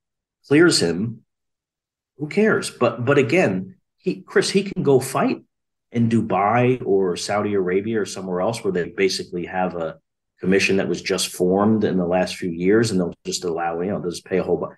clears 0.47 0.81
him 0.81 1.23
who 2.17 2.29
cares? 2.29 2.71
But 2.71 3.05
but 3.05 3.19
again, 3.19 3.77
he 3.97 4.23
Chris, 4.23 4.51
he 4.51 4.63
can 4.63 4.83
go 4.83 5.01
fight 5.01 5.43
in 5.91 6.09
Dubai 6.09 6.81
or 6.85 7.17
Saudi 7.17 7.55
Arabia 7.55 8.01
or 8.01 8.07
somewhere 8.07 8.41
else 8.41 8.63
where 8.63 8.73
they 8.73 8.89
basically 8.89 9.47
have 9.47 9.75
a 9.75 9.99
commission 10.41 10.77
that 10.77 10.89
was 10.89 11.03
just 11.03 11.29
formed 11.29 11.85
in 11.85 11.97
the 11.97 12.07
last 12.07 12.37
few 12.37 12.51
years, 12.51 12.91
and 12.91 13.01
they'll 13.01 13.15
just 13.25 13.45
allow 13.45 13.81
you 13.81 13.91
know 13.91 14.01
they'll 14.01 14.11
just 14.11 14.25
pay 14.25 14.39
a 14.39 14.43
whole 14.43 14.57
bunch. 14.57 14.77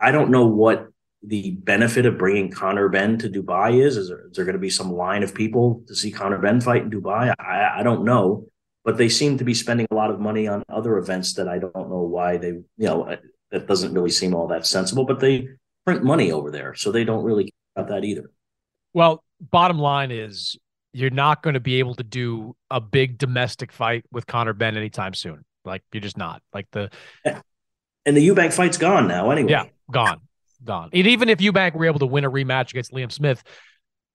I 0.00 0.10
don't 0.10 0.30
know 0.30 0.46
what 0.46 0.88
the 1.24 1.52
benefit 1.52 2.06
of 2.06 2.18
bringing 2.18 2.50
Conor 2.50 2.88
Benn 2.88 3.18
to 3.18 3.28
Dubai 3.28 3.80
is. 3.80 3.96
Is 3.96 4.08
there, 4.08 4.26
is 4.28 4.36
there 4.36 4.44
going 4.44 4.54
to 4.54 4.58
be 4.60 4.70
some 4.70 4.92
line 4.92 5.22
of 5.22 5.34
people 5.34 5.84
to 5.86 5.94
see 5.94 6.10
Conor 6.10 6.38
Benn 6.38 6.60
fight 6.60 6.82
in 6.82 6.90
Dubai? 6.90 7.32
I, 7.38 7.80
I 7.80 7.82
don't 7.84 8.04
know, 8.04 8.46
but 8.84 8.96
they 8.96 9.08
seem 9.08 9.38
to 9.38 9.44
be 9.44 9.54
spending 9.54 9.86
a 9.90 9.94
lot 9.94 10.10
of 10.10 10.20
money 10.20 10.48
on 10.48 10.62
other 10.68 10.98
events 10.98 11.34
that 11.34 11.48
I 11.48 11.58
don't 11.58 11.74
know 11.74 12.02
why 12.02 12.36
they, 12.36 12.48
you 12.48 12.64
know, 12.78 13.04
uh, 13.04 13.16
that 13.50 13.66
doesn't 13.66 13.94
really 13.94 14.10
seem 14.10 14.34
all 14.34 14.48
that 14.48 14.66
sensible. 14.66 15.04
But 15.04 15.20
they 15.20 15.48
print 15.84 16.02
money 16.02 16.32
over 16.32 16.50
there, 16.50 16.74
so 16.74 16.90
they 16.90 17.04
don't 17.04 17.24
really 17.24 17.44
care 17.44 17.52
about 17.76 17.88
that 17.90 18.04
either. 18.04 18.30
Well, 18.92 19.22
bottom 19.40 19.78
line 19.78 20.10
is 20.10 20.56
you're 20.92 21.10
not 21.10 21.42
going 21.42 21.54
to 21.54 21.60
be 21.60 21.78
able 21.78 21.94
to 21.94 22.04
do 22.04 22.54
a 22.70 22.80
big 22.80 23.18
domestic 23.18 23.72
fight 23.72 24.04
with 24.10 24.26
Conor 24.26 24.52
Benn 24.52 24.76
anytime 24.76 25.14
soon. 25.14 25.44
Like 25.64 25.82
you're 25.92 26.00
just 26.00 26.18
not. 26.18 26.42
Like 26.52 26.66
the 26.72 26.90
eh, 27.24 27.40
and 28.04 28.16
the 28.16 28.28
Eubank 28.28 28.52
fight's 28.52 28.78
gone 28.78 29.06
now 29.06 29.30
anyway. 29.30 29.52
Yeah, 29.52 29.64
gone, 29.90 30.20
gone. 30.64 30.90
And 30.92 31.06
even 31.06 31.28
if 31.28 31.38
Eubank 31.38 31.74
were 31.74 31.86
able 31.86 32.00
to 32.00 32.06
win 32.06 32.24
a 32.24 32.30
rematch 32.30 32.70
against 32.70 32.92
Liam 32.92 33.12
Smith, 33.12 33.42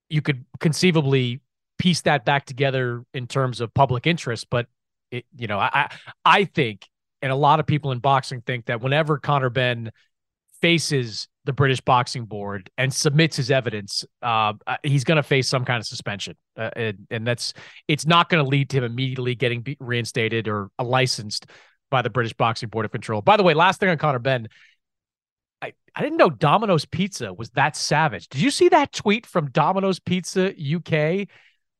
you 0.09 0.21
could 0.21 0.45
conceivably 0.59 1.41
piece 1.77 2.01
that 2.01 2.25
back 2.25 2.45
together 2.45 3.03
in 3.13 3.27
terms 3.27 3.61
of 3.61 3.73
public 3.73 4.07
interest. 4.07 4.47
But 4.49 4.67
it, 5.11 5.25
you 5.37 5.47
know, 5.47 5.59
I 5.59 5.89
I 6.25 6.45
think, 6.45 6.87
and 7.21 7.31
a 7.31 7.35
lot 7.35 7.59
of 7.59 7.67
people 7.67 7.91
in 7.91 7.99
boxing 7.99 8.41
think 8.41 8.65
that 8.65 8.81
whenever 8.81 9.17
Conor 9.17 9.49
Benn 9.49 9.91
faces 10.61 11.27
the 11.45 11.53
British 11.53 11.79
Boxing 11.81 12.25
Board 12.25 12.69
and 12.77 12.93
submits 12.93 13.37
his 13.37 13.51
evidence, 13.51 14.03
uh, 14.21 14.53
uh 14.65 14.77
he's 14.83 15.03
going 15.03 15.15
to 15.15 15.23
face 15.23 15.47
some 15.47 15.65
kind 15.65 15.79
of 15.79 15.85
suspension, 15.85 16.35
uh, 16.57 16.69
and, 16.75 17.07
and, 17.09 17.27
that's 17.27 17.53
it's 17.87 18.05
not 18.05 18.29
going 18.29 18.43
to 18.43 18.49
lead 18.49 18.69
to 18.71 18.77
him 18.77 18.83
immediately 18.83 19.35
getting 19.35 19.65
reinstated 19.79 20.47
or 20.47 20.69
licensed 20.81 21.47
by 21.89 22.01
the 22.01 22.09
British 22.09 22.33
Boxing 22.33 22.69
Board 22.69 22.85
of 22.85 22.91
Control. 22.91 23.21
By 23.21 23.37
the 23.37 23.43
way, 23.43 23.53
last 23.53 23.79
thing 23.79 23.89
on 23.89 23.97
Conor 23.97 24.19
Benn. 24.19 24.47
I, 25.59 25.73
I 25.95 26.01
didn't 26.03 26.17
know 26.17 26.29
Domino's 26.29 26.85
Pizza 26.85 27.33
was 27.33 27.49
that 27.51 27.75
savage. 27.75 28.27
Did 28.27 28.41
you 28.41 28.51
see 28.51 28.69
that 28.69 28.91
tweet 28.91 29.25
from 29.25 29.49
Domino's 29.49 29.99
Pizza 29.99 30.49
UK? 30.49 31.27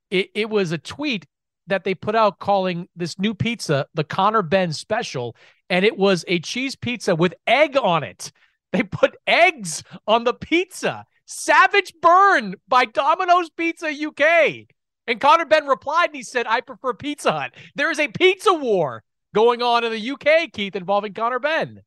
It, 0.10 0.30
it 0.34 0.50
was 0.50 0.72
a 0.72 0.78
tweet 0.78 1.26
that 1.67 1.84
they 1.84 1.93
put 1.93 2.15
out 2.15 2.39
calling 2.39 2.88
this 2.96 3.20
new 3.20 3.34
pizza 3.34 3.88
the 3.93 4.04
Conor 4.04 4.41
Benn 4.41 4.72
special, 4.74 5.36
and 5.70 5.86
it 5.86 5.98
was 5.98 6.24
a 6.28 6.39
cheese 6.39 6.76
pizza 6.76 7.15
with 7.15 7.34
egg 7.46 7.78
on 7.78 8.04
it. 8.04 8.32
They 8.74 8.84
put 8.84 9.15
eggs 9.26 9.82
on 10.08 10.26
the 10.26 10.34
pizza. 10.34 11.06
Savage 11.26 11.93
burn 12.02 12.56
by 12.67 12.84
Domino's 12.84 13.50
Pizza 13.50 13.88
UK. 13.88 14.67
And 15.08 15.22
Conor 15.22 15.46
Benn 15.46 15.67
replied 15.67 16.08
and 16.08 16.15
he 16.17 16.22
said, 16.22 16.46
I 16.48 16.60
prefer 16.60 16.93
Pizza 16.93 17.32
Hut. 17.32 17.56
There 17.76 17.89
is 17.89 17.98
a 17.98 18.10
pizza 18.10 18.54
war 18.54 19.04
going 19.34 19.62
on 19.62 19.86
in 19.86 19.93
the 19.93 20.12
UK, 20.12 20.52
Keith, 20.52 20.76
involving 20.76 21.13
Conor 21.13 21.39
Benn. 21.39 21.82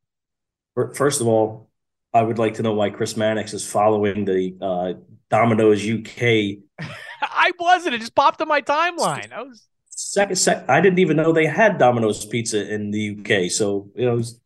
First 0.94 1.20
of 1.20 1.26
all, 1.26 1.68
I 2.12 2.22
would 2.22 2.38
like 2.38 2.54
to 2.54 2.62
know 2.62 2.72
why 2.72 2.90
Chris 2.90 3.16
Mannix 3.16 3.52
is 3.52 3.70
following 3.70 4.24
the 4.24 4.56
uh, 4.61 4.94
Domino's 5.31 5.88
UK. 5.88 6.59
I 7.23 7.53
wasn't. 7.59 7.95
It 7.95 8.01
just 8.01 8.14
popped 8.14 8.40
on 8.43 8.49
my 8.49 8.61
timeline. 8.61 9.33
I 9.33 9.43
was 9.43 9.66
second. 9.90 10.37
Sec- 10.37 10.69
I 10.69 10.81
didn't 10.81 10.99
even 10.99 11.16
know 11.16 11.33
they 11.33 11.47
had 11.47 11.79
Domino's 11.79 12.25
pizza 12.27 12.73
in 12.73 12.90
the 12.90 13.19
UK. 13.19 13.51
So 13.51 13.90
you 13.95 14.07
know, 14.07 14.16
was, 14.16 14.40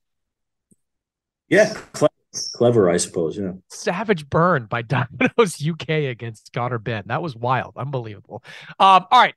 yeah, 1.49 1.73
clever, 1.93 2.13
clever, 2.55 2.91
I 2.91 2.99
suppose. 2.99 3.39
Yeah, 3.39 3.53
savage 3.71 4.29
burn 4.29 4.67
by 4.67 4.83
Domino's 4.83 5.67
UK 5.67 5.89
against 5.89 6.53
Conor 6.53 6.79
Benn. 6.79 7.05
That 7.07 7.23
was 7.23 7.35
wild, 7.35 7.75
unbelievable. 7.77 8.43
Um, 8.79 9.07
all 9.11 9.21
right, 9.21 9.35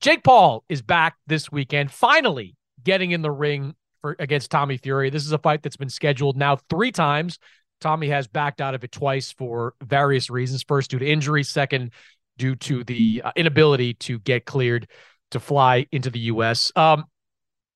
Jake 0.00 0.22
Paul 0.22 0.64
is 0.68 0.82
back 0.82 1.16
this 1.26 1.50
weekend. 1.50 1.90
Finally, 1.90 2.56
getting 2.84 3.12
in 3.12 3.22
the 3.22 3.30
ring 3.30 3.74
for 4.00 4.16
against 4.18 4.50
Tommy 4.50 4.76
Fury. 4.76 5.10
This 5.10 5.24
is 5.24 5.32
a 5.32 5.38
fight 5.38 5.62
that's 5.62 5.76
been 5.76 5.88
scheduled 5.88 6.36
now 6.36 6.56
three 6.68 6.92
times. 6.92 7.38
Tommy 7.80 8.08
has 8.08 8.26
backed 8.26 8.60
out 8.60 8.74
of 8.74 8.84
it 8.84 8.92
twice 8.92 9.32
for 9.32 9.74
various 9.82 10.30
reasons. 10.30 10.62
First, 10.62 10.90
due 10.90 10.98
to 10.98 11.06
injury. 11.06 11.42
Second, 11.42 11.92
due 12.38 12.54
to 12.56 12.84
the 12.84 13.22
uh, 13.24 13.32
inability 13.36 13.94
to 13.94 14.18
get 14.20 14.44
cleared 14.44 14.88
to 15.30 15.40
fly 15.40 15.86
into 15.92 16.10
the 16.10 16.20
U.S. 16.20 16.72
Um, 16.76 17.04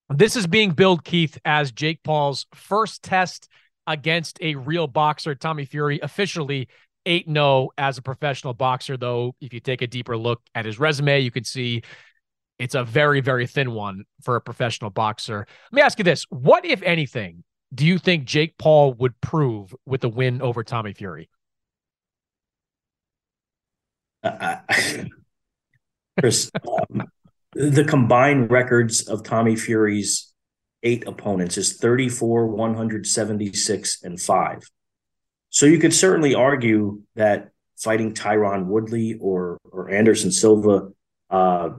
this 0.09 0.37
is 0.37 0.47
being 0.47 0.73
billed, 0.73 1.05
Keith, 1.05 1.39
as 1.45 1.73
Jake 1.73 2.03
Paul's 2.03 2.47
first 2.55 3.03
test 3.03 3.49
against 3.87 4.39
a 4.41 4.55
real 4.55 4.87
boxer. 4.87 5.35
Tommy 5.35 5.65
Fury 5.65 6.01
officially 6.03 6.69
8 7.07 7.27
0 7.29 7.69
as 7.79 7.99
a 7.99 8.03
professional 8.03 8.55
boxer, 8.55 8.97
though, 8.97 9.35
if 9.41 9.55
you 9.55 9.61
take 9.61 9.83
a 9.83 9.87
deeper 9.87 10.17
look 10.17 10.41
at 10.55 10.65
his 10.65 10.79
resume, 10.79 11.21
you 11.21 11.31
can 11.31 11.45
see 11.45 11.83
it's 12.59 12.75
a 12.75 12.85
very, 12.85 13.21
very 13.21 13.47
thin 13.47 13.73
one 13.73 14.05
for 14.23 14.37
a 14.37 14.41
professional 14.41 14.91
boxer. 14.91 15.47
Let 15.73 15.77
me 15.77 15.83
ask 15.83 15.99
you 15.99 16.05
this 16.05 16.25
What, 16.29 16.65
if 16.65 16.83
anything, 16.83 17.43
do 17.73 17.87
you 17.87 17.99
think 17.99 18.25
Jake 18.25 18.59
Paul 18.59 18.95
would 18.95 19.21
prove 19.21 19.75
with 19.87 20.01
the 20.01 20.09
win 20.09 20.43
over 20.43 20.65
Tommy 20.65 20.93
Fury? 20.93 21.29
Uh, 24.23 24.57
Chris, 26.19 26.51
um, 26.69 27.05
the 27.53 27.85
combined 27.85 28.51
records 28.51 29.09
of 29.09 29.23
Tommy 29.23 29.57
Fury's 29.57 30.33
eight 30.83 31.07
opponents 31.07 31.57
is 31.57 31.77
34, 31.77 32.49
176, 32.49 34.03
and 34.03 34.21
five. 34.21 34.63
So 35.51 35.67
you 35.67 35.79
could 35.79 35.95
certainly 35.95 36.35
argue 36.35 37.03
that 37.17 37.51
fighting 37.77 38.15
Tyron 38.15 38.67
Woodley 38.67 39.17
or 39.21 39.59
or 39.65 39.91
Anderson 39.91 40.31
Silva 40.31 40.91
uh, 41.31 41.71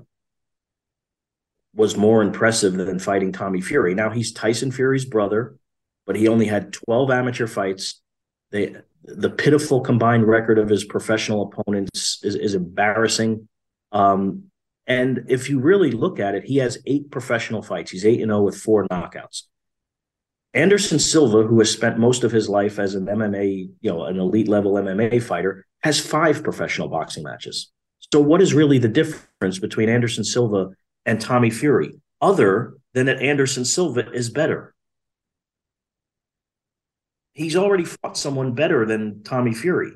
was 1.73 1.95
more 1.95 2.21
impressive 2.21 2.73
than 2.73 2.99
fighting 2.99 3.32
Tommy 3.32 3.62
Fury. 3.62 3.93
Now 3.93 4.10
he's 4.10 4.34
Tyson 4.34 4.71
Fury's 4.71 5.06
brother, 5.06 5.56
but 6.12 6.19
he 6.19 6.28
only 6.28 6.45
had 6.45 6.74
12 6.74 7.10
amateur 7.10 7.47
fights. 7.47 8.02
They, 8.52 8.76
the 9.06 9.30
pitiful 9.30 9.80
combined 9.80 10.28
record 10.28 10.60
of 10.60 10.67
his 10.67 10.84
professional 10.84 11.43
opponents 11.43 12.19
is, 12.21 12.36
is 12.36 12.54
embarrassing. 12.54 13.47
Um, 13.93 14.47
and 14.86 15.24
if 15.30 15.50
you 15.50 15.62
really 15.62 15.91
look 15.91 16.19
at 16.19 16.36
it, 16.36 16.43
he 16.43 16.58
has 16.58 16.80
eight 16.86 17.12
professional 17.12 17.62
fights. 17.62 17.91
He's 17.91 18.06
8 18.06 18.19
and 18.24 18.30
0 18.30 18.41
with 18.41 18.58
four 18.58 18.86
knockouts. 18.89 19.43
Anderson 20.54 21.00
Silva, 21.00 21.43
who 21.43 21.60
has 21.60 21.71
spent 21.71 21.97
most 21.97 22.26
of 22.26 22.34
his 22.34 22.50
life 22.50 22.78
as 22.78 22.93
an 22.93 23.06
MMA, 23.06 23.69
you 23.80 23.89
know, 23.89 24.04
an 24.04 24.19
elite 24.19 24.50
level 24.50 24.74
MMA 24.74 25.24
fighter, 25.24 25.65
has 25.82 25.97
five 25.97 26.43
professional 26.43 26.89
boxing 26.89 27.24
matches. 27.24 27.71
So, 28.12 28.19
what 28.19 28.41
is 28.41 28.54
really 28.54 28.80
the 28.80 28.89
difference 28.89 29.60
between 29.60 29.88
Anderson 29.88 30.26
Silva 30.26 30.71
and 31.06 31.21
Tommy 31.21 31.52
Fury, 31.52 31.93
other 32.19 32.74
than 32.93 33.06
that 33.06 33.21
Anderson 33.21 33.63
Silva 33.63 34.12
is 34.12 34.30
better. 34.30 34.76
He's 37.34 37.56
already 37.56 37.86
fought 37.86 38.17
someone 38.17 38.54
better 38.54 38.86
than 38.86 39.24
Tommy 39.24 39.54
Fury. 39.54 39.91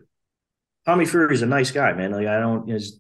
Tommy 0.85 1.05
Fury 1.05 1.33
is 1.33 1.41
a 1.41 1.47
nice 1.47 1.71
guy, 1.71 1.93
man. 1.93 2.11
Like 2.11 2.27
I 2.27 2.39
don't, 2.39 2.69
he's 2.69 2.99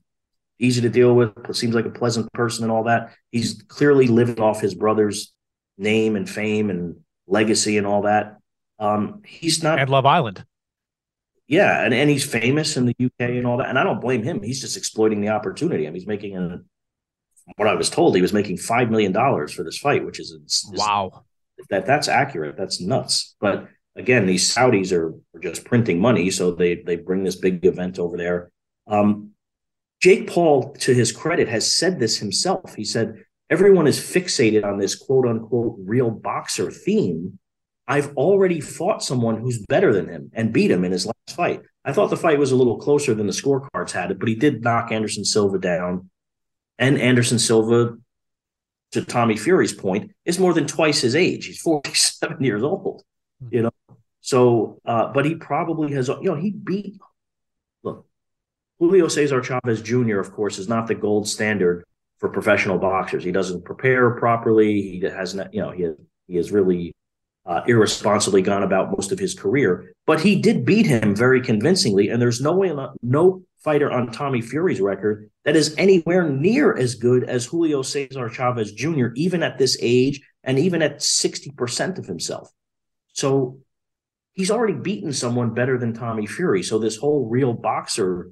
easy 0.59 0.81
to 0.81 0.89
deal 0.89 1.13
with. 1.13 1.31
Seems 1.55 1.75
like 1.75 1.85
a 1.85 1.91
pleasant 1.91 2.31
person 2.33 2.63
and 2.63 2.71
all 2.71 2.83
that. 2.85 3.13
He's 3.31 3.63
clearly 3.67 4.07
living 4.07 4.39
off 4.39 4.61
his 4.61 4.75
brother's 4.75 5.33
name 5.77 6.15
and 6.15 6.29
fame 6.29 6.69
and 6.69 6.97
legacy 7.27 7.77
and 7.77 7.87
all 7.87 8.03
that. 8.03 8.37
Um, 8.79 9.21
he's 9.25 9.63
not 9.63 9.79
and 9.79 9.89
Love 9.89 10.05
Island. 10.05 10.45
Yeah, 11.47 11.83
and, 11.83 11.93
and 11.93 12.09
he's 12.09 12.25
famous 12.25 12.75
in 12.75 12.87
the 12.87 12.95
UK 12.99 13.29
and 13.29 13.45
all 13.45 13.57
that. 13.57 13.69
And 13.69 13.77
I 13.77 13.83
don't 13.83 14.01
blame 14.01 14.23
him. 14.23 14.41
He's 14.41 14.61
just 14.61 14.77
exploiting 14.77 15.21
the 15.21 15.29
opportunity. 15.29 15.85
I 15.85 15.89
mean, 15.89 15.95
he's 15.95 16.07
making 16.07 16.35
an 16.35 16.65
what 17.57 17.67
I 17.67 17.75
was 17.75 17.89
told, 17.89 18.15
he 18.15 18.21
was 18.21 18.33
making 18.33 18.57
five 18.57 18.89
million 18.89 19.11
dollars 19.11 19.53
for 19.53 19.63
this 19.63 19.77
fight, 19.77 20.05
which 20.05 20.19
is, 20.19 20.31
is 20.31 20.65
wow. 20.73 21.25
That 21.69 21.85
that's 21.85 22.07
accurate. 22.07 22.57
That's 22.57 22.81
nuts. 22.81 23.35
But 23.39 23.67
again, 23.95 24.25
these 24.25 24.53
Saudis 24.53 24.91
are, 24.91 25.13
are 25.33 25.39
just 25.41 25.65
printing 25.65 25.99
money, 25.99 26.29
so 26.29 26.51
they 26.51 26.75
they 26.75 26.95
bring 26.95 27.23
this 27.23 27.35
big 27.35 27.65
event 27.65 27.99
over 27.99 28.17
there. 28.17 28.51
Um, 28.87 29.31
Jake 30.01 30.27
Paul, 30.27 30.73
to 30.79 30.93
his 30.93 31.11
credit, 31.11 31.47
has 31.47 31.71
said 31.71 31.99
this 31.99 32.17
himself. 32.17 32.75
He 32.75 32.85
said 32.85 33.23
everyone 33.49 33.87
is 33.87 33.99
fixated 33.99 34.63
on 34.63 34.77
this 34.77 34.95
quote 34.95 35.27
unquote 35.27 35.75
real 35.79 36.11
boxer 36.11 36.71
theme. 36.71 37.39
I've 37.87 38.15
already 38.17 38.61
fought 38.61 39.03
someone 39.03 39.39
who's 39.39 39.63
better 39.67 39.93
than 39.93 40.09
him 40.09 40.31
and 40.33 40.51
beat 40.51 40.71
him 40.71 40.83
in 40.83 40.91
his 40.91 41.05
last 41.05 41.35
fight. 41.35 41.61
I 41.83 41.93
thought 41.93 42.09
the 42.09 42.17
fight 42.17 42.39
was 42.39 42.51
a 42.51 42.55
little 42.55 42.79
closer 42.79 43.13
than 43.13 43.27
the 43.27 43.33
scorecards 43.33 43.91
had 43.91 44.09
it, 44.09 44.17
but 44.17 44.27
he 44.27 44.33
did 44.33 44.63
knock 44.63 44.91
Anderson 44.91 45.23
Silva 45.23 45.59
down 45.59 46.09
and 46.77 46.99
Anderson 46.99 47.39
Silva, 47.39 47.97
to 48.91 49.03
Tommy 49.03 49.37
Fury's 49.37 49.73
point, 49.73 50.11
is 50.25 50.39
more 50.39 50.53
than 50.53 50.67
twice 50.67 51.01
his 51.01 51.15
age. 51.15 51.45
He's 51.45 51.59
47 51.61 52.37
years 52.43 52.63
old, 52.63 53.03
you 53.49 53.63
know. 53.63 53.71
So, 54.21 54.79
uh, 54.85 55.11
but 55.13 55.25
he 55.25 55.35
probably 55.35 55.93
has, 55.93 56.07
you 56.07 56.23
know, 56.23 56.35
he 56.35 56.49
beat, 56.49 56.99
look, 57.83 58.07
Julio 58.79 59.07
Cesar 59.07 59.41
Chavez 59.41 59.81
Jr., 59.81 60.19
of 60.19 60.33
course, 60.33 60.57
is 60.57 60.67
not 60.67 60.87
the 60.87 60.95
gold 60.95 61.27
standard 61.27 61.85
for 62.17 62.29
professional 62.29 62.79
boxers. 62.79 63.23
He 63.23 63.31
doesn't 63.31 63.65
prepare 63.65 64.11
properly. 64.11 64.81
He 64.81 64.99
has 65.01 65.35
not, 65.35 65.53
you 65.53 65.61
know, 65.61 65.71
he 65.71 65.83
has, 65.83 65.95
he 66.27 66.35
has 66.37 66.51
really 66.51 66.93
uh, 67.45 67.61
irresponsibly 67.67 68.41
gone 68.41 68.63
about 68.63 68.91
most 68.91 69.11
of 69.11 69.19
his 69.19 69.35
career, 69.35 69.93
but 70.07 70.19
he 70.21 70.41
did 70.41 70.65
beat 70.65 70.87
him 70.87 71.15
very 71.15 71.41
convincingly. 71.41 72.09
And 72.09 72.19
there's 72.19 72.41
no 72.41 72.53
way, 72.53 72.75
no 73.03 73.43
fighter 73.63 73.91
on 73.91 74.11
Tommy 74.11 74.41
Fury's 74.41 74.81
record 74.81 75.29
that 75.43 75.55
is 75.55 75.75
anywhere 75.77 76.27
near 76.27 76.75
as 76.75 76.95
good 76.95 77.23
as 77.23 77.45
Julio 77.45 77.81
Cesar 77.81 78.29
Chavez 78.29 78.71
Jr., 78.71 79.07
even 79.15 79.43
at 79.43 79.57
this 79.57 79.77
age 79.81 80.21
and 80.43 80.57
even 80.57 80.81
at 80.81 80.99
60% 80.99 81.97
of 81.97 82.05
himself. 82.05 82.49
So 83.15 83.59
he's 84.33 84.51
already 84.51 84.73
beaten 84.73 85.13
someone 85.13 85.53
better 85.53 85.77
than 85.77 85.93
Tommy 85.93 86.27
Fury. 86.27 86.61
So 86.61 86.77
this 86.77 86.97
whole 86.97 87.27
real 87.29 87.53
boxer 87.53 88.31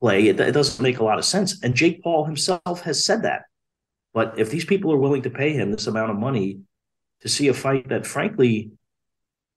play, 0.00 0.26
it, 0.26 0.40
it 0.40 0.52
doesn't 0.52 0.82
make 0.82 0.98
a 0.98 1.04
lot 1.04 1.18
of 1.18 1.24
sense. 1.24 1.62
And 1.62 1.74
Jake 1.74 2.02
Paul 2.02 2.24
himself 2.24 2.82
has 2.82 3.04
said 3.04 3.22
that. 3.22 3.42
But 4.12 4.38
if 4.38 4.50
these 4.50 4.64
people 4.64 4.92
are 4.92 4.98
willing 4.98 5.22
to 5.22 5.30
pay 5.30 5.52
him 5.52 5.70
this 5.70 5.86
amount 5.86 6.10
of 6.10 6.18
money 6.18 6.60
to 7.20 7.28
see 7.28 7.46
a 7.46 7.54
fight 7.54 7.88
that, 7.90 8.06
frankly, 8.06 8.72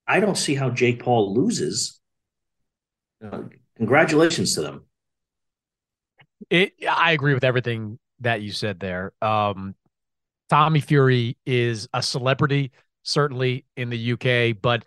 I 0.08 0.20
don't 0.20 0.38
see 0.38 0.54
how 0.54 0.70
Jake 0.70 1.02
Paul 1.02 1.34
loses. 1.34 2.00
Uh, 3.24 3.44
congratulations 3.78 4.54
to 4.56 4.62
them. 4.62 4.86
It, 6.52 6.74
I 6.88 7.14
agree 7.14 7.34
with 7.34 7.44
everything 7.44 7.98
that 8.20 8.44
you 8.44 8.52
said 8.52 8.80
there. 8.80 9.14
Um, 9.24 9.74
Tommy 10.50 10.82
Fury 10.82 11.36
is 11.48 11.88
a 11.94 12.04
celebrity, 12.04 12.72
certainly 13.04 13.66
in 13.78 13.90
the 13.90 14.14
UK, 14.14 14.58
but 14.60 14.86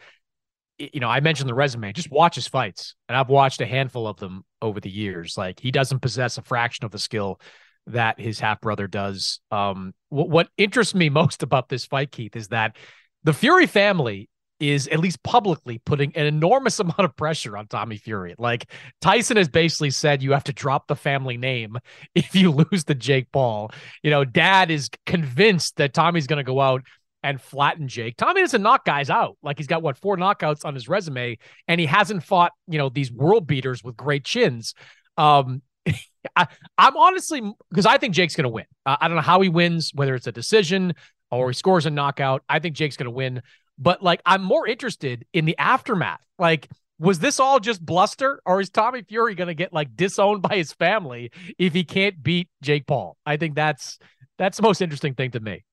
you 0.78 1.00
know, 1.00 1.08
I 1.08 1.20
mentioned 1.20 1.48
the 1.48 1.54
resume. 1.54 1.92
Just 1.92 2.10
watch 2.10 2.34
his 2.34 2.48
fights, 2.48 2.94
and 3.08 3.16
I've 3.16 3.30
watched 3.30 3.60
a 3.60 3.66
handful 3.66 4.06
of 4.06 4.18
them 4.18 4.44
over 4.60 4.80
the 4.80 4.90
years. 4.90 5.36
Like 5.38 5.60
he 5.60 5.70
doesn't 5.70 6.00
possess 6.00 6.38
a 6.38 6.42
fraction 6.42 6.84
of 6.84 6.90
the 6.90 6.98
skill 6.98 7.40
that 7.88 8.20
his 8.20 8.40
half 8.40 8.60
brother 8.60 8.86
does. 8.86 9.40
Um, 9.50 9.94
what, 10.08 10.28
what 10.28 10.48
interests 10.56 10.94
me 10.94 11.08
most 11.10 11.42
about 11.42 11.68
this 11.68 11.86
fight, 11.86 12.10
Keith, 12.10 12.36
is 12.36 12.48
that 12.48 12.76
the 13.24 13.32
Fury 13.32 13.66
family 13.66 14.28
is 14.58 14.88
at 14.88 15.00
least 15.00 15.22
publicly 15.22 15.78
putting 15.84 16.16
an 16.16 16.26
enormous 16.26 16.78
amount 16.80 17.00
of 17.00 17.16
pressure 17.16 17.56
on 17.56 17.66
Tommy 17.66 17.96
Fury. 17.96 18.34
Like 18.38 18.70
Tyson 19.00 19.36
has 19.36 19.48
basically 19.48 19.90
said 19.90 20.22
you 20.22 20.32
have 20.32 20.44
to 20.44 20.52
drop 20.52 20.86
the 20.86 20.96
family 20.96 21.36
name 21.36 21.78
if 22.14 22.34
you 22.34 22.50
lose 22.50 22.84
to 22.84 22.94
Jake 22.94 23.30
Paul. 23.32 23.70
You 24.02 24.10
know, 24.10 24.24
dad 24.24 24.70
is 24.70 24.90
convinced 25.04 25.76
that 25.76 25.94
Tommy's 25.94 26.26
going 26.26 26.38
to 26.38 26.44
go 26.44 26.60
out 26.60 26.82
and 27.22 27.40
flatten 27.40 27.88
Jake. 27.88 28.16
Tommy 28.16 28.40
doesn't 28.40 28.62
knock 28.62 28.84
guys 28.84 29.10
out. 29.10 29.36
Like 29.42 29.58
he's 29.58 29.66
got 29.66 29.82
what 29.82 29.98
four 29.98 30.16
knockouts 30.16 30.64
on 30.64 30.74
his 30.74 30.88
resume 30.88 31.38
and 31.66 31.80
he 31.80 31.86
hasn't 31.86 32.22
fought, 32.22 32.52
you 32.68 32.78
know, 32.78 32.88
these 32.88 33.10
world 33.10 33.46
beaters 33.46 33.82
with 33.82 33.96
great 33.96 34.24
chins. 34.24 34.74
Um 35.16 35.62
I, 36.36 36.46
am 36.78 36.96
honestly 36.96 37.40
because 37.70 37.86
I 37.86 37.98
think 37.98 38.14
Jake's 38.14 38.34
going 38.34 38.44
to 38.44 38.50
win. 38.50 38.64
Uh, 38.84 38.96
I 39.00 39.06
don't 39.08 39.16
know 39.16 39.22
how 39.22 39.40
he 39.40 39.48
wins, 39.48 39.92
whether 39.94 40.14
it's 40.14 40.26
a 40.26 40.32
decision 40.32 40.94
or 41.30 41.50
he 41.50 41.54
scores 41.54 41.86
a 41.86 41.90
knockout. 41.90 42.42
I 42.48 42.58
think 42.58 42.74
Jake's 42.74 42.96
going 42.96 43.06
to 43.06 43.10
win. 43.10 43.42
But 43.78 44.02
like, 44.02 44.22
I'm 44.26 44.42
more 44.42 44.66
interested 44.66 45.24
in 45.32 45.44
the 45.44 45.56
aftermath. 45.58 46.24
Like, 46.38 46.68
was 46.98 47.18
this 47.18 47.38
all 47.38 47.60
just 47.60 47.84
bluster, 47.84 48.40
or 48.46 48.60
is 48.60 48.70
Tommy 48.70 49.02
Fury 49.02 49.34
going 49.34 49.48
to 49.48 49.54
get 49.54 49.72
like 49.72 49.94
disowned 49.94 50.42
by 50.42 50.56
his 50.56 50.72
family 50.72 51.30
if 51.58 51.74
he 51.74 51.84
can't 51.84 52.22
beat 52.22 52.48
Jake 52.62 52.86
Paul? 52.86 53.16
I 53.26 53.36
think 53.36 53.54
that's 53.54 53.98
that's 54.38 54.56
the 54.56 54.62
most 54.62 54.80
interesting 54.80 55.14
thing 55.14 55.32
to 55.32 55.40
me. 55.40 55.64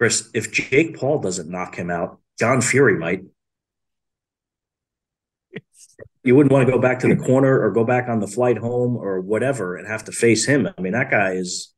Chris, 0.00 0.30
if 0.32 0.50
Jake 0.50 0.96
Paul 0.96 1.18
doesn't 1.18 1.50
knock 1.50 1.74
him 1.74 1.90
out, 1.90 2.20
John 2.38 2.62
Fury 2.62 2.96
might. 2.96 3.20
You 6.24 6.34
wouldn't 6.34 6.52
want 6.52 6.66
to 6.66 6.72
go 6.72 6.78
back 6.78 7.00
to 7.00 7.08
the 7.08 7.16
corner 7.16 7.60
or 7.60 7.70
go 7.70 7.84
back 7.84 8.08
on 8.08 8.18
the 8.18 8.26
flight 8.26 8.56
home 8.56 8.96
or 8.96 9.20
whatever 9.20 9.76
and 9.76 9.86
have 9.86 10.04
to 10.04 10.12
face 10.12 10.46
him. 10.46 10.66
I 10.66 10.80
mean, 10.80 10.94
that 10.94 11.10
guy 11.10 11.32
is 11.32 11.74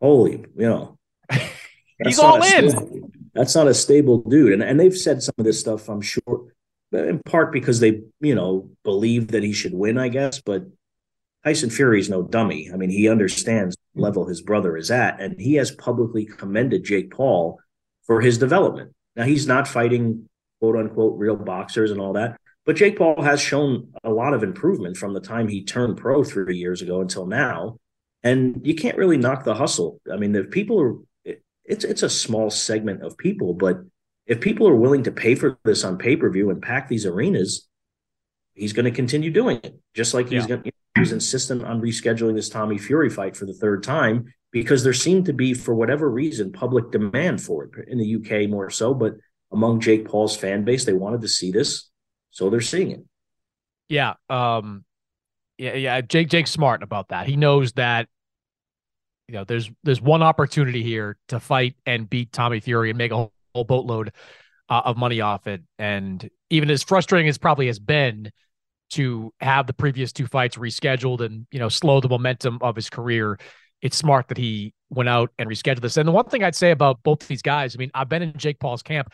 holy, 0.00 0.44
you 0.56 0.68
know. 0.68 0.98
He's 2.02 2.18
all 2.18 2.42
in. 2.42 2.70
Stable, 2.70 3.10
that's 3.34 3.54
not 3.54 3.68
a 3.68 3.74
stable 3.74 4.22
dude. 4.22 4.54
And 4.54 4.62
and 4.62 4.80
they've 4.80 4.96
said 4.96 5.22
some 5.22 5.34
of 5.36 5.44
this 5.44 5.60
stuff, 5.60 5.90
I'm 5.90 6.00
sure, 6.00 6.54
in 6.92 7.20
part 7.26 7.52
because 7.52 7.78
they, 7.78 8.00
you 8.20 8.34
know, 8.34 8.70
believe 8.84 9.28
that 9.28 9.42
he 9.42 9.52
should 9.52 9.74
win, 9.74 9.98
I 9.98 10.08
guess. 10.08 10.40
But 10.40 10.64
Tyson 11.44 11.68
Fury 11.68 12.00
is 12.00 12.08
no 12.08 12.22
dummy. 12.22 12.70
I 12.72 12.76
mean, 12.76 12.90
he 12.90 13.06
understands 13.06 13.76
level 13.94 14.26
his 14.26 14.42
brother 14.42 14.76
is 14.76 14.90
at, 14.90 15.20
and 15.20 15.40
he 15.40 15.54
has 15.54 15.70
publicly 15.70 16.24
commended 16.24 16.84
Jake 16.84 17.10
Paul 17.10 17.58
for 18.06 18.20
his 18.20 18.38
development. 18.38 18.92
Now 19.16 19.24
he's 19.24 19.46
not 19.46 19.68
fighting 19.68 20.28
quote 20.60 20.76
unquote 20.76 21.18
real 21.18 21.36
boxers 21.36 21.90
and 21.90 22.00
all 22.00 22.14
that, 22.14 22.38
but 22.66 22.76
Jake 22.76 22.96
Paul 22.98 23.22
has 23.22 23.40
shown 23.40 23.92
a 24.02 24.10
lot 24.10 24.34
of 24.34 24.42
improvement 24.42 24.96
from 24.96 25.12
the 25.12 25.20
time 25.20 25.48
he 25.48 25.64
turned 25.64 25.96
pro 25.96 26.24
three 26.24 26.56
years 26.56 26.82
ago 26.82 27.00
until 27.00 27.26
now. 27.26 27.78
And 28.22 28.66
you 28.66 28.74
can't 28.74 28.96
really 28.96 29.18
knock 29.18 29.44
the 29.44 29.54
hustle. 29.54 30.00
I 30.10 30.16
mean, 30.16 30.34
if 30.34 30.50
people 30.50 30.80
are, 30.80 31.34
it's 31.64 31.84
it's 31.84 32.02
a 32.02 32.08
small 32.08 32.48
segment 32.48 33.02
of 33.02 33.18
people, 33.18 33.52
but 33.52 33.80
if 34.26 34.40
people 34.40 34.66
are 34.66 34.74
willing 34.74 35.02
to 35.02 35.12
pay 35.12 35.34
for 35.34 35.58
this 35.64 35.84
on 35.84 35.98
pay 35.98 36.16
per 36.16 36.30
view 36.30 36.48
and 36.50 36.62
pack 36.62 36.88
these 36.88 37.04
arenas, 37.04 37.68
he's 38.54 38.72
going 38.72 38.86
to 38.86 38.90
continue 38.90 39.30
doing 39.30 39.60
it. 39.62 39.78
Just 39.92 40.14
like 40.14 40.28
he's 40.30 40.44
yeah. 40.44 40.56
going, 40.56 40.62
to, 40.62 40.72
he's 40.96 41.12
insistent 41.12 41.64
on 41.64 41.80
rescheduling 41.80 42.34
this 42.34 42.48
Tommy 42.48 42.78
Fury 42.78 43.10
fight 43.10 43.36
for 43.36 43.46
the 43.46 43.54
third 43.54 43.82
time 43.82 44.32
because 44.52 44.84
there 44.84 44.92
seemed 44.92 45.26
to 45.26 45.32
be, 45.32 45.52
for 45.54 45.74
whatever 45.74 46.08
reason, 46.08 46.52
public 46.52 46.90
demand 46.90 47.42
for 47.42 47.64
it 47.64 47.88
in 47.88 47.98
the 47.98 48.16
UK 48.16 48.48
more 48.48 48.70
so, 48.70 48.94
but 48.94 49.14
among 49.52 49.80
Jake 49.80 50.06
Paul's 50.06 50.36
fan 50.36 50.64
base, 50.64 50.84
they 50.84 50.92
wanted 50.92 51.20
to 51.22 51.28
see 51.28 51.50
this, 51.50 51.90
so 52.30 52.50
they're 52.50 52.60
seeing 52.60 52.90
it. 52.92 53.04
Yeah, 53.88 54.14
um, 54.30 54.84
yeah, 55.58 55.74
yeah. 55.74 56.00
Jake, 56.00 56.28
Jake's 56.28 56.50
smart 56.50 56.82
about 56.82 57.08
that. 57.08 57.26
He 57.26 57.36
knows 57.36 57.72
that 57.72 58.08
you 59.28 59.34
know 59.34 59.44
there's 59.44 59.70
there's 59.82 60.00
one 60.00 60.22
opportunity 60.22 60.82
here 60.82 61.16
to 61.28 61.38
fight 61.38 61.74
and 61.86 62.08
beat 62.08 62.32
Tommy 62.32 62.60
Fury 62.60 62.90
and 62.90 62.98
make 62.98 63.12
a 63.12 63.16
whole, 63.16 63.32
whole 63.54 63.64
boatload 63.64 64.12
uh, 64.68 64.82
of 64.84 64.96
money 64.96 65.20
off 65.20 65.46
it. 65.46 65.62
And 65.78 66.28
even 66.50 66.70
as 66.70 66.82
frustrating 66.82 67.28
as 67.28 67.38
probably 67.38 67.66
has 67.66 67.78
been 67.78 68.30
to 68.90 69.32
have 69.40 69.66
the 69.66 69.72
previous 69.72 70.12
two 70.12 70.26
fights 70.26 70.56
rescheduled 70.56 71.20
and 71.20 71.46
you 71.50 71.58
know 71.58 71.68
slow 71.68 72.00
the 72.00 72.08
momentum 72.08 72.58
of 72.60 72.76
his 72.76 72.90
career, 72.90 73.38
it's 73.82 73.96
smart 73.96 74.28
that 74.28 74.38
he 74.38 74.72
went 74.90 75.08
out 75.08 75.30
and 75.38 75.48
rescheduled 75.48 75.80
this. 75.80 75.96
And 75.96 76.08
the 76.08 76.12
one 76.12 76.26
thing 76.26 76.44
I'd 76.44 76.54
say 76.54 76.70
about 76.70 77.02
both 77.02 77.22
of 77.22 77.28
these 77.28 77.42
guys, 77.42 77.74
I 77.74 77.78
mean, 77.78 77.90
I've 77.94 78.08
been 78.08 78.22
in 78.22 78.36
Jake 78.36 78.58
Paul's 78.60 78.82
camp. 78.82 79.08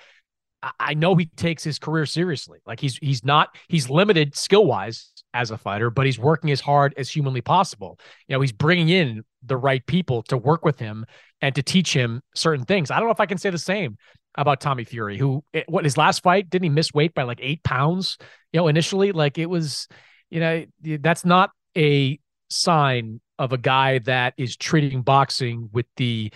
I 0.79 0.93
know 0.93 1.15
he 1.15 1.25
takes 1.25 1.65
his 1.65 1.79
career 1.79 2.05
seriously. 2.05 2.59
Like 2.67 2.81
he's 2.81 2.99
he's 2.99 3.25
not 3.25 3.55
he's 3.69 3.89
limited 3.89 4.37
skill 4.37 4.67
wise 4.67 5.11
as 5.33 5.51
a 5.51 5.59
fighter, 5.59 5.91
but 5.91 6.05
he's 6.05 6.19
working 6.19 6.51
as 6.51 6.61
hard 6.61 6.93
as 6.99 7.09
humanly 7.09 7.41
possible. 7.41 7.99
You 8.29 8.35
know, 8.35 8.41
he's 8.43 8.53
bringing 8.53 8.91
in 8.91 9.23
the 9.43 9.57
right 9.57 9.85
people 9.87 10.23
to 10.25 10.37
work 10.37 10.65
with 10.65 10.79
him 10.79 11.07
and 11.41 11.55
to 11.55 11.63
teach 11.63 11.95
him 11.95 12.21
certain 12.35 12.67
things. 12.67 12.91
I 12.91 12.99
don't 12.99 13.07
know 13.07 13.13
if 13.13 13.21
I 13.21 13.27
can 13.27 13.39
say 13.39 13.49
the 13.49 13.59
same 13.59 13.97
about 14.35 14.61
Tommy 14.61 14.85
Fury, 14.85 15.19
who 15.19 15.45
eh, 15.55 15.65
what 15.69 15.85
his 15.85 15.97
last 15.97 16.23
fight 16.23 16.49
didn't 16.51 16.65
he 16.65 16.69
miss 16.69 16.93
weight 16.93 17.15
by 17.15 17.25
like 17.25 17.41
eight 17.43 17.63
pounds? 17.63 18.19
You 18.53 18.61
know, 18.61 18.69
initially, 18.69 19.13
like 19.13 19.39
it 19.39 19.47
was, 19.47 19.89
you 20.31 20.41
know, 20.41 20.65
that's 20.83 21.25
not 21.25 21.51
a 21.77 22.19
sign 22.49 23.21
of 23.39 23.53
a 23.53 23.59
guy 23.59 23.99
that 24.01 24.35
is 24.37 24.57
treating 24.57 25.03
boxing 25.03 25.71
with 25.73 25.87
the 25.97 26.33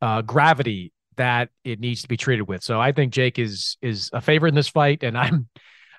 uh, 0.00 0.22
gravity 0.22 0.92
that 1.16 1.50
it 1.64 1.78
needs 1.78 2.02
to 2.02 2.08
be 2.08 2.16
treated 2.16 2.42
with. 2.42 2.62
So 2.62 2.80
I 2.80 2.92
think 2.92 3.12
Jake 3.12 3.38
is 3.38 3.76
is 3.82 4.10
a 4.12 4.20
favorite 4.20 4.50
in 4.50 4.54
this 4.54 4.68
fight, 4.68 5.02
and 5.02 5.16
I'm 5.16 5.48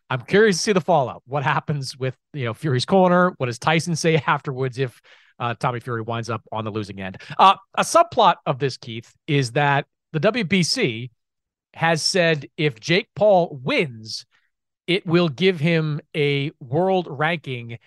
I'm 0.10 0.22
curious 0.22 0.58
to 0.58 0.62
see 0.62 0.74
the 0.74 0.82
fallout. 0.82 1.24
What 1.26 1.43
happens 1.43 1.98
with 1.98 2.15
you 2.34 2.46
know 2.46 2.54
Fury's 2.54 2.86
corner? 2.86 3.34
What 3.38 3.48
does 3.48 3.60
Tyson 3.60 3.96
say 3.96 4.15
afterwards 4.28 4.78
if 4.78 5.02
uh, 5.39 5.56
Tommy 5.56 5.80
Fury 5.80 6.02
winds 6.02 6.30
up 6.30 6.41
on 6.52 6.65
the 6.65 6.72
losing 6.72 7.00
end? 7.02 7.17
Uh, 7.38 7.56
a 7.76 7.84
subplot 7.84 8.36
of 8.46 8.60
this, 8.60 8.78
Keith, 8.78 9.13
is 9.28 9.52
that 9.54 9.86
the 10.12 10.19
WBC 10.19 11.10
has 11.74 12.02
said 12.02 12.48
if 12.58 12.80
Jake 12.80 13.10
Paul 13.16 13.60
wins, 13.64 14.26
it 14.88 15.06
will 15.06 15.30
give 15.30 15.60
him 15.60 16.02
a 16.16 16.52
world 16.60 17.08
ranking 17.10 17.78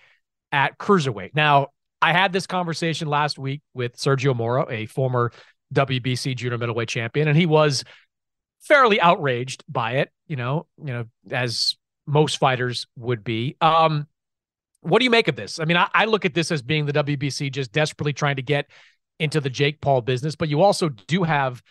at 0.51 0.77
cruiserweight. 0.77 1.35
Now, 1.35 1.67
I 2.01 2.13
had 2.13 2.33
this 2.33 2.47
conversation 2.47 3.07
last 3.07 3.39
week 3.39 3.61
with 3.73 3.97
Sergio 3.97 4.35
Mora, 4.35 4.65
a 4.69 4.85
former 4.85 5.31
WBC 5.73 6.35
junior 6.35 6.57
middleweight 6.57 6.89
champion, 6.89 7.27
and 7.27 7.37
he 7.37 7.45
was 7.45 7.83
fairly 8.61 8.99
outraged 8.99 9.63
by 9.67 9.93
it, 9.93 10.11
you 10.27 10.35
know, 10.35 10.67
you 10.77 10.93
know, 10.93 11.05
as 11.31 11.75
most 12.05 12.37
fighters 12.37 12.87
would 12.97 13.23
be. 13.23 13.55
Um, 13.61 14.07
what 14.81 14.99
do 14.99 15.05
you 15.05 15.11
make 15.11 15.27
of 15.27 15.35
this? 15.35 15.59
I 15.59 15.65
mean, 15.65 15.77
I, 15.77 15.89
I 15.93 16.05
look 16.05 16.25
at 16.25 16.33
this 16.33 16.51
as 16.51 16.61
being 16.61 16.85
the 16.85 16.93
WBC 16.93 17.51
just 17.51 17.71
desperately 17.71 18.13
trying 18.13 18.37
to 18.37 18.41
get 18.41 18.67
into 19.19 19.41
the 19.41 19.49
Jake 19.49 19.81
Paul 19.81 20.01
business, 20.01 20.35
but 20.35 20.49
you 20.49 20.61
also 20.61 20.89
do 20.89 21.23
have 21.23 21.61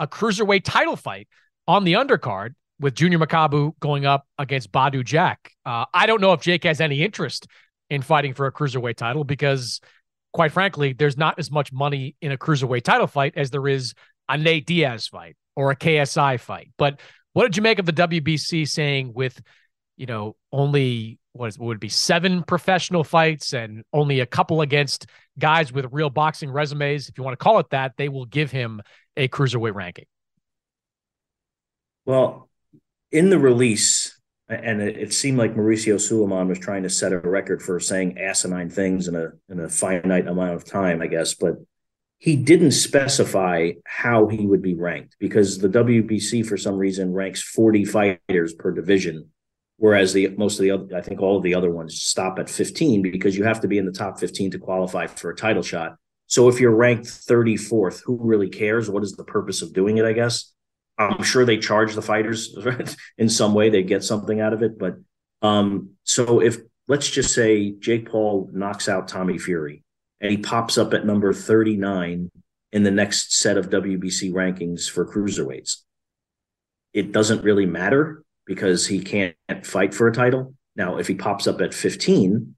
a 0.00 0.06
cruiserweight 0.06 0.62
title 0.64 0.96
fight 0.96 1.28
on 1.66 1.84
the 1.84 1.94
undercard 1.94 2.54
with 2.80 2.94
Junior 2.94 3.18
Makabu 3.18 3.78
going 3.80 4.04
up 4.06 4.26
against 4.38 4.72
Badou 4.72 5.04
Jack. 5.04 5.52
Uh, 5.64 5.84
I 5.94 6.06
don't 6.06 6.20
know 6.20 6.32
if 6.32 6.40
Jake 6.40 6.64
has 6.64 6.80
any 6.80 7.02
interest 7.02 7.46
in 7.90 8.02
fighting 8.02 8.34
for 8.34 8.46
a 8.46 8.52
cruiserweight 8.52 8.96
title 8.96 9.24
because, 9.24 9.80
quite 10.32 10.52
frankly, 10.52 10.92
there's 10.92 11.16
not 11.16 11.38
as 11.38 11.50
much 11.50 11.72
money 11.72 12.16
in 12.20 12.32
a 12.32 12.36
cruiserweight 12.36 12.82
title 12.82 13.06
fight 13.06 13.34
as 13.36 13.50
there 13.50 13.68
is 13.68 13.94
a 14.28 14.36
Nate 14.36 14.66
Diaz 14.66 15.06
fight 15.06 15.36
or 15.56 15.70
a 15.70 15.76
KSI 15.76 16.40
fight. 16.40 16.70
But 16.76 17.00
what 17.32 17.44
did 17.44 17.56
you 17.56 17.62
make 17.62 17.78
of 17.78 17.86
the 17.86 17.92
WBC 17.92 18.68
saying 18.68 19.12
with, 19.14 19.40
you 19.96 20.06
know, 20.06 20.36
only 20.52 21.18
what, 21.32 21.48
is, 21.48 21.58
what 21.58 21.66
would 21.66 21.80
be 21.80 21.88
seven 21.88 22.42
professional 22.42 23.04
fights 23.04 23.52
and 23.52 23.84
only 23.92 24.20
a 24.20 24.26
couple 24.26 24.60
against 24.60 25.06
guys 25.38 25.72
with 25.72 25.86
real 25.92 26.10
boxing 26.10 26.50
resumes, 26.50 27.08
if 27.08 27.18
you 27.18 27.24
want 27.24 27.38
to 27.38 27.42
call 27.42 27.58
it 27.58 27.70
that, 27.70 27.92
they 27.96 28.08
will 28.08 28.26
give 28.26 28.50
him 28.50 28.80
a 29.16 29.28
cruiserweight 29.28 29.74
ranking? 29.74 30.06
Well, 32.04 32.48
in 33.10 33.30
the 33.30 33.38
release, 33.38 34.18
and 34.48 34.82
it, 34.82 34.98
it, 34.98 35.12
seemed 35.12 35.38
like 35.38 35.54
Mauricio 35.54 36.00
Sulaiman 36.00 36.48
was 36.48 36.58
trying 36.58 36.82
to 36.82 36.90
set 36.90 37.12
a 37.12 37.18
record 37.18 37.62
for 37.62 37.80
saying 37.80 38.18
asinine 38.18 38.68
things 38.68 39.08
in 39.08 39.14
a 39.16 39.30
in 39.48 39.60
a 39.60 39.68
finite 39.68 40.26
amount 40.26 40.54
of 40.54 40.64
time, 40.64 41.00
I 41.00 41.06
guess, 41.06 41.34
but 41.34 41.54
he 42.18 42.36
didn't 42.36 42.72
specify 42.72 43.72
how 43.86 44.28
he 44.28 44.46
would 44.46 44.62
be 44.62 44.74
ranked 44.74 45.16
because 45.18 45.58
the 45.58 45.68
WBC 45.68 46.46
for 46.46 46.56
some 46.56 46.76
reason 46.76 47.12
ranks 47.12 47.42
40 47.42 47.84
fighters 47.84 48.54
per 48.54 48.70
division 48.70 49.30
whereas 49.76 50.12
the 50.12 50.28
most 50.36 50.58
of 50.58 50.62
the 50.62 50.70
other 50.70 50.96
I 50.96 51.02
think 51.02 51.20
all 51.20 51.36
of 51.36 51.42
the 51.42 51.54
other 51.54 51.70
ones 51.70 52.00
stop 52.00 52.38
at 52.38 52.48
15 52.48 53.02
because 53.02 53.36
you 53.36 53.44
have 53.44 53.60
to 53.60 53.68
be 53.68 53.78
in 53.78 53.86
the 53.86 53.92
top 53.92 54.18
15 54.18 54.52
to 54.52 54.58
qualify 54.58 55.06
for 55.06 55.30
a 55.30 55.36
title 55.36 55.62
shot. 55.62 55.96
So 56.26 56.48
if 56.48 56.58
you're 56.58 56.74
ranked 56.74 57.06
34th, 57.06 58.00
who 58.02 58.18
really 58.20 58.48
cares? 58.48 58.88
What 58.88 59.02
is 59.02 59.12
the 59.12 59.24
purpose 59.24 59.60
of 59.60 59.74
doing 59.74 59.98
it, 59.98 60.06
I 60.06 60.12
guess? 60.12 60.53
I'm 60.98 61.22
sure 61.22 61.44
they 61.44 61.58
charge 61.58 61.94
the 61.94 62.02
fighters 62.02 62.56
in 63.18 63.28
some 63.28 63.54
way. 63.54 63.70
They 63.70 63.82
get 63.82 64.04
something 64.04 64.40
out 64.40 64.52
of 64.52 64.62
it. 64.62 64.78
But 64.78 64.96
um, 65.42 65.90
so 66.04 66.40
if 66.40 66.58
let's 66.88 67.10
just 67.10 67.34
say 67.34 67.72
Jake 67.72 68.08
Paul 68.08 68.50
knocks 68.52 68.88
out 68.88 69.08
Tommy 69.08 69.38
Fury 69.38 69.82
and 70.20 70.30
he 70.30 70.38
pops 70.38 70.78
up 70.78 70.94
at 70.94 71.06
number 71.06 71.32
39 71.32 72.30
in 72.72 72.82
the 72.82 72.90
next 72.90 73.38
set 73.38 73.56
of 73.56 73.70
WBC 73.70 74.32
rankings 74.32 74.88
for 74.88 75.06
cruiserweights, 75.06 75.78
it 76.92 77.12
doesn't 77.12 77.44
really 77.44 77.66
matter 77.66 78.22
because 78.46 78.86
he 78.86 79.00
can't 79.00 79.36
fight 79.62 79.94
for 79.94 80.06
a 80.06 80.12
title. 80.12 80.54
Now, 80.76 80.98
if 80.98 81.06
he 81.06 81.14
pops 81.14 81.46
up 81.46 81.60
at 81.60 81.74
15, 81.74 82.54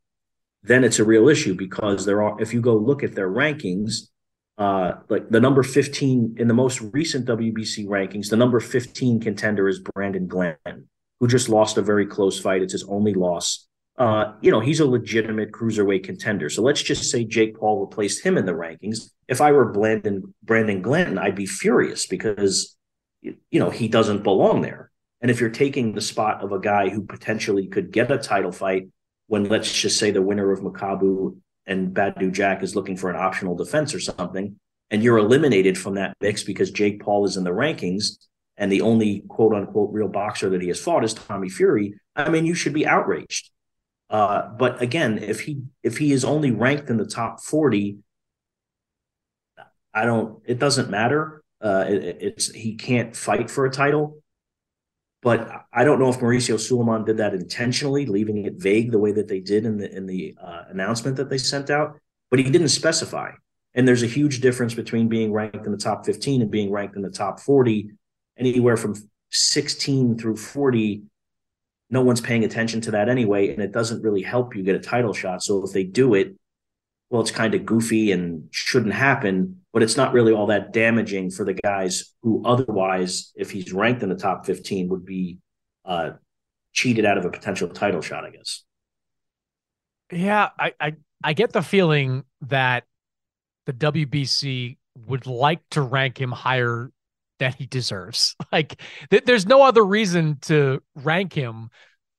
then 0.62 0.84
it's 0.84 0.98
a 0.98 1.04
real 1.04 1.28
issue 1.28 1.54
because 1.54 2.04
there 2.04 2.22
are, 2.22 2.40
if 2.40 2.52
you 2.52 2.60
go 2.60 2.76
look 2.76 3.02
at 3.02 3.14
their 3.14 3.30
rankings, 3.30 4.08
uh, 4.58 4.92
like 5.08 5.28
the 5.28 5.40
number 5.40 5.62
15 5.62 6.36
in 6.38 6.48
the 6.48 6.54
most 6.54 6.80
recent 6.92 7.26
WBC 7.26 7.86
rankings, 7.86 8.30
the 8.30 8.36
number 8.36 8.60
15 8.60 9.20
contender 9.20 9.68
is 9.68 9.80
Brandon 9.80 10.26
Glenn, 10.26 10.56
who 11.20 11.28
just 11.28 11.48
lost 11.48 11.76
a 11.76 11.82
very 11.82 12.06
close 12.06 12.38
fight. 12.38 12.62
It's 12.62 12.72
his 12.72 12.84
only 12.84 13.12
loss. 13.12 13.66
Uh, 13.98 14.32
you 14.40 14.50
know, 14.50 14.60
he's 14.60 14.80
a 14.80 14.86
legitimate 14.86 15.52
cruiserweight 15.52 16.04
contender. 16.04 16.50
So 16.50 16.62
let's 16.62 16.82
just 16.82 17.10
say 17.10 17.24
Jake 17.24 17.58
Paul 17.58 17.80
replaced 17.80 18.24
him 18.24 18.36
in 18.36 18.44
the 18.44 18.52
rankings. 18.52 19.10
If 19.28 19.40
I 19.40 19.52
were 19.52 19.72
Brandon 19.72 20.34
Brandon 20.42 20.82
Glenn, 20.82 21.18
I'd 21.18 21.34
be 21.34 21.46
furious 21.46 22.06
because 22.06 22.76
you 23.22 23.60
know 23.60 23.70
he 23.70 23.88
doesn't 23.88 24.22
belong 24.22 24.60
there. 24.60 24.90
And 25.22 25.30
if 25.30 25.40
you're 25.40 25.50
taking 25.50 25.92
the 25.92 26.02
spot 26.02 26.42
of 26.42 26.52
a 26.52 26.60
guy 26.60 26.90
who 26.90 27.02
potentially 27.02 27.68
could 27.68 27.90
get 27.90 28.10
a 28.10 28.18
title 28.18 28.52
fight 28.52 28.88
when 29.28 29.44
let's 29.44 29.72
just 29.72 29.98
say 29.98 30.10
the 30.10 30.22
winner 30.22 30.52
of 30.52 30.60
Makabu 30.60 31.38
and 31.66 31.94
Badou 31.94 32.32
Jack 32.32 32.62
is 32.62 32.76
looking 32.76 32.96
for 32.96 33.10
an 33.10 33.16
optional 33.16 33.56
defense 33.56 33.94
or 33.94 34.00
something, 34.00 34.56
and 34.90 35.02
you're 35.02 35.18
eliminated 35.18 35.76
from 35.76 35.94
that 35.94 36.16
mix 36.20 36.42
because 36.42 36.70
Jake 36.70 37.00
Paul 37.00 37.24
is 37.26 37.36
in 37.36 37.44
the 37.44 37.50
rankings, 37.50 38.18
and 38.56 38.70
the 38.70 38.82
only 38.82 39.24
quote 39.28 39.54
unquote 39.54 39.92
real 39.92 40.08
boxer 40.08 40.48
that 40.50 40.62
he 40.62 40.68
has 40.68 40.80
fought 40.80 41.04
is 41.04 41.14
Tommy 41.14 41.48
Fury, 41.48 41.98
I 42.14 42.30
mean, 42.30 42.46
you 42.46 42.54
should 42.54 42.72
be 42.72 42.86
outraged. 42.86 43.50
Uh, 44.08 44.48
but 44.48 44.80
again, 44.80 45.18
if 45.18 45.40
he 45.40 45.62
if 45.82 45.98
he 45.98 46.12
is 46.12 46.24
only 46.24 46.50
ranked 46.50 46.88
in 46.88 46.96
the 46.96 47.06
top 47.06 47.40
40, 47.40 47.98
I 49.92 50.04
don't. 50.04 50.40
It 50.44 50.58
doesn't 50.58 50.90
matter. 50.90 51.42
Uh, 51.60 51.84
it, 51.88 52.18
it's 52.20 52.52
he 52.52 52.76
can't 52.76 53.16
fight 53.16 53.50
for 53.50 53.66
a 53.66 53.70
title. 53.70 54.22
But 55.26 55.64
I 55.72 55.82
don't 55.82 55.98
know 55.98 56.08
if 56.08 56.20
Mauricio 56.20 56.56
Sulaiman 56.56 57.04
did 57.04 57.16
that 57.16 57.34
intentionally, 57.34 58.06
leaving 58.06 58.44
it 58.44 58.52
vague 58.58 58.92
the 58.92 59.00
way 59.00 59.10
that 59.10 59.26
they 59.26 59.40
did 59.40 59.66
in 59.66 59.76
the 59.76 59.92
in 59.92 60.06
the 60.06 60.36
uh, 60.40 60.62
announcement 60.68 61.16
that 61.16 61.28
they 61.28 61.36
sent 61.36 61.68
out. 61.68 61.98
But 62.30 62.38
he 62.38 62.48
didn't 62.48 62.68
specify. 62.68 63.32
And 63.74 63.88
there's 63.88 64.04
a 64.04 64.06
huge 64.06 64.40
difference 64.40 64.74
between 64.74 65.08
being 65.08 65.32
ranked 65.32 65.66
in 65.66 65.72
the 65.72 65.78
top 65.78 66.06
15 66.06 66.42
and 66.42 66.50
being 66.50 66.70
ranked 66.70 66.94
in 66.94 67.02
the 67.02 67.10
top 67.10 67.40
40. 67.40 67.90
Anywhere 68.38 68.76
from 68.76 68.94
16 69.32 70.16
through 70.16 70.36
40, 70.36 71.02
no 71.90 72.02
one's 72.02 72.20
paying 72.20 72.44
attention 72.44 72.80
to 72.82 72.92
that 72.92 73.08
anyway, 73.08 73.52
and 73.52 73.60
it 73.60 73.72
doesn't 73.72 74.02
really 74.02 74.22
help 74.22 74.54
you 74.54 74.62
get 74.62 74.76
a 74.76 74.78
title 74.78 75.12
shot. 75.12 75.42
So 75.42 75.64
if 75.64 75.72
they 75.72 75.82
do 75.82 76.14
it, 76.14 76.36
well, 77.10 77.20
it's 77.20 77.32
kind 77.32 77.56
of 77.56 77.66
goofy 77.66 78.12
and 78.12 78.46
shouldn't 78.52 78.94
happen, 78.94 79.62
but 79.76 79.82
it's 79.82 79.94
not 79.98 80.14
really 80.14 80.32
all 80.32 80.46
that 80.46 80.72
damaging 80.72 81.30
for 81.30 81.44
the 81.44 81.52
guys 81.52 82.14
who 82.22 82.42
otherwise, 82.46 83.30
if 83.34 83.50
he's 83.50 83.74
ranked 83.74 84.02
in 84.02 84.08
the 84.08 84.14
top 84.14 84.46
15, 84.46 84.88
would 84.88 85.04
be 85.04 85.36
uh, 85.84 86.12
cheated 86.72 87.04
out 87.04 87.18
of 87.18 87.26
a 87.26 87.30
potential 87.30 87.68
title 87.68 88.00
shot, 88.00 88.24
I 88.24 88.30
guess. 88.30 88.64
Yeah, 90.10 90.48
I, 90.58 90.72
I 90.80 90.94
I 91.22 91.34
get 91.34 91.52
the 91.52 91.60
feeling 91.60 92.24
that 92.40 92.84
the 93.66 93.74
WBC 93.74 94.78
would 95.08 95.26
like 95.26 95.60
to 95.72 95.82
rank 95.82 96.18
him 96.18 96.32
higher 96.32 96.90
than 97.38 97.52
he 97.52 97.66
deserves. 97.66 98.34
Like 98.50 98.80
th- 99.10 99.24
there's 99.26 99.44
no 99.44 99.62
other 99.62 99.84
reason 99.84 100.38
to 100.44 100.82
rank 100.94 101.34
him 101.34 101.68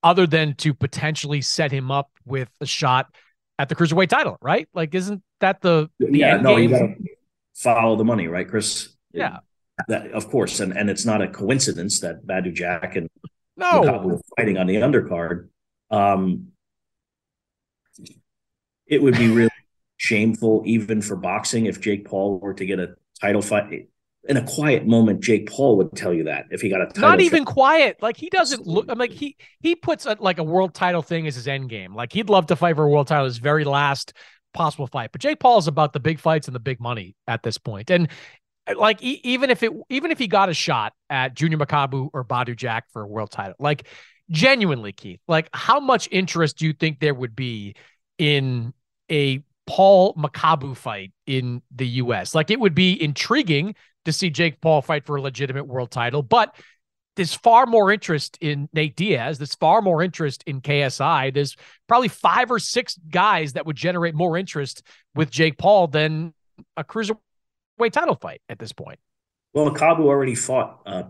other 0.04 0.28
than 0.28 0.54
to 0.58 0.76
potentially 0.76 1.42
set 1.42 1.72
him 1.72 1.90
up 1.90 2.12
with 2.24 2.50
a 2.62 2.68
shot 2.68 3.08
at 3.58 3.68
the 3.68 3.76
cruiserweight 3.76 4.10
title, 4.10 4.38
right? 4.44 4.70
Like 4.76 4.94
isn't 4.94 5.24
that 5.40 5.62
the, 5.62 5.90
the 5.98 6.10
yeah, 6.12 6.38
no, 6.38 6.58
game? 6.58 6.70
you 6.70 6.78
got 6.78 6.86
to 6.86 7.17
follow 7.58 7.96
the 7.96 8.06
money, 8.06 8.28
right, 8.28 8.48
Chris? 8.48 8.90
Yeah. 9.12 9.40
That, 9.88 10.12
of 10.12 10.30
course, 10.30 10.60
and 10.60 10.76
and 10.76 10.90
it's 10.90 11.06
not 11.06 11.22
a 11.22 11.28
coincidence 11.28 12.00
that 12.00 12.26
Badou 12.26 12.54
Jack 12.54 12.96
and 12.96 13.10
no 13.56 14.02
were 14.04 14.20
fighting 14.36 14.58
on 14.58 14.66
the 14.66 14.76
undercard. 14.76 15.50
Um, 15.92 16.48
it 18.88 19.02
would 19.02 19.16
be 19.18 19.30
really 19.30 19.50
shameful, 19.98 20.64
even 20.66 21.02
for 21.02 21.16
boxing, 21.16 21.68
if 21.68 21.80
Jake 21.80 22.06
Paul 22.06 22.40
were 22.40 22.56
to 22.56 22.66
get 22.66 22.80
a 22.80 22.96
title 23.22 23.42
fight. 23.42 23.90
In 24.28 24.36
a 24.36 24.46
quiet 24.46 24.86
moment, 24.86 25.22
Jake 25.22 25.50
Paul 25.50 25.78
would 25.78 25.96
tell 25.96 26.14
you 26.14 26.26
that 26.26 26.46
if 26.50 26.62
he 26.62 26.70
got 26.70 26.82
a 26.82 26.88
title. 26.88 27.04
Not 27.04 27.22
even 27.22 27.46
fight. 27.46 27.54
quiet. 27.54 27.98
Like 28.02 28.18
he 28.18 28.30
doesn't 28.30 28.66
look. 28.66 28.88
I'm 28.90 28.98
like 28.98 29.12
he 29.12 29.38
he 29.62 29.76
puts 29.76 30.08
a, 30.08 30.18
like 30.20 30.40
a 30.40 30.44
world 30.44 30.74
title 30.74 31.04
thing 31.04 31.28
as 31.28 31.36
his 31.36 31.48
end 31.48 31.70
game. 31.70 31.96
Like 31.96 32.12
he'd 32.12 32.30
love 32.30 32.48
to 32.48 32.56
fight 32.56 32.76
for 32.76 32.84
a 32.84 32.90
world 32.90 33.08
title, 33.08 33.26
his 33.26 33.38
very 33.38 33.64
last 33.64 34.14
possible 34.58 34.88
fight. 34.88 35.12
But 35.12 35.22
Jake 35.22 35.40
Paul 35.40 35.60
is 35.60 35.68
about 35.68 35.94
the 35.94 36.00
big 36.00 36.20
fights 36.20 36.48
and 36.48 36.56
the 36.56 36.60
big 36.60 36.80
money 36.80 37.16
at 37.28 37.44
this 37.44 37.60
point. 37.60 37.92
And 37.92 38.10
like 38.76 39.02
e- 39.04 39.22
even 39.24 39.50
if 39.50 39.62
it 39.62 39.72
even 39.90 40.12
if 40.12 40.18
he 40.18 40.28
got 40.28 40.50
a 40.50 40.54
shot 40.54 40.94
at 41.10 41.36
Junior 41.36 41.58
Makabu 41.58 42.10
or 42.12 42.26
Badou 42.26 42.56
Jack 42.56 42.86
for 42.92 43.04
a 43.04 43.08
world 43.08 43.32
title, 43.32 43.56
like 43.60 43.88
genuinely, 44.32 44.92
Keith, 44.92 45.20
like 45.28 45.50
how 45.54 45.80
much 45.80 46.10
interest 46.12 46.58
do 46.58 46.66
you 46.66 46.74
think 46.74 47.00
there 47.00 47.14
would 47.14 47.36
be 47.36 47.76
in 48.18 48.74
a 49.12 49.44
Paul 49.68 50.16
Makabu 50.16 50.76
fight 50.76 51.14
in 51.28 51.62
the 51.76 51.88
US? 51.88 52.34
Like 52.34 52.50
it 52.50 52.60
would 52.60 52.76
be 52.76 53.02
intriguing 53.02 53.76
to 54.06 54.12
see 54.12 54.30
Jake 54.32 54.60
Paul 54.60 54.82
fight 54.82 55.06
for 55.06 55.18
a 55.18 55.22
legitimate 55.22 55.68
world 55.68 55.92
title, 55.92 56.24
but 56.24 56.56
there's 57.18 57.34
far 57.34 57.66
more 57.66 57.92
interest 57.92 58.38
in 58.40 58.70
Nate 58.72 58.96
Diaz. 58.96 59.40
There's 59.40 59.56
far 59.56 59.82
more 59.82 60.04
interest 60.04 60.44
in 60.46 60.62
KSI. 60.62 61.34
There's 61.34 61.58
probably 61.88 62.08
five 62.08 62.52
or 62.52 62.60
six 62.60 62.98
guys 63.10 63.54
that 63.54 63.66
would 63.66 63.76
generate 63.76 64.14
more 64.14 64.38
interest 64.38 64.84
with 65.16 65.32
Jake 65.32 65.58
Paul 65.58 65.88
than 65.88 66.34
a 66.78 66.84
cruiserweight 66.84 67.92
title 67.92 68.16
fight 68.16 68.42
at 68.48 68.60
this 68.60 68.72
point. 68.72 69.00
Well, 69.54 69.70
Makabu 69.70 70.02
already 70.02 70.36
fought 70.36 70.80
uh, 70.86 71.04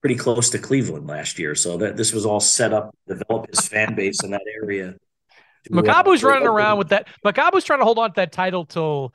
pretty 0.00 0.16
close 0.16 0.50
to 0.50 0.58
Cleveland 0.58 1.06
last 1.06 1.38
year, 1.38 1.54
so 1.54 1.76
that 1.78 1.96
this 1.96 2.12
was 2.12 2.26
all 2.26 2.40
set 2.40 2.72
up 2.72 2.92
to 3.06 3.14
develop 3.14 3.48
his 3.48 3.66
fan 3.68 3.94
base 3.94 4.24
in 4.24 4.32
that 4.32 4.42
area. 4.60 4.96
Makabu's 5.70 6.24
uh, 6.24 6.28
running 6.28 6.48
around 6.48 6.78
with 6.78 6.88
that. 6.88 7.06
Makabu's 7.24 7.64
trying 7.64 7.78
to 7.78 7.84
hold 7.84 7.98
on 8.00 8.10
to 8.10 8.16
that 8.16 8.32
title 8.32 8.64
till 8.64 9.14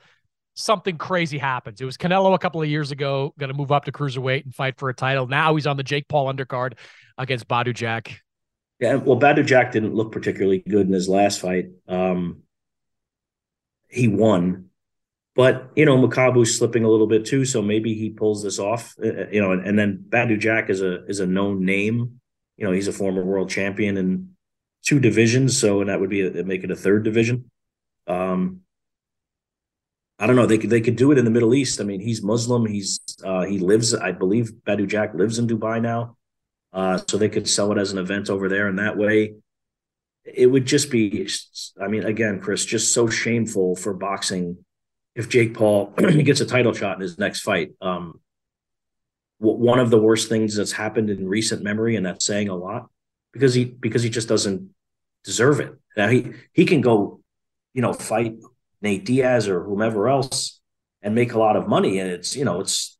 something 0.54 0.98
crazy 0.98 1.38
happens. 1.38 1.80
It 1.80 1.84
was 1.84 1.96
Canelo 1.96 2.34
a 2.34 2.38
couple 2.38 2.62
of 2.62 2.68
years 2.68 2.90
ago, 2.90 3.34
going 3.38 3.50
to 3.50 3.56
move 3.56 3.72
up 3.72 3.84
to 3.86 3.92
cruiserweight 3.92 4.44
and 4.44 4.54
fight 4.54 4.78
for 4.78 4.88
a 4.88 4.94
title. 4.94 5.26
Now 5.26 5.54
he's 5.54 5.66
on 5.66 5.76
the 5.76 5.82
Jake 5.82 6.08
Paul 6.08 6.32
undercard 6.32 6.74
against 7.18 7.48
Badou 7.48 7.74
Jack. 7.74 8.20
Yeah, 8.78 8.94
well, 8.94 9.18
Badou 9.18 9.44
Jack 9.44 9.72
didn't 9.72 9.94
look 9.94 10.10
particularly 10.10 10.58
good 10.58 10.86
in 10.86 10.92
his 10.92 11.08
last 11.08 11.40
fight. 11.40 11.70
Um, 11.86 12.42
he 13.88 14.08
won, 14.08 14.70
but 15.34 15.70
you 15.76 15.84
know 15.84 15.98
Makabu's 15.98 16.56
slipping 16.56 16.84
a 16.84 16.88
little 16.88 17.06
bit 17.06 17.26
too, 17.26 17.44
so 17.44 17.60
maybe 17.60 17.94
he 17.94 18.10
pulls 18.10 18.42
this 18.42 18.58
off. 18.58 18.94
Uh, 19.02 19.26
you 19.28 19.40
know, 19.40 19.52
and, 19.52 19.66
and 19.66 19.78
then 19.78 20.04
Badou 20.08 20.38
Jack 20.38 20.70
is 20.70 20.80
a 20.80 21.04
is 21.06 21.20
a 21.20 21.26
known 21.26 21.64
name. 21.64 22.20
You 22.56 22.66
know, 22.66 22.72
he's 22.72 22.88
a 22.88 22.92
former 22.92 23.22
world 23.24 23.50
champion 23.50 23.96
in 23.96 24.30
two 24.82 25.00
divisions, 25.00 25.58
so 25.58 25.80
and 25.80 25.90
that 25.90 26.00
would 26.00 26.10
be 26.10 26.26
a, 26.26 26.44
make 26.44 26.64
it 26.64 26.70
a 26.70 26.76
third 26.76 27.04
division. 27.04 27.50
Um, 28.06 28.60
I 30.20 30.26
don't 30.26 30.36
know. 30.36 30.44
They 30.44 30.58
could 30.58 30.68
they 30.68 30.82
could 30.82 30.96
do 30.96 31.12
it 31.12 31.18
in 31.18 31.24
the 31.24 31.30
Middle 31.30 31.54
East. 31.54 31.80
I 31.80 31.84
mean, 31.84 32.00
he's 32.00 32.22
Muslim. 32.22 32.66
He's 32.66 33.00
uh, 33.24 33.44
he 33.46 33.58
lives. 33.58 33.94
I 33.94 34.12
believe 34.12 34.52
Badou 34.66 34.86
Jack 34.86 35.14
lives 35.14 35.38
in 35.38 35.46
Dubai 35.46 35.80
now, 35.80 36.18
uh, 36.74 37.00
so 37.08 37.16
they 37.16 37.30
could 37.30 37.48
sell 37.48 37.72
it 37.72 37.78
as 37.78 37.90
an 37.90 37.98
event 37.98 38.28
over 38.28 38.46
there. 38.46 38.68
And 38.68 38.78
that 38.78 38.98
way, 38.98 39.36
it 40.24 40.46
would 40.46 40.66
just 40.66 40.90
be. 40.90 41.26
I 41.80 41.88
mean, 41.88 42.04
again, 42.04 42.38
Chris, 42.38 42.66
just 42.66 42.92
so 42.92 43.08
shameful 43.08 43.76
for 43.76 43.94
boxing 43.94 44.58
if 45.14 45.30
Jake 45.30 45.54
Paul 45.54 45.86
gets 45.96 46.42
a 46.42 46.46
title 46.46 46.74
shot 46.74 46.96
in 46.96 47.00
his 47.00 47.18
next 47.18 47.40
fight. 47.40 47.72
Um, 47.80 48.20
one 49.38 49.78
of 49.78 49.88
the 49.88 49.98
worst 49.98 50.28
things 50.28 50.54
that's 50.54 50.72
happened 50.72 51.08
in 51.08 51.26
recent 51.26 51.62
memory, 51.62 51.96
and 51.96 52.04
that's 52.04 52.26
saying 52.26 52.50
a 52.50 52.54
lot 52.54 52.90
because 53.32 53.54
he 53.54 53.64
because 53.64 54.02
he 54.02 54.10
just 54.10 54.28
doesn't 54.28 54.68
deserve 55.24 55.60
it. 55.60 55.72
Now 55.96 56.08
he 56.08 56.32
he 56.52 56.66
can 56.66 56.82
go, 56.82 57.20
you 57.72 57.80
know, 57.80 57.94
fight 57.94 58.34
Nate 58.82 59.04
Diaz 59.04 59.48
or 59.48 59.62
whomever 59.62 60.08
else 60.08 60.60
and 61.02 61.14
make 61.14 61.32
a 61.32 61.38
lot 61.38 61.56
of 61.56 61.68
money. 61.68 61.98
And 61.98 62.10
it's, 62.10 62.36
you 62.36 62.44
know, 62.44 62.60
it's 62.60 62.98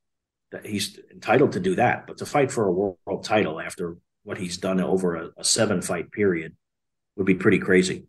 he's 0.65 0.99
entitled 1.13 1.53
to 1.53 1.61
do 1.61 1.77
that. 1.77 2.07
But 2.07 2.19
to 2.19 2.27
fight 2.27 2.51
for 2.51 2.67
a 2.67 2.73
world 2.73 3.25
title 3.25 3.61
after 3.61 3.97
what 4.25 4.39
he's 4.39 4.59
done 4.59 4.81
over 4.81 5.17
a, 5.17 5.31
a 5.39 5.45
seven 5.45 5.83
fight 5.83 6.13
period 6.13 6.55
would 7.17 7.27
be 7.27 7.35
pretty 7.35 7.59
crazy. 7.59 8.07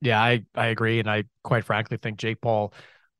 Yeah, 0.00 0.20
I, 0.20 0.44
I 0.54 0.68
agree. 0.68 0.98
And 0.98 1.10
I 1.10 1.24
quite 1.44 1.64
frankly 1.64 1.98
think 1.98 2.18
Jake 2.18 2.40
Paul 2.40 2.72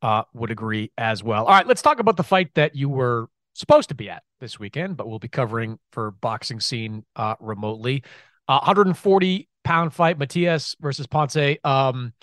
uh, 0.02 0.22
would 0.32 0.50
agree 0.50 0.92
as 0.96 1.22
well. 1.22 1.44
All 1.44 1.52
right, 1.52 1.66
let's 1.66 1.82
talk 1.82 2.00
about 2.00 2.16
the 2.16 2.22
fight 2.22 2.54
that 2.54 2.74
you 2.74 2.88
were 2.88 3.28
supposed 3.54 3.90
to 3.90 3.94
be 3.94 4.08
at 4.08 4.22
this 4.40 4.58
weekend, 4.58 4.96
but 4.96 5.06
we'll 5.06 5.18
be 5.18 5.28
covering 5.28 5.78
for 5.92 6.10
boxing 6.10 6.60
scene 6.60 7.04
uh, 7.16 7.34
remotely. 7.40 8.02
Uh, 8.48 8.60
140 8.60 9.48
pound 9.62 9.92
fight, 9.92 10.18
Matias 10.18 10.74
versus 10.80 11.06
Ponce. 11.06 11.58
Um, 11.64 12.14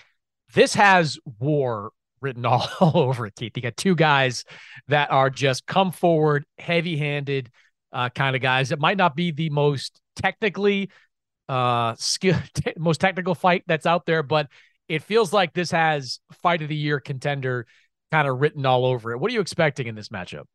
this 0.54 0.74
has 0.76 1.18
war 1.40 1.92
written 2.22 2.46
all, 2.48 2.70
over 2.82 3.28
it, 3.28 3.36
Keith. 3.36 3.54
You 3.56 3.62
got 3.62 3.78
two 3.78 3.96
guys 3.96 4.44
that 4.88 5.12
are 5.12 5.30
just 5.30 5.66
come 5.66 5.92
forward, 5.92 6.46
heavy 6.58 6.98
handed 6.98 7.50
uh, 7.94 8.10
kind 8.10 8.36
of 8.36 8.42
guys. 8.42 8.72
It 8.72 8.80
might 8.80 8.98
not 8.98 9.16
be 9.16 9.32
the 9.32 9.50
most 9.50 10.00
technically 10.16 10.90
uh 11.48 11.96
skill 11.98 12.36
t- 12.54 12.74
most 12.78 13.00
technical 13.00 13.34
fight 13.34 13.64
that's 13.68 13.86
out 13.86 14.06
there, 14.06 14.24
but 14.24 14.48
it 14.90 15.04
feels 15.04 15.32
like 15.32 15.54
this 15.54 15.72
has 15.72 16.20
fight 16.42 16.62
of 16.62 16.70
the 16.70 16.76
year 16.76 17.00
contender 17.00 17.66
kind 18.12 18.28
of 18.28 18.40
written 18.40 18.66
all 18.66 18.86
over 18.86 19.12
it. 19.12 19.20
What 19.20 19.32
are 19.32 19.34
you 19.34 19.42
expecting 19.42 19.88
in 19.88 19.96
this 19.96 20.10
matchup? 20.10 20.46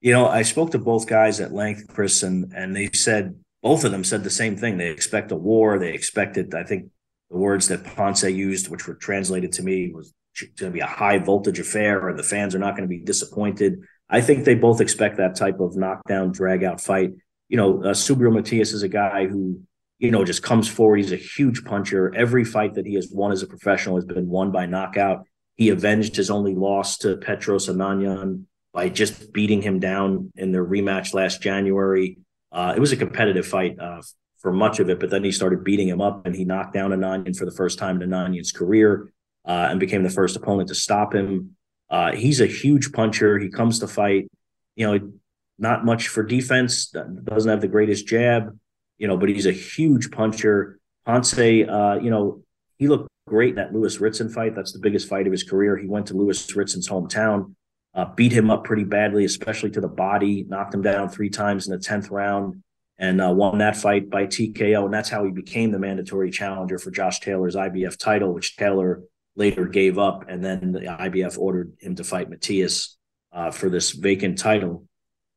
You 0.00 0.12
know, 0.12 0.26
I 0.26 0.42
spoke 0.42 0.72
to 0.72 0.78
both 0.78 1.06
guys 1.06 1.40
at 1.40 1.52
length, 1.52 1.86
Chris, 1.88 2.22
and 2.22 2.52
and 2.54 2.74
they 2.74 2.90
said 2.92 3.36
both 3.62 3.84
of 3.84 3.92
them 3.92 4.02
said 4.02 4.24
the 4.24 4.30
same 4.30 4.56
thing. 4.56 4.76
They 4.76 4.90
expect 4.90 5.30
a 5.30 5.36
war. 5.36 5.78
They 5.78 5.92
expected, 5.92 6.54
I 6.54 6.64
think, 6.64 6.90
the 7.32 7.38
words 7.38 7.68
that 7.68 7.82
Ponce 7.82 8.22
used, 8.24 8.68
which 8.68 8.86
were 8.86 8.94
translated 8.94 9.52
to 9.52 9.62
me, 9.62 9.90
was 9.92 10.12
going 10.38 10.70
to 10.70 10.74
be 10.74 10.80
a 10.80 10.86
high 10.86 11.18
voltage 11.18 11.58
affair, 11.58 12.08
and 12.08 12.18
the 12.18 12.22
fans 12.22 12.54
are 12.54 12.58
not 12.58 12.76
going 12.76 12.88
to 12.88 12.94
be 12.94 13.00
disappointed. 13.00 13.80
I 14.10 14.20
think 14.20 14.44
they 14.44 14.54
both 14.54 14.82
expect 14.82 15.16
that 15.16 15.34
type 15.34 15.58
of 15.58 15.74
knockdown, 15.74 16.32
drag 16.32 16.62
out 16.62 16.80
fight. 16.80 17.12
You 17.48 17.56
know, 17.56 17.82
uh, 17.82 17.94
Subriel 17.94 18.34
Matias 18.34 18.74
is 18.74 18.82
a 18.82 18.88
guy 18.88 19.26
who, 19.26 19.62
you 19.98 20.10
know, 20.10 20.24
just 20.24 20.42
comes 20.42 20.68
forward. 20.68 20.98
He's 20.98 21.12
a 21.12 21.16
huge 21.16 21.64
puncher. 21.64 22.14
Every 22.14 22.44
fight 22.44 22.74
that 22.74 22.86
he 22.86 22.94
has 22.94 23.08
won 23.10 23.32
as 23.32 23.42
a 23.42 23.46
professional 23.46 23.96
has 23.96 24.04
been 24.04 24.28
won 24.28 24.52
by 24.52 24.66
knockout. 24.66 25.26
He 25.56 25.70
avenged 25.70 26.16
his 26.16 26.30
only 26.30 26.54
loss 26.54 26.98
to 26.98 27.16
Petros 27.16 27.68
Ananyan 27.68 28.44
by 28.74 28.90
just 28.90 29.32
beating 29.32 29.62
him 29.62 29.80
down 29.80 30.32
in 30.36 30.52
their 30.52 30.64
rematch 30.64 31.14
last 31.14 31.40
January. 31.40 32.18
Uh, 32.50 32.74
it 32.76 32.80
was 32.80 32.92
a 32.92 32.96
competitive 32.96 33.46
fight. 33.46 33.78
Uh, 33.78 34.02
for 34.42 34.52
much 34.52 34.80
of 34.80 34.90
it, 34.90 34.98
but 34.98 35.08
then 35.08 35.22
he 35.22 35.30
started 35.30 35.62
beating 35.62 35.88
him 35.88 36.00
up 36.00 36.26
and 36.26 36.34
he 36.34 36.44
knocked 36.44 36.74
down 36.74 36.90
Ananyan 36.90 37.36
for 37.36 37.44
the 37.44 37.52
first 37.52 37.78
time 37.78 38.02
in 38.02 38.10
Ananyan's 38.10 38.50
career 38.50 39.12
uh, 39.46 39.68
and 39.70 39.78
became 39.78 40.02
the 40.02 40.10
first 40.10 40.36
opponent 40.36 40.68
to 40.68 40.74
stop 40.74 41.14
him. 41.14 41.56
Uh, 41.88 42.12
he's 42.12 42.40
a 42.40 42.46
huge 42.46 42.92
puncher. 42.92 43.38
He 43.38 43.48
comes 43.48 43.78
to 43.78 43.86
fight. 43.86 44.28
You 44.74 44.86
know, 44.86 45.12
not 45.58 45.84
much 45.84 46.08
for 46.08 46.24
defense. 46.24 46.86
Doesn't 46.86 47.50
have 47.50 47.60
the 47.60 47.68
greatest 47.68 48.06
jab, 48.06 48.58
you 48.98 49.06
know, 49.06 49.16
but 49.16 49.28
he's 49.28 49.46
a 49.46 49.52
huge 49.52 50.10
puncher. 50.10 50.80
Ponce, 51.06 51.38
uh, 51.38 51.98
you 52.02 52.10
know, 52.10 52.42
he 52.78 52.88
looked 52.88 53.08
great 53.28 53.50
in 53.50 53.56
that 53.56 53.72
Lewis 53.72 54.00
Ritson 54.00 54.28
fight. 54.28 54.56
That's 54.56 54.72
the 54.72 54.80
biggest 54.80 55.08
fight 55.08 55.26
of 55.26 55.32
his 55.32 55.44
career. 55.44 55.76
He 55.76 55.86
went 55.86 56.06
to 56.06 56.14
Lewis 56.14 56.50
Ritson's 56.56 56.88
hometown, 56.88 57.54
uh, 57.94 58.06
beat 58.16 58.32
him 58.32 58.50
up 58.50 58.64
pretty 58.64 58.84
badly, 58.84 59.24
especially 59.24 59.70
to 59.70 59.80
the 59.80 59.88
body, 59.88 60.44
knocked 60.48 60.74
him 60.74 60.82
down 60.82 61.08
three 61.08 61.30
times 61.30 61.68
in 61.68 61.72
the 61.72 61.78
10th 61.78 62.10
round, 62.10 62.62
and 63.02 63.20
uh, 63.20 63.32
won 63.34 63.58
that 63.58 63.76
fight 63.76 64.08
by 64.08 64.26
TKO. 64.26 64.84
And 64.84 64.94
that's 64.94 65.08
how 65.08 65.24
he 65.24 65.32
became 65.32 65.72
the 65.72 65.78
mandatory 65.78 66.30
challenger 66.30 66.78
for 66.78 66.92
Josh 66.92 67.18
Taylor's 67.18 67.56
IBF 67.56 67.98
title, 67.98 68.32
which 68.32 68.56
Taylor 68.56 69.02
later 69.34 69.66
gave 69.66 69.98
up. 69.98 70.26
And 70.28 70.42
then 70.42 70.70
the 70.70 70.82
IBF 70.82 71.36
ordered 71.36 71.72
him 71.80 71.96
to 71.96 72.04
fight 72.04 72.30
Matias 72.30 72.96
uh, 73.32 73.50
for 73.50 73.68
this 73.68 73.90
vacant 73.90 74.38
title. 74.38 74.86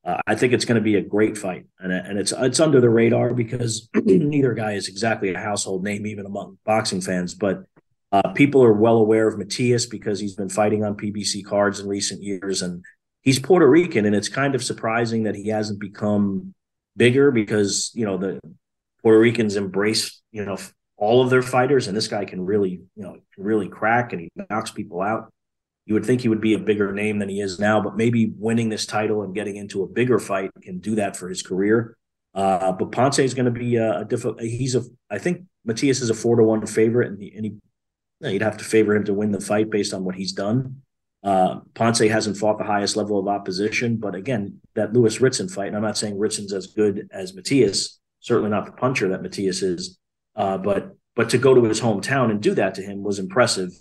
Uh, 0.05 0.17
I 0.27 0.35
think 0.35 0.53
it's 0.53 0.65
going 0.65 0.75
to 0.75 0.81
be 0.81 0.97
a 0.97 1.01
great 1.01 1.35
fight, 1.35 1.65
and, 1.79 1.91
and 1.91 2.19
it's 2.19 2.31
it's 2.31 2.59
under 2.59 2.79
the 2.79 2.91
radar 2.91 3.33
because 3.33 3.89
neither 3.95 4.53
guy 4.53 4.73
is 4.73 4.87
exactly 4.87 5.33
a 5.33 5.39
household 5.39 5.83
name 5.83 6.05
even 6.05 6.27
among 6.27 6.59
boxing 6.63 7.01
fans. 7.01 7.33
But 7.33 7.63
uh, 8.11 8.31
people 8.33 8.63
are 8.63 8.73
well 8.73 8.97
aware 8.97 9.27
of 9.27 9.39
Matias 9.39 9.87
because 9.87 10.19
he's 10.19 10.35
been 10.35 10.49
fighting 10.49 10.83
on 10.83 10.95
PBC 10.95 11.43
cards 11.43 11.79
in 11.79 11.87
recent 11.87 12.21
years, 12.21 12.61
and 12.61 12.85
he's 13.23 13.39
Puerto 13.39 13.67
Rican, 13.67 14.05
and 14.05 14.15
it's 14.15 14.29
kind 14.29 14.53
of 14.53 14.63
surprising 14.63 15.23
that 15.23 15.33
he 15.33 15.47
hasn't 15.47 15.79
become 15.79 16.53
bigger 16.97 17.31
because 17.31 17.91
you 17.93 18.05
know 18.05 18.17
the 18.17 18.39
Puerto 19.01 19.19
Ricans 19.19 19.55
embrace 19.55 20.21
you 20.31 20.45
know 20.45 20.57
all 20.97 21.21
of 21.21 21.29
their 21.29 21.41
fighters, 21.41 21.87
and 21.87 21.95
this 21.95 22.07
guy 22.07 22.25
can 22.25 22.45
really 22.45 22.81
you 22.95 23.03
know 23.03 23.17
really 23.37 23.69
crack 23.69 24.13
and 24.13 24.21
he 24.21 24.31
knocks 24.49 24.71
people 24.71 25.01
out. 25.01 25.31
You 25.85 25.93
would 25.93 26.05
think 26.05 26.21
he 26.21 26.29
would 26.29 26.41
be 26.41 26.55
a 26.55 26.59
bigger 26.59 26.91
name 26.91 27.19
than 27.19 27.29
he 27.29 27.41
is 27.41 27.59
now, 27.59 27.79
but 27.79 27.95
maybe 27.95 28.33
winning 28.37 28.69
this 28.69 28.87
title 28.87 29.21
and 29.21 29.35
getting 29.35 29.55
into 29.55 29.83
a 29.83 29.87
bigger 29.87 30.17
fight 30.17 30.49
can 30.63 30.79
do 30.79 30.95
that 30.95 31.15
for 31.15 31.29
his 31.29 31.43
career. 31.43 31.95
Uh, 32.33 32.71
but 32.71 32.91
Ponce 32.91 33.19
is 33.19 33.33
going 33.33 33.45
to 33.45 33.51
be 33.51 33.75
a, 33.75 33.99
a 33.99 34.05
difficult. 34.05 34.41
He's 34.41 34.75
a. 34.75 34.83
I 35.09 35.19
think 35.19 35.45
Matias 35.63 36.01
is 36.01 36.09
a 36.09 36.13
four 36.13 36.35
to 36.35 36.43
one 36.43 36.65
favorite, 36.65 37.11
and, 37.11 37.21
he, 37.21 37.33
and 37.33 37.45
he, 37.45 38.31
you'd 38.31 38.41
have 38.41 38.57
to 38.57 38.65
favor 38.65 38.95
him 38.95 39.05
to 39.05 39.13
win 39.13 39.31
the 39.31 39.39
fight 39.39 39.69
based 39.69 39.93
on 39.93 40.03
what 40.03 40.15
he's 40.15 40.33
done. 40.33 40.81
Uh, 41.25 41.61
Ponce 41.73 41.97
hasn't 41.97 42.37
fought 42.37 42.59
the 42.59 42.63
highest 42.63 42.95
level 42.95 43.17
of 43.17 43.27
opposition, 43.27 43.97
but 43.97 44.13
again, 44.13 44.61
that 44.75 44.93
Lewis 44.93 45.19
Ritson 45.19 45.49
fight, 45.49 45.67
and 45.67 45.75
I'm 45.75 45.81
not 45.81 45.97
saying 45.97 46.19
Ritson's 46.19 46.53
as 46.53 46.67
good 46.67 47.09
as 47.11 47.33
Matias, 47.33 47.99
certainly 48.19 48.51
not 48.51 48.67
the 48.67 48.71
puncher 48.71 49.09
that 49.09 49.23
Matias 49.23 49.63
is, 49.63 49.97
uh, 50.35 50.59
but 50.59 50.95
but 51.15 51.29
to 51.31 51.39
go 51.39 51.55
to 51.55 51.63
his 51.63 51.81
hometown 51.81 52.29
and 52.29 52.41
do 52.41 52.53
that 52.53 52.75
to 52.75 52.83
him 52.83 53.01
was 53.01 53.19
impressive. 53.19 53.71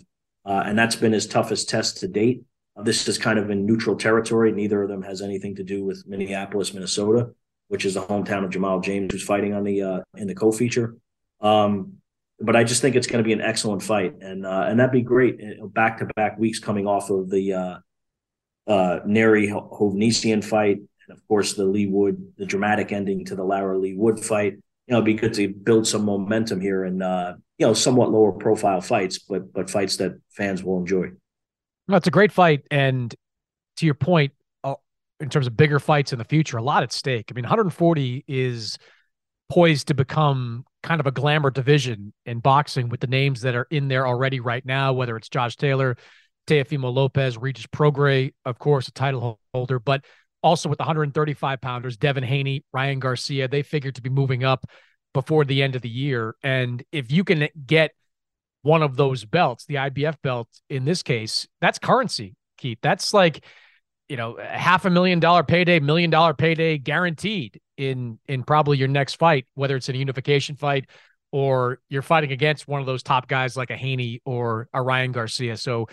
Uh, 0.43 0.63
and 0.65 0.79
that's 0.79 0.95
been 0.95 1.11
his 1.11 1.27
toughest 1.27 1.69
test 1.69 1.97
to 1.97 2.07
date. 2.07 2.43
Uh, 2.75 2.81
this 2.81 3.07
is 3.07 3.17
kind 3.17 3.37
of 3.37 3.49
in 3.49 3.65
neutral 3.65 3.95
territory. 3.95 4.51
Neither 4.51 4.81
of 4.81 4.89
them 4.89 5.03
has 5.03 5.21
anything 5.21 5.55
to 5.55 5.63
do 5.63 5.83
with 5.83 6.03
Minneapolis, 6.07 6.73
Minnesota, 6.73 7.31
which 7.67 7.85
is 7.85 7.93
the 7.93 8.01
hometown 8.01 8.43
of 8.43 8.51
Jamal 8.51 8.79
James, 8.79 9.11
who's 9.11 9.23
fighting 9.23 9.53
on 9.53 9.63
the 9.63 9.81
uh, 9.81 9.99
in 10.15 10.27
the 10.27 10.35
co-feature. 10.35 10.95
Um, 11.41 11.97
but 12.39 12.55
I 12.55 12.63
just 12.63 12.81
think 12.81 12.95
it's 12.95 13.07
going 13.07 13.23
to 13.23 13.27
be 13.27 13.33
an 13.33 13.41
excellent 13.41 13.81
fight, 13.81 14.15
and 14.21 14.45
uh, 14.45 14.65
and 14.67 14.79
that'd 14.79 14.91
be 14.91 15.01
great. 15.01 15.39
Back 15.73 15.99
to 15.99 16.05
back 16.15 16.37
weeks 16.37 16.59
coming 16.59 16.87
off 16.87 17.09
of 17.09 17.29
the 17.29 17.53
uh, 17.53 17.77
uh, 18.67 18.99
Nery 19.07 19.49
Hovhannisyan 19.49 20.43
fight, 20.43 20.77
and 20.77 21.17
of 21.17 21.25
course 21.27 21.53
the 21.53 21.65
Leigh 21.65 21.87
Wood, 21.87 22.33
the 22.37 22.45
dramatic 22.45 22.91
ending 22.91 23.25
to 23.25 23.35
the 23.35 23.43
Lara 23.43 23.77
Leigh 23.77 23.95
Wood 23.95 24.19
fight. 24.19 24.53
You 24.87 24.91
know, 24.91 24.97
it'd 24.97 25.05
be 25.05 25.13
good 25.13 25.33
to 25.35 25.47
build 25.47 25.87
some 25.87 26.03
momentum 26.03 26.61
here 26.61 26.83
and 26.83 27.01
uh, 27.01 27.35
you 27.57 27.65
know 27.65 27.73
somewhat 27.73 28.11
lower 28.11 28.33
profile 28.33 28.81
fights, 28.81 29.19
but 29.19 29.53
but 29.53 29.69
fights 29.69 29.97
that 29.97 30.19
fans 30.31 30.63
will 30.63 30.77
enjoy. 30.77 31.11
No, 31.87 31.95
it's 31.95 32.07
a 32.07 32.11
great 32.11 32.31
fight, 32.31 32.63
and 32.69 33.13
to 33.77 33.85
your 33.85 33.95
point, 33.95 34.33
uh, 34.63 34.75
in 35.19 35.29
terms 35.29 35.47
of 35.47 35.55
bigger 35.55 35.79
fights 35.79 36.11
in 36.11 36.19
the 36.19 36.25
future, 36.25 36.57
a 36.57 36.63
lot 36.63 36.83
at 36.83 36.91
stake. 36.91 37.27
I 37.29 37.33
mean, 37.33 37.43
140 37.43 38.25
is 38.27 38.77
poised 39.49 39.87
to 39.87 39.93
become 39.93 40.65
kind 40.83 40.99
of 40.99 41.07
a 41.07 41.11
glamour 41.11 41.51
division 41.51 42.13
in 42.25 42.39
boxing 42.39 42.89
with 42.89 42.99
the 42.99 43.07
names 43.07 43.41
that 43.41 43.55
are 43.55 43.67
in 43.69 43.87
there 43.87 44.07
already 44.07 44.39
right 44.39 44.65
now, 44.65 44.93
whether 44.93 45.15
it's 45.17 45.29
Josh 45.29 45.55
Taylor, 45.55 45.97
Teofimo 46.47 46.93
Lopez, 46.93 47.37
Regis 47.37 47.67
Prograis, 47.67 48.33
of 48.45 48.59
course, 48.59 48.87
a 48.87 48.91
title 48.91 49.39
holder, 49.53 49.79
but 49.79 50.05
also 50.43 50.69
with 50.69 50.77
the 50.77 50.83
135 50.83 51.59
pounders, 51.59 51.97
Devin 51.97 52.23
Haney, 52.23 52.63
Ryan 52.71 52.99
Garcia, 52.99 53.47
they 53.47 53.63
figured 53.63 53.95
to 53.95 54.01
be 54.01 54.09
moving 54.09 54.43
up 54.43 54.65
before 55.13 55.43
the 55.45 55.63
end 55.63 55.75
of 55.75 55.81
the 55.81 55.89
year. 55.89 56.35
And 56.43 56.83
if 56.91 57.11
you 57.11 57.23
can 57.23 57.47
get 57.65 57.91
one 58.61 58.83
of 58.83 58.95
those 58.95 59.25
belts, 59.25 59.65
the 59.65 59.75
IBF 59.75 60.15
belt 60.21 60.47
in 60.69 60.85
this 60.85 61.01
case, 61.01 61.47
that's 61.61 61.79
currency, 61.79 62.35
Keith. 62.57 62.79
That's 62.81 63.13
like, 63.13 63.43
you 64.07 64.17
know, 64.17 64.37
half 64.39 64.85
a 64.85 64.89
million 64.89 65.19
dollar 65.19 65.43
payday, 65.43 65.79
million 65.79 66.11
dollar 66.11 66.33
payday 66.33 66.77
guaranteed 66.77 67.59
in 67.77 68.19
in 68.27 68.43
probably 68.43 68.77
your 68.77 68.87
next 68.87 69.15
fight, 69.15 69.45
whether 69.55 69.75
it's 69.75 69.89
in 69.89 69.95
a 69.95 69.99
unification 69.99 70.55
fight 70.55 70.89
or 71.31 71.79
you're 71.89 72.01
fighting 72.01 72.31
against 72.31 72.67
one 72.67 72.79
of 72.79 72.85
those 72.85 73.03
top 73.03 73.27
guys 73.27 73.57
like 73.57 73.69
a 73.69 73.75
Haney 73.75 74.21
or 74.25 74.69
a 74.73 74.81
Ryan 74.81 75.11
Garcia. 75.11 75.57
So, 75.57 75.87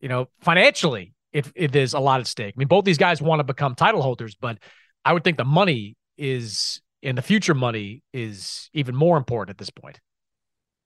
you 0.00 0.08
know, 0.08 0.28
financially, 0.40 1.14
it, 1.32 1.50
it 1.54 1.74
is 1.74 1.94
a 1.94 1.98
lot 1.98 2.20
at 2.20 2.26
stake. 2.26 2.54
I 2.54 2.58
mean, 2.58 2.68
both 2.68 2.84
these 2.84 2.98
guys 2.98 3.22
want 3.22 3.40
to 3.40 3.44
become 3.44 3.74
title 3.74 4.02
holders, 4.02 4.36
but 4.38 4.58
I 5.04 5.12
would 5.12 5.24
think 5.24 5.38
the 5.38 5.44
money 5.44 5.96
is 6.18 6.82
and 7.02 7.18
the 7.18 7.22
future 7.22 7.54
money 7.54 8.02
is 8.12 8.70
even 8.72 8.94
more 8.96 9.16
important 9.16 9.50
at 9.50 9.58
this 9.58 9.70
point. 9.70 10.00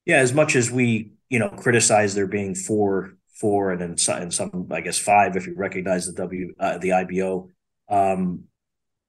Yeah, 0.04 0.18
as 0.18 0.32
much 0.32 0.56
as 0.56 0.70
we, 0.70 1.12
you 1.28 1.38
know, 1.38 1.48
criticize 1.48 2.14
there 2.14 2.26
being 2.26 2.54
four, 2.54 3.14
four, 3.40 3.72
and 3.72 3.80
then 3.80 3.96
some, 3.96 4.22
and 4.22 4.34
some, 4.34 4.68
I 4.70 4.80
guess 4.80 4.98
five, 4.98 5.36
if 5.36 5.46
you 5.46 5.54
recognize 5.56 6.06
the 6.06 6.12
W, 6.12 6.54
uh, 6.58 6.78
the 6.78 6.92
IBO. 6.92 7.50
Um, 7.88 8.44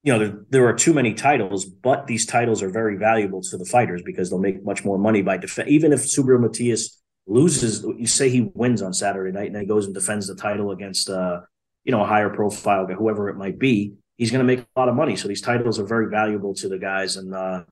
you 0.03 0.13
know, 0.13 0.19
there, 0.19 0.45
there 0.49 0.67
are 0.67 0.73
too 0.73 0.93
many 0.93 1.13
titles, 1.13 1.65
but 1.65 2.07
these 2.07 2.25
titles 2.25 2.63
are 2.63 2.69
very 2.69 2.97
valuable 2.97 3.41
to 3.41 3.57
the 3.57 3.65
fighters 3.65 4.01
because 4.03 4.29
they'll 4.29 4.39
make 4.39 4.63
much 4.63 4.85
more 4.85 4.97
money 4.97 5.21
by 5.21 5.37
defense. 5.37 5.69
Even 5.69 5.91
if 5.91 6.01
Subriel 6.01 6.39
Matias 6.39 7.01
loses, 7.27 7.85
you 7.97 8.07
say 8.07 8.29
he 8.29 8.49
wins 8.53 8.81
on 8.81 8.93
Saturday 8.93 9.31
night 9.31 9.51
and 9.51 9.57
he 9.57 9.65
goes 9.65 9.85
and 9.85 9.93
defends 9.93 10.27
the 10.27 10.35
title 10.35 10.71
against, 10.71 11.09
uh, 11.09 11.41
you 11.83 11.91
know, 11.91 12.01
a 12.01 12.07
higher 12.07 12.29
profile, 12.29 12.87
guy 12.87 12.93
whoever 12.93 13.29
it 13.29 13.35
might 13.35 13.59
be 13.59 13.93
he's 14.19 14.29
going 14.29 14.45
to 14.45 14.55
make 14.55 14.59
a 14.59 14.79
lot 14.79 14.89
of 14.89 14.95
money. 14.95 15.15
So 15.15 15.27
these 15.27 15.41
titles 15.41 15.79
are 15.79 15.85
very 15.85 16.09
valuable 16.09 16.53
to 16.55 16.69
the 16.69 16.77
guys, 16.77 17.15
and 17.15 17.33
uh, 17.33 17.63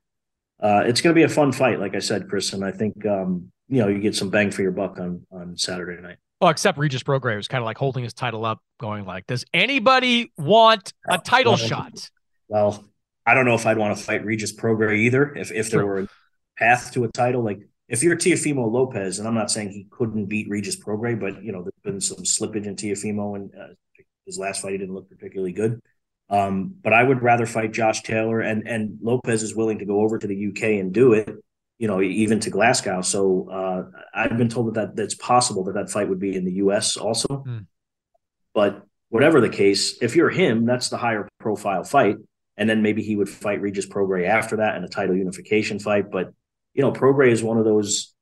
uh, 0.60 0.84
it's 0.88 1.02
going 1.02 1.14
to 1.14 1.20
be 1.20 1.24
a 1.24 1.30
fun 1.30 1.52
fight, 1.52 1.80
like 1.80 1.94
I 1.94 2.00
said, 2.00 2.28
Chris. 2.28 2.54
And 2.54 2.66
I 2.66 2.72
think 2.72 3.06
um, 3.06 3.52
you 3.68 3.80
know 3.80 3.90
you 3.90 4.00
get 4.00 4.16
some 4.16 4.32
bang 4.32 4.50
for 4.50 4.64
your 4.64 4.72
buck 4.72 4.98
on 5.00 5.28
on 5.32 5.56
Saturday 5.56 6.02
night. 6.02 6.18
Well, 6.42 6.50
except 6.50 6.78
Regis 6.78 7.04
Prograis 7.04 7.38
was 7.38 7.48
kind 7.48 7.62
of 7.62 7.66
like 7.66 7.78
holding 7.78 8.04
his 8.04 8.14
title 8.14 8.46
up, 8.46 8.60
going 8.80 9.06
like, 9.06 9.28
"Does 9.28 9.46
anybody 9.54 10.32
want 10.38 10.94
a 11.08 11.20
title 11.20 11.58
shot?" 11.58 12.10
Well, 12.48 12.86
I 13.26 13.34
don't 13.34 13.46
know 13.46 13.56
if 13.56 13.66
I'd 13.66 13.78
want 13.78 13.98
to 13.98 14.04
fight 14.04 14.26
Regis 14.26 14.56
Prograis 14.56 14.98
either. 14.98 15.36
If 15.36 15.52
if 15.52 15.70
there 15.70 15.86
were 15.86 16.02
a 16.02 16.08
path 16.58 16.94
to 16.94 17.04
a 17.04 17.12
title, 17.12 17.44
like 17.44 17.60
if 17.90 18.04
you're 18.04 18.16
Teofimo 18.16 18.72
Lopez, 18.72 19.20
and 19.20 19.28
I'm 19.28 19.34
not 19.34 19.52
saying 19.52 19.70
he 19.70 19.88
couldn't 19.90 20.26
beat 20.26 20.50
Regis 20.50 20.80
Prograis, 20.80 21.20
but 21.20 21.44
you 21.44 21.52
know 21.52 21.62
there's 21.62 21.74
been 21.84 22.02
some 22.02 22.20
slippage 22.20 22.66
in 22.66 22.76
Teofimo, 22.76 23.36
and 23.36 23.52
uh, 23.54 23.74
his 24.26 24.38
last 24.38 24.62
fight 24.62 24.74
he 24.74 24.78
didn't 24.78 24.96
look 24.96 25.10
particularly 25.10 25.54
good. 25.54 25.82
Um, 26.30 26.76
but 26.82 26.94
I 26.94 27.04
would 27.04 27.22
rather 27.22 27.46
fight 27.46 27.74
Josh 27.74 28.04
Taylor, 28.04 28.42
and 28.42 28.68
and 28.68 28.98
Lopez 29.02 29.44
is 29.44 29.56
willing 29.56 29.80
to 29.80 29.86
go 29.86 30.02
over 30.02 30.18
to 30.18 30.28
the 30.28 30.48
UK 30.48 30.80
and 30.80 30.94
do 30.94 31.14
it. 31.14 31.30
You 31.80 31.88
know, 31.88 32.02
even 32.02 32.40
to 32.40 32.50
Glasgow. 32.50 33.02
So 33.02 33.50
uh, 33.52 33.84
I've 34.12 34.36
been 34.36 34.50
told 34.50 34.74
that, 34.74 34.74
that 34.74 34.96
that's 34.96 35.14
possible 35.14 35.64
that 35.66 35.74
that 35.74 35.92
fight 35.92 36.10
would 36.10 36.20
be 36.20 36.36
in 36.36 36.44
the 36.44 36.54
US 36.54 36.98
also. 36.98 37.28
Mm. 37.28 37.68
But 38.54 38.84
whatever 39.10 39.42
the 39.42 39.50
case, 39.50 40.02
if 40.02 40.16
you're 40.16 40.32
him, 40.32 40.66
that's 40.66 40.90
the 40.90 40.98
higher 40.98 41.30
profile 41.40 41.84
fight, 41.84 42.18
and 42.58 42.70
then 42.70 42.82
maybe 42.82 43.04
he 43.04 43.16
would 43.16 43.30
fight 43.30 43.62
Regis 43.62 43.86
Prograis 43.86 44.28
after 44.28 44.58
that 44.58 44.76
in 44.76 44.84
a 44.84 44.90
title 44.90 45.16
unification 45.16 45.80
fight. 45.80 46.12
But 46.12 46.34
you 46.74 46.82
know, 46.82 46.92
Prograis 46.92 47.32
is 47.32 47.44
one 47.44 47.58
of 47.58 47.66
those. 47.66 48.14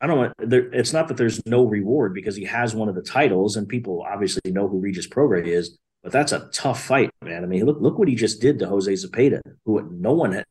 I 0.00 0.06
don't 0.06 0.20
know. 0.20 0.32
There, 0.46 0.72
it's 0.72 0.92
not 0.92 1.08
that 1.08 1.16
there's 1.16 1.44
no 1.44 1.64
reward 1.64 2.14
because 2.14 2.34
he 2.34 2.44
has 2.44 2.74
one 2.74 2.88
of 2.88 2.94
the 2.94 3.02
titles, 3.02 3.56
and 3.56 3.68
people 3.68 4.02
obviously 4.02 4.50
know 4.50 4.66
who 4.66 4.78
Regis 4.78 5.08
Prograis 5.08 5.46
is 5.46 5.78
but 6.02 6.12
that's 6.12 6.32
a 6.32 6.48
tough 6.52 6.82
fight, 6.82 7.10
man. 7.22 7.44
I 7.44 7.46
mean, 7.46 7.64
look 7.66 7.80
look 7.80 7.98
what 7.98 8.08
he 8.08 8.14
just 8.14 8.40
did 8.40 8.58
to 8.60 8.66
Jose 8.66 8.90
Zepeda, 8.90 9.40
who 9.64 9.88
no 9.90 10.14
one 10.14 10.32
had 10.32 10.46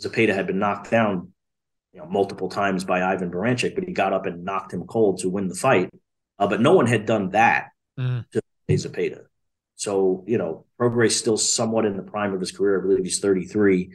Zepeda 0.00 0.34
had 0.34 0.46
been 0.46 0.60
knocked 0.60 0.90
down, 0.90 1.32
you 1.92 2.00
know, 2.00 2.06
multiple 2.06 2.48
times 2.48 2.84
by 2.84 3.02
Ivan 3.02 3.30
Baranchyk, 3.30 3.74
but 3.74 3.84
he 3.84 3.92
got 3.92 4.12
up 4.12 4.26
and 4.26 4.44
knocked 4.44 4.72
him 4.72 4.84
cold 4.86 5.18
to 5.20 5.28
win 5.28 5.48
the 5.48 5.56
fight. 5.56 5.90
Uh, 6.38 6.46
but 6.46 6.60
no 6.60 6.72
one 6.72 6.86
had 6.86 7.04
done 7.04 7.30
that 7.30 7.70
mm. 7.98 8.24
to 8.30 8.40
Jose 8.68 8.88
Zepeda. 8.88 9.24
So, 9.78 10.24
you 10.26 10.38
know, 10.38 10.66
Prograis 10.78 11.12
still 11.12 11.36
somewhat 11.36 11.86
in 11.86 11.96
the 11.96 12.02
prime 12.02 12.34
of 12.34 12.40
his 12.40 12.52
career. 12.52 12.78
I 12.78 12.82
believe 12.82 13.04
he's 13.04 13.20
33 13.20 13.94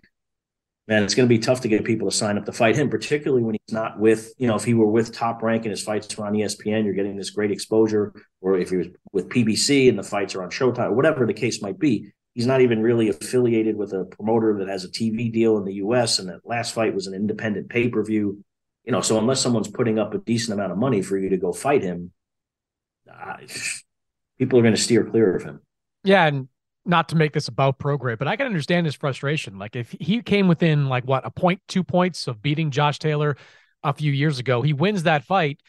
man, 0.87 1.03
it's 1.03 1.15
going 1.15 1.27
to 1.27 1.33
be 1.33 1.39
tough 1.39 1.61
to 1.61 1.67
get 1.67 1.85
people 1.85 2.09
to 2.09 2.15
sign 2.15 2.37
up 2.37 2.45
to 2.45 2.51
fight 2.51 2.75
him, 2.75 2.89
particularly 2.89 3.43
when 3.43 3.55
he's 3.55 3.73
not 3.73 3.99
with, 3.99 4.33
you 4.37 4.47
know, 4.47 4.55
if 4.55 4.63
he 4.63 4.73
were 4.73 4.89
with 4.89 5.13
top 5.13 5.41
rank 5.41 5.63
and 5.63 5.71
his 5.71 5.83
fights 5.83 6.17
are 6.17 6.25
on 6.25 6.33
ESPN, 6.33 6.83
you're 6.83 6.93
getting 6.93 7.15
this 7.15 7.29
great 7.29 7.51
exposure, 7.51 8.13
or 8.41 8.57
if 8.57 8.69
he 8.69 8.77
was 8.77 8.87
with 9.11 9.29
PBC 9.29 9.89
and 9.89 9.97
the 9.97 10.03
fights 10.03 10.35
are 10.35 10.43
on 10.43 10.49
Showtime, 10.49 10.89
or 10.89 10.93
whatever 10.93 11.25
the 11.25 11.33
case 11.33 11.61
might 11.61 11.79
be. 11.79 12.11
He's 12.33 12.47
not 12.47 12.61
even 12.61 12.81
really 12.81 13.09
affiliated 13.09 13.77
with 13.77 13.93
a 13.93 14.05
promoter 14.05 14.57
that 14.57 14.67
has 14.67 14.83
a 14.83 14.89
TV 14.89 15.31
deal 15.31 15.57
in 15.57 15.65
the 15.65 15.75
US. 15.75 16.17
And 16.17 16.29
that 16.29 16.39
last 16.43 16.73
fight 16.73 16.95
was 16.95 17.05
an 17.05 17.13
independent 17.13 17.69
pay 17.69 17.89
per 17.89 18.03
view. 18.03 18.43
You 18.85 18.91
know, 18.91 19.01
so 19.01 19.19
unless 19.19 19.39
someone's 19.39 19.69
putting 19.69 19.99
up 19.99 20.13
a 20.13 20.17
decent 20.17 20.53
amount 20.53 20.71
of 20.71 20.79
money 20.79 21.03
for 21.03 21.17
you 21.17 21.29
to 21.29 21.37
go 21.37 21.53
fight 21.53 21.83
him, 21.83 22.11
people 24.39 24.57
are 24.57 24.63
going 24.63 24.75
to 24.75 24.81
steer 24.81 25.05
clear 25.05 25.35
of 25.35 25.43
him. 25.43 25.61
Yeah. 26.03 26.25
And 26.25 26.47
not 26.85 27.09
to 27.09 27.15
make 27.15 27.33
this 27.33 27.47
about 27.47 27.79
Prograis, 27.79 28.17
but 28.17 28.27
I 28.27 28.35
can 28.35 28.45
understand 28.45 28.85
his 28.85 28.95
frustration. 28.95 29.57
Like 29.57 29.75
if 29.75 29.95
he 29.99 30.21
came 30.21 30.47
within 30.47 30.89
like 30.89 31.05
what 31.05 31.25
a 31.25 31.31
point, 31.31 31.61
two 31.67 31.83
points 31.83 32.27
of 32.27 32.41
beating 32.41 32.71
Josh 32.71 32.99
Taylor 32.99 33.37
a 33.83 33.93
few 33.93 34.11
years 34.11 34.39
ago, 34.39 34.61
he 34.61 34.73
wins 34.73 35.03
that 35.03 35.23
fight. 35.23 35.61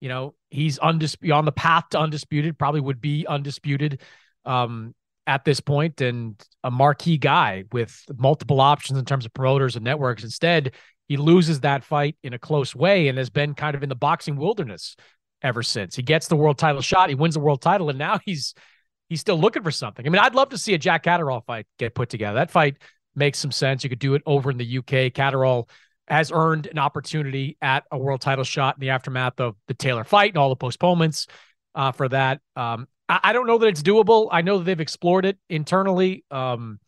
You 0.00 0.08
know, 0.08 0.34
he's 0.50 0.78
undisputed 0.78 1.32
on 1.32 1.44
the 1.44 1.52
path 1.52 1.84
to 1.90 2.00
undisputed, 2.00 2.58
probably 2.58 2.80
would 2.80 3.00
be 3.00 3.26
undisputed 3.26 4.00
um, 4.44 4.94
at 5.26 5.44
this 5.44 5.60
point, 5.60 6.00
and 6.00 6.40
a 6.62 6.70
marquee 6.70 7.16
guy 7.18 7.64
with 7.72 8.04
multiple 8.16 8.60
options 8.60 8.98
in 8.98 9.04
terms 9.04 9.24
of 9.24 9.32
promoters 9.32 9.76
and 9.76 9.84
networks. 9.84 10.22
Instead, 10.22 10.72
he 11.08 11.16
loses 11.16 11.60
that 11.60 11.84
fight 11.84 12.16
in 12.22 12.32
a 12.32 12.38
close 12.38 12.74
way 12.74 13.08
and 13.08 13.18
has 13.18 13.30
been 13.30 13.54
kind 13.54 13.74
of 13.74 13.82
in 13.82 13.88
the 13.88 13.94
boxing 13.94 14.36
wilderness 14.36 14.96
ever 15.42 15.62
since. 15.62 15.94
He 15.96 16.02
gets 16.02 16.28
the 16.28 16.36
world 16.36 16.58
title 16.58 16.82
shot, 16.82 17.08
he 17.08 17.14
wins 17.14 17.34
the 17.34 17.40
world 17.40 17.62
title, 17.62 17.88
and 17.88 17.98
now 17.98 18.18
he's 18.24 18.52
he's 19.08 19.20
still 19.20 19.38
looking 19.38 19.62
for 19.62 19.70
something. 19.70 20.06
I 20.06 20.10
mean, 20.10 20.20
I'd 20.20 20.34
love 20.34 20.50
to 20.50 20.58
see 20.58 20.74
a 20.74 20.78
Jack 20.78 21.04
Catterall 21.04 21.42
fight 21.42 21.66
get 21.78 21.94
put 21.94 22.08
together. 22.08 22.36
That 22.36 22.50
fight 22.50 22.76
makes 23.14 23.38
some 23.38 23.52
sense. 23.52 23.84
You 23.84 23.90
could 23.90 23.98
do 23.98 24.14
it 24.14 24.22
over 24.26 24.50
in 24.50 24.58
the 24.58 24.78
UK. 24.78 25.12
Catterall 25.12 25.68
has 26.08 26.30
earned 26.32 26.66
an 26.66 26.78
opportunity 26.78 27.56
at 27.60 27.84
a 27.90 27.98
world 27.98 28.20
title 28.20 28.44
shot 28.44 28.76
in 28.76 28.80
the 28.80 28.90
aftermath 28.90 29.40
of 29.40 29.56
the 29.66 29.74
Taylor 29.74 30.04
fight 30.04 30.30
and 30.30 30.38
all 30.38 30.48
the 30.48 30.56
postponements 30.56 31.26
uh, 31.74 31.92
for 31.92 32.08
that. 32.08 32.40
Um, 32.54 32.86
I, 33.08 33.20
I, 33.24 33.32
don't 33.32 33.46
know 33.46 33.58
that 33.58 33.66
it's 33.66 33.82
doable. 33.82 34.28
I 34.30 34.42
know 34.42 34.58
that 34.58 34.64
they've 34.64 34.80
explored 34.80 35.24
it 35.24 35.38
internally. 35.48 36.24
Um, 36.30 36.78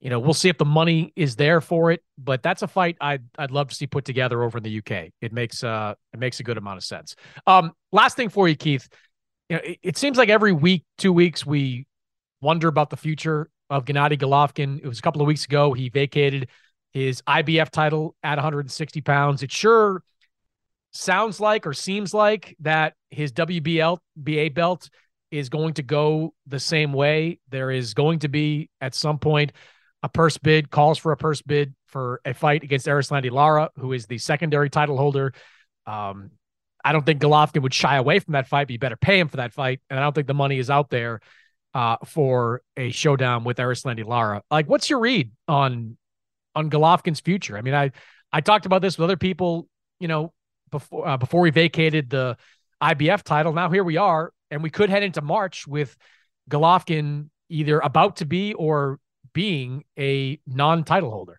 you 0.00 0.10
know, 0.10 0.18
we'll 0.18 0.34
see 0.34 0.48
if 0.48 0.58
the 0.58 0.64
money 0.64 1.12
is 1.14 1.36
there 1.36 1.60
for 1.60 1.92
it, 1.92 2.02
but 2.18 2.42
that's 2.42 2.62
a 2.62 2.66
fight 2.66 2.96
I'd 3.00 3.22
I'd 3.38 3.52
love 3.52 3.68
to 3.68 3.74
see 3.76 3.86
put 3.86 4.04
together 4.04 4.42
over 4.42 4.58
in 4.58 4.64
the 4.64 4.78
UK. 4.78 5.12
It 5.20 5.32
makes 5.32 5.62
uh 5.62 5.94
it 6.12 6.18
makes 6.18 6.40
a 6.40 6.42
good 6.42 6.58
amount 6.58 6.78
of 6.78 6.84
sense. 6.84 7.14
Um, 7.46 7.72
last 7.92 8.16
thing 8.16 8.28
for 8.28 8.48
you, 8.48 8.56
Keith 8.56 8.88
you 9.48 9.56
know, 9.56 9.62
it, 9.64 9.78
it, 9.82 9.96
seems 9.96 10.18
like 10.18 10.28
every 10.28 10.52
week, 10.52 10.84
two 10.98 11.12
weeks, 11.12 11.44
we 11.44 11.86
wonder 12.40 12.68
about 12.68 12.90
the 12.90 12.96
future 12.96 13.50
of 13.70 13.84
Gennady 13.84 14.18
Golovkin. 14.18 14.78
It 14.78 14.86
was 14.86 14.98
a 14.98 15.02
couple 15.02 15.20
of 15.20 15.26
weeks 15.26 15.44
ago. 15.44 15.72
He 15.72 15.88
vacated 15.88 16.48
his 16.92 17.22
IBF 17.22 17.70
title 17.70 18.14
at 18.22 18.36
160 18.36 19.00
pounds. 19.00 19.42
It 19.42 19.50
sure 19.50 20.02
sounds 20.92 21.40
like 21.40 21.66
or 21.66 21.72
seems 21.72 22.12
like 22.12 22.56
that 22.60 22.94
his 23.10 23.32
WBL 23.32 23.98
BA 24.16 24.50
belt 24.54 24.88
is 25.30 25.48
going 25.48 25.74
to 25.74 25.82
go 25.82 26.34
the 26.46 26.60
same 26.60 26.92
way. 26.92 27.38
There 27.48 27.70
is 27.70 27.94
going 27.94 28.20
to 28.20 28.28
be 28.28 28.68
at 28.80 28.94
some 28.94 29.18
point 29.18 29.52
a 30.02 30.08
purse 30.08 30.36
bid, 30.36 30.70
calls 30.70 30.98
for 30.98 31.12
a 31.12 31.16
purse 31.16 31.40
bid 31.40 31.74
for 31.86 32.20
a 32.24 32.34
fight 32.34 32.62
against 32.62 32.86
Erislandy 32.86 33.30
Lara, 33.30 33.70
who 33.76 33.92
is 33.92 34.06
the 34.06 34.18
secondary 34.18 34.68
title 34.68 34.98
holder. 34.98 35.32
Um, 35.86 36.32
I 36.84 36.92
don't 36.92 37.06
think 37.06 37.20
Golovkin 37.20 37.62
would 37.62 37.74
shy 37.74 37.96
away 37.96 38.18
from 38.18 38.32
that 38.32 38.48
fight, 38.48 38.66
but 38.66 38.72
you 38.72 38.78
better 38.78 38.96
pay 38.96 39.18
him 39.18 39.28
for 39.28 39.36
that 39.38 39.52
fight. 39.52 39.80
And 39.88 39.98
I 39.98 40.02
don't 40.02 40.14
think 40.14 40.26
the 40.26 40.34
money 40.34 40.58
is 40.58 40.70
out 40.70 40.90
there 40.90 41.20
uh, 41.74 41.96
for 42.04 42.62
a 42.76 42.90
showdown 42.90 43.44
with 43.44 43.58
Erislandy 43.58 44.04
Lara. 44.04 44.42
Like, 44.50 44.68
what's 44.68 44.90
your 44.90 45.00
read 45.00 45.30
on 45.48 45.96
on 46.54 46.70
Golovkin's 46.70 47.20
future? 47.20 47.56
I 47.56 47.62
mean, 47.62 47.74
I 47.74 47.92
I 48.32 48.40
talked 48.40 48.66
about 48.66 48.82
this 48.82 48.98
with 48.98 49.04
other 49.04 49.16
people, 49.16 49.68
you 50.00 50.08
know, 50.08 50.32
before 50.70 51.06
uh, 51.06 51.16
before 51.16 51.40
we 51.40 51.50
vacated 51.50 52.10
the 52.10 52.36
IBF 52.82 53.22
title. 53.22 53.52
Now 53.52 53.70
here 53.70 53.84
we 53.84 53.96
are, 53.96 54.32
and 54.50 54.62
we 54.62 54.70
could 54.70 54.90
head 54.90 55.02
into 55.02 55.22
March 55.22 55.66
with 55.66 55.96
Golovkin 56.50 57.28
either 57.48 57.78
about 57.80 58.16
to 58.16 58.24
be 58.24 58.54
or 58.54 58.98
being 59.32 59.84
a 59.98 60.40
non-title 60.46 61.10
holder. 61.10 61.38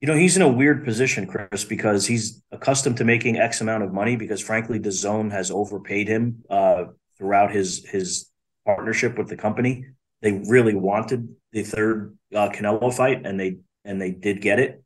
You 0.00 0.08
know, 0.08 0.14
he's 0.14 0.36
in 0.36 0.42
a 0.42 0.48
weird 0.48 0.84
position, 0.84 1.26
Chris, 1.26 1.64
because 1.64 2.06
he's 2.06 2.42
accustomed 2.52 2.96
to 2.98 3.04
making 3.04 3.36
X 3.36 3.60
amount 3.60 3.82
of 3.82 3.92
money 3.92 4.16
because 4.16 4.40
frankly, 4.40 4.80
DAZN 4.80 5.30
has 5.30 5.50
overpaid 5.50 6.08
him 6.08 6.42
uh, 6.48 6.84
throughout 7.18 7.52
his 7.52 7.86
his 7.86 8.30
partnership 8.64 9.18
with 9.18 9.28
the 9.28 9.36
company. 9.36 9.84
They 10.22 10.42
really 10.48 10.74
wanted 10.74 11.34
the 11.52 11.64
third 11.64 12.16
uh, 12.34 12.48
Canelo 12.48 12.92
fight, 12.92 13.26
and 13.26 13.38
they 13.38 13.58
and 13.84 14.00
they 14.00 14.10
did 14.10 14.40
get 14.40 14.58
it. 14.58 14.82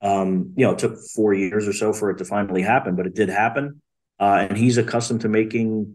Um, 0.00 0.52
you 0.56 0.64
know, 0.64 0.72
it 0.72 0.78
took 0.78 0.98
four 1.14 1.34
years 1.34 1.66
or 1.68 1.72
so 1.72 1.92
for 1.92 2.10
it 2.10 2.18
to 2.18 2.24
finally 2.24 2.62
happen, 2.62 2.94
but 2.94 3.06
it 3.06 3.14
did 3.14 3.28
happen. 3.28 3.80
Uh, 4.18 4.46
and 4.48 4.56
he's 4.56 4.78
accustomed 4.78 5.22
to 5.22 5.28
making 5.28 5.94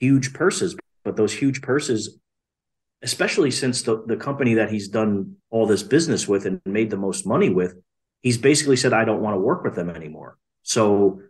huge 0.00 0.32
purses, 0.32 0.76
but 1.04 1.16
those 1.16 1.32
huge 1.32 1.60
purses, 1.60 2.18
especially 3.04 3.50
since 3.50 3.82
the, 3.82 4.02
the 4.06 4.16
company 4.16 4.54
that 4.54 4.70
he's 4.70 4.88
done 4.88 5.36
all 5.50 5.66
this 5.66 5.82
business 5.82 6.26
with 6.26 6.46
and 6.46 6.60
made 6.64 6.90
the 6.90 6.96
most 6.96 7.26
money 7.26 7.50
with, 7.50 7.76
he's 8.22 8.38
basically 8.38 8.76
said, 8.76 8.92
I 8.92 9.04
don't 9.04 9.20
want 9.20 9.34
to 9.34 9.40
work 9.40 9.62
with 9.62 9.76
them 9.76 9.90
anymore. 9.90 10.38
So 10.62 11.20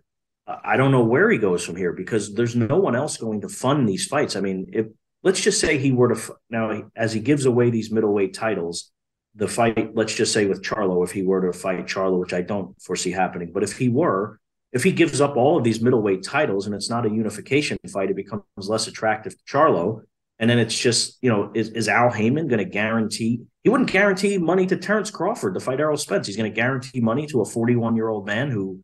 I 0.46 0.76
don't 0.76 0.92
know 0.92 1.04
where 1.04 1.30
he 1.30 1.38
goes 1.38 1.64
from 1.64 1.76
here 1.76 1.92
because 1.92 2.32
there's 2.34 2.54
no 2.54 2.76
one 2.76 2.94
else 2.94 3.16
going 3.16 3.40
to 3.40 3.48
fund 3.48 3.88
these 3.88 4.06
fights. 4.06 4.36
I 4.36 4.40
mean, 4.40 4.70
if 4.72 4.86
let's 5.24 5.40
just 5.40 5.60
say 5.60 5.76
he 5.76 5.90
were 5.90 6.14
to 6.14 6.34
now 6.48 6.90
as 6.94 7.12
he 7.12 7.20
gives 7.20 7.44
away 7.44 7.70
these 7.70 7.90
middleweight 7.90 8.34
titles, 8.34 8.92
the 9.34 9.48
fight, 9.48 9.96
let's 9.96 10.14
just 10.14 10.32
say 10.32 10.46
with 10.46 10.62
Charlo, 10.62 11.02
if 11.04 11.10
he 11.10 11.22
were 11.22 11.50
to 11.50 11.58
fight 11.58 11.86
Charlo, 11.86 12.20
which 12.20 12.32
I 12.32 12.42
don't 12.42 12.80
foresee 12.80 13.10
happening, 13.10 13.50
but 13.52 13.64
if 13.64 13.76
he 13.76 13.88
were, 13.88 14.38
if 14.72 14.84
he 14.84 14.92
gives 14.92 15.20
up 15.20 15.36
all 15.36 15.56
of 15.58 15.64
these 15.64 15.80
middleweight 15.80 16.22
titles 16.22 16.66
and 16.66 16.74
it's 16.74 16.90
not 16.90 17.06
a 17.06 17.10
unification 17.10 17.78
fight, 17.92 18.10
it 18.10 18.16
becomes 18.16 18.44
less 18.58 18.86
attractive 18.86 19.36
to 19.36 19.44
Charlo. 19.44 20.02
And 20.38 20.50
then 20.50 20.58
it's 20.58 20.76
just, 20.76 21.18
you 21.22 21.30
know, 21.30 21.52
is, 21.54 21.70
is 21.70 21.88
Al 21.88 22.10
Haymon 22.10 22.48
going 22.48 22.58
to 22.58 22.64
guarantee? 22.64 23.42
He 23.62 23.70
wouldn't 23.70 23.90
guarantee 23.90 24.36
money 24.38 24.66
to 24.66 24.76
Terrence 24.76 25.10
Crawford 25.10 25.54
to 25.54 25.60
fight 25.60 25.80
Errol 25.80 25.96
Spence. 25.96 26.26
He's 26.26 26.36
going 26.36 26.50
to 26.50 26.54
guarantee 26.54 27.00
money 27.00 27.26
to 27.28 27.40
a 27.40 27.44
41 27.44 27.94
year 27.94 28.08
old 28.08 28.26
man 28.26 28.50
who, 28.50 28.80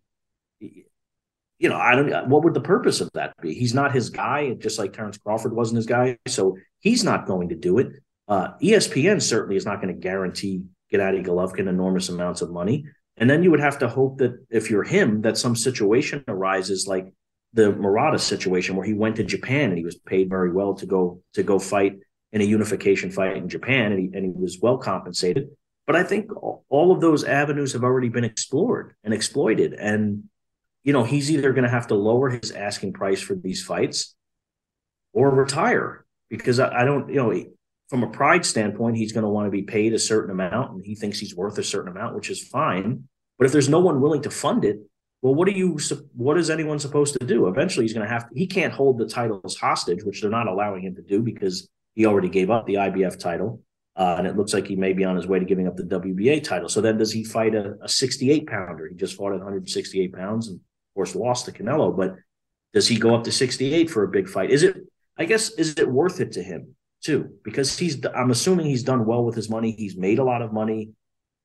you 0.60 1.68
know, 1.68 1.76
I 1.76 1.94
don't. 1.94 2.28
What 2.28 2.44
would 2.44 2.54
the 2.54 2.60
purpose 2.60 3.00
of 3.00 3.10
that 3.14 3.34
be? 3.42 3.52
He's 3.52 3.74
not 3.74 3.92
his 3.92 4.10
guy, 4.10 4.54
just 4.54 4.78
like 4.78 4.92
Terrence 4.92 5.18
Crawford 5.18 5.52
wasn't 5.52 5.76
his 5.76 5.86
guy. 5.86 6.18
So 6.26 6.56
he's 6.78 7.04
not 7.04 7.26
going 7.26 7.48
to 7.50 7.56
do 7.56 7.78
it. 7.78 7.88
Uh, 8.28 8.52
ESPN 8.62 9.20
certainly 9.20 9.56
is 9.56 9.66
not 9.66 9.82
going 9.82 9.92
to 9.92 10.00
guarantee 10.00 10.62
Gennady 10.92 11.26
Golovkin 11.26 11.68
enormous 11.68 12.08
amounts 12.08 12.42
of 12.42 12.50
money. 12.50 12.86
And 13.16 13.28
then 13.28 13.42
you 13.42 13.50
would 13.50 13.60
have 13.60 13.78
to 13.80 13.88
hope 13.88 14.18
that 14.18 14.46
if 14.50 14.70
you're 14.70 14.84
him, 14.84 15.22
that 15.22 15.36
some 15.36 15.54
situation 15.54 16.24
arises 16.28 16.86
like 16.86 17.12
the 17.52 17.72
Murata 17.72 18.18
situation 18.18 18.76
where 18.76 18.86
he 18.86 18.94
went 18.94 19.16
to 19.16 19.24
Japan 19.24 19.70
and 19.70 19.78
he 19.78 19.84
was 19.84 19.96
paid 19.96 20.28
very 20.28 20.52
well 20.52 20.74
to 20.74 20.86
go 20.86 21.20
to 21.34 21.42
go 21.42 21.58
fight 21.58 21.98
in 22.32 22.40
a 22.40 22.44
unification 22.44 23.10
fight 23.10 23.36
in 23.36 23.48
Japan 23.48 23.92
and 23.92 24.00
he, 24.00 24.10
and 24.16 24.24
he 24.24 24.30
was 24.30 24.58
well 24.60 24.78
compensated. 24.78 25.48
But 25.86 25.96
I 25.96 26.04
think 26.04 26.30
all 26.68 26.92
of 26.92 27.00
those 27.00 27.24
avenues 27.24 27.72
have 27.72 27.82
already 27.82 28.08
been 28.08 28.22
explored 28.22 28.94
and 29.02 29.12
exploited. 29.12 29.72
And, 29.72 30.24
you 30.84 30.92
know, 30.92 31.02
he's 31.02 31.30
either 31.32 31.52
going 31.52 31.64
to 31.64 31.70
have 31.70 31.88
to 31.88 31.96
lower 31.96 32.30
his 32.30 32.52
asking 32.52 32.92
price 32.92 33.20
for 33.20 33.34
these 33.34 33.64
fights 33.64 34.14
or 35.12 35.30
retire 35.30 36.04
because 36.28 36.60
I, 36.60 36.82
I 36.82 36.84
don't, 36.84 37.08
you 37.08 37.16
know, 37.16 37.44
from 37.88 38.04
a 38.04 38.10
pride 38.10 38.46
standpoint, 38.46 38.98
he's 38.98 39.10
going 39.10 39.24
to 39.24 39.28
want 39.28 39.48
to 39.48 39.50
be 39.50 39.62
paid 39.62 39.92
a 39.92 39.98
certain 39.98 40.30
amount 40.30 40.74
and 40.74 40.84
he 40.84 40.94
thinks 40.94 41.18
he's 41.18 41.34
worth 41.34 41.58
a 41.58 41.64
certain 41.64 41.90
amount, 41.90 42.14
which 42.14 42.30
is 42.30 42.46
fine. 42.46 43.08
But 43.36 43.46
if 43.46 43.52
there's 43.52 43.68
no 43.68 43.80
one 43.80 44.00
willing 44.00 44.22
to 44.22 44.30
fund 44.30 44.64
it, 44.64 44.78
well, 45.22 45.34
what 45.34 45.48
are 45.48 45.52
you 45.52 45.78
what 46.14 46.38
is 46.38 46.48
anyone 46.48 46.78
supposed 46.78 47.16
to 47.20 47.26
do? 47.26 47.46
Eventually, 47.46 47.84
he's 47.84 47.92
going 47.92 48.06
to 48.06 48.12
have. 48.12 48.26
He 48.34 48.46
can't 48.46 48.72
hold 48.72 48.98
the 48.98 49.06
titles 49.06 49.56
hostage, 49.56 50.02
which 50.02 50.22
they're 50.22 50.30
not 50.30 50.46
allowing 50.46 50.82
him 50.82 50.94
to 50.94 51.02
do 51.02 51.20
because 51.20 51.68
he 51.94 52.06
already 52.06 52.30
gave 52.30 52.50
up 52.50 52.66
the 52.66 52.74
IBF 52.74 53.18
title, 53.18 53.62
uh, 53.96 54.14
and 54.16 54.26
it 54.26 54.36
looks 54.36 54.54
like 54.54 54.66
he 54.66 54.76
may 54.76 54.94
be 54.94 55.04
on 55.04 55.16
his 55.16 55.26
way 55.26 55.38
to 55.38 55.44
giving 55.44 55.66
up 55.66 55.76
the 55.76 55.82
WBA 55.82 56.42
title. 56.42 56.70
So 56.70 56.80
then, 56.80 56.96
does 56.96 57.12
he 57.12 57.22
fight 57.22 57.54
a, 57.54 57.74
a 57.82 57.88
68 57.88 58.46
pounder? 58.46 58.88
He 58.88 58.94
just 58.94 59.14
fought 59.14 59.32
at 59.32 59.40
168 59.40 60.14
pounds, 60.14 60.48
and 60.48 60.56
of 60.56 60.94
course 60.94 61.14
lost 61.14 61.44
to 61.46 61.52
Canelo. 61.52 61.94
But 61.94 62.16
does 62.72 62.88
he 62.88 62.96
go 62.96 63.14
up 63.14 63.24
to 63.24 63.32
68 63.32 63.90
for 63.90 64.04
a 64.04 64.08
big 64.08 64.26
fight? 64.26 64.50
Is 64.50 64.62
it? 64.62 64.76
I 65.18 65.26
guess 65.26 65.50
is 65.50 65.74
it 65.76 65.90
worth 65.90 66.20
it 66.20 66.32
to 66.32 66.42
him 66.42 66.76
too? 67.02 67.28
Because 67.44 67.78
he's. 67.78 68.02
I'm 68.14 68.30
assuming 68.30 68.66
he's 68.66 68.84
done 68.84 69.04
well 69.04 69.22
with 69.22 69.34
his 69.34 69.50
money. 69.50 69.72
He's 69.72 69.98
made 69.98 70.18
a 70.18 70.24
lot 70.24 70.40
of 70.40 70.54
money, 70.54 70.92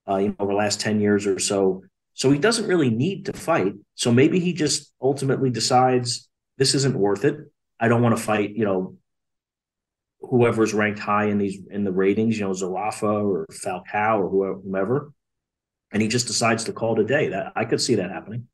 uh, 0.08 0.16
you 0.16 0.30
know, 0.30 0.36
over 0.40 0.54
the 0.54 0.58
last 0.58 0.80
10 0.80 1.02
years 1.02 1.28
or 1.28 1.40
so. 1.40 1.84
So 2.16 2.32
he 2.32 2.40
doesn't 2.40 2.68
really 2.68 2.90
need 2.90 3.26
to 3.26 3.34
fight. 3.34 3.74
So 3.94 4.12
maybe 4.12 4.40
he 4.40 4.54
just 4.54 4.92
ultimately 5.02 5.50
decides 5.50 6.28
this 6.58 6.74
isn't 6.74 6.98
worth 6.98 7.26
it. 7.26 7.38
I 7.80 7.90
don't 7.90 8.02
want 8.02 8.18
to 8.18 8.24
fight, 8.24 8.52
you 8.52 8.64
know, 8.64 8.98
whoever's 10.22 10.74
ranked 10.74 11.00
high 11.00 11.26
in 11.26 11.38
these 11.38 11.60
in 11.70 11.84
the 11.84 11.92
ratings, 11.92 12.40
you 12.40 12.46
know, 12.46 12.52
Zerafa 12.52 13.24
or 13.24 13.46
Falcao 13.52 14.20
or 14.20 14.60
whoever, 14.64 15.12
and 15.92 16.02
he 16.02 16.08
just 16.08 16.28
decides 16.28 16.64
to 16.64 16.74
call 16.74 17.00
it 17.00 17.04
a 17.04 17.06
day. 17.06 17.30
That 17.30 17.52
I 17.56 17.66
could 17.66 17.82
see 17.82 17.96
that 17.96 18.12
happening. 18.12 18.48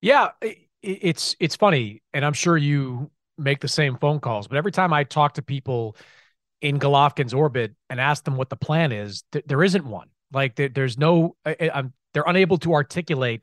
Yeah, 0.00 0.30
it's 0.82 1.36
it's 1.38 1.56
funny, 1.56 2.02
and 2.12 2.24
I'm 2.24 2.32
sure 2.32 2.56
you 2.56 3.10
make 3.38 3.60
the 3.60 3.68
same 3.68 3.96
phone 3.96 4.18
calls. 4.20 4.48
But 4.48 4.58
every 4.58 4.72
time 4.72 4.92
I 4.92 5.04
talk 5.04 5.34
to 5.34 5.42
people 5.42 5.96
in 6.60 6.78
Golovkin's 6.78 7.32
orbit 7.32 7.74
and 7.88 8.00
ask 8.00 8.24
them 8.24 8.36
what 8.36 8.50
the 8.50 8.56
plan 8.56 8.92
is, 8.92 9.22
th- 9.32 9.44
there 9.46 9.62
isn't 9.62 9.86
one. 9.86 10.08
Like 10.32 10.56
there, 10.56 10.68
there's 10.68 10.98
no. 10.98 11.36
I, 11.46 11.70
I'm 11.72 11.92
they're 12.12 12.24
unable 12.26 12.58
to 12.58 12.74
articulate 12.74 13.42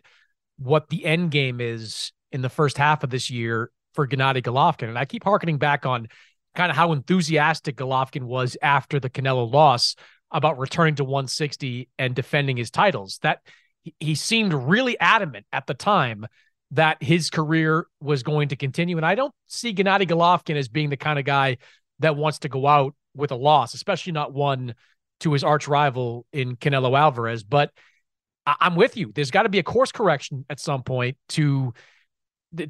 what 0.58 0.90
the 0.90 1.06
end 1.06 1.32
game 1.32 1.62
is 1.62 2.12
in 2.32 2.42
the 2.42 2.50
first 2.50 2.78
half 2.78 3.04
of 3.04 3.10
this 3.10 3.30
year 3.30 3.72
for 3.94 4.08
Gennady 4.08 4.42
Golovkin. 4.42 4.90
And 4.90 4.98
I 4.98 5.06
keep 5.06 5.24
harkening 5.24 5.58
back 5.58 5.86
on 5.86 6.08
kind 6.56 6.70
of 6.70 6.76
how 6.76 6.92
enthusiastic 6.92 7.78
Golovkin 7.78 8.24
was 8.24 8.58
after 8.62 9.00
the 9.00 9.10
Canelo 9.10 9.52
loss 9.52 9.96
about 10.32 10.60
returning 10.60 10.96
to 10.96 11.04
160 11.04 11.90
and 11.98 12.14
defending 12.14 12.58
his 12.58 12.70
titles. 12.70 13.20
That 13.24 13.40
he 14.00 14.16
seemed 14.16 14.54
really 14.54 15.00
adamant 15.00 15.46
at 15.52 15.68
the 15.68 15.74
time 15.74 16.28
that 16.72 17.02
his 17.02 17.30
career 17.30 17.88
was 18.00 18.22
going 18.22 18.50
to 18.50 18.56
continue. 18.56 18.98
And 18.98 19.06
I 19.06 19.16
don't 19.16 19.34
see 19.48 19.74
Gennady 19.74 20.08
Golovkin 20.08 20.56
as 20.56 20.68
being 20.68 20.90
the 20.90 20.98
kind 20.98 21.18
of 21.18 21.26
guy 21.26 21.58
that 22.00 22.16
wants 22.16 22.40
to 22.40 22.50
go 22.50 22.68
out 22.68 22.94
with 23.16 23.32
a 23.32 23.36
loss, 23.36 23.74
especially 23.74 24.14
not 24.14 24.34
one 24.34 24.76
to 25.22 25.34
his 25.34 25.44
arch 25.44 25.68
rival 25.68 26.26
in 26.32 26.56
Canelo 26.56 26.98
Alvarez. 26.98 27.44
But 27.44 27.72
I'm 28.60 28.76
with 28.76 28.98
you. 28.98 29.12
There's 29.14 29.32
got 29.32 29.44
to 29.44 29.50
be 29.50 29.60
a 29.60 29.64
course 29.64 29.92
correction 29.92 30.46
at 30.50 30.60
some 30.60 30.84
point 30.84 31.18
to 31.30 31.74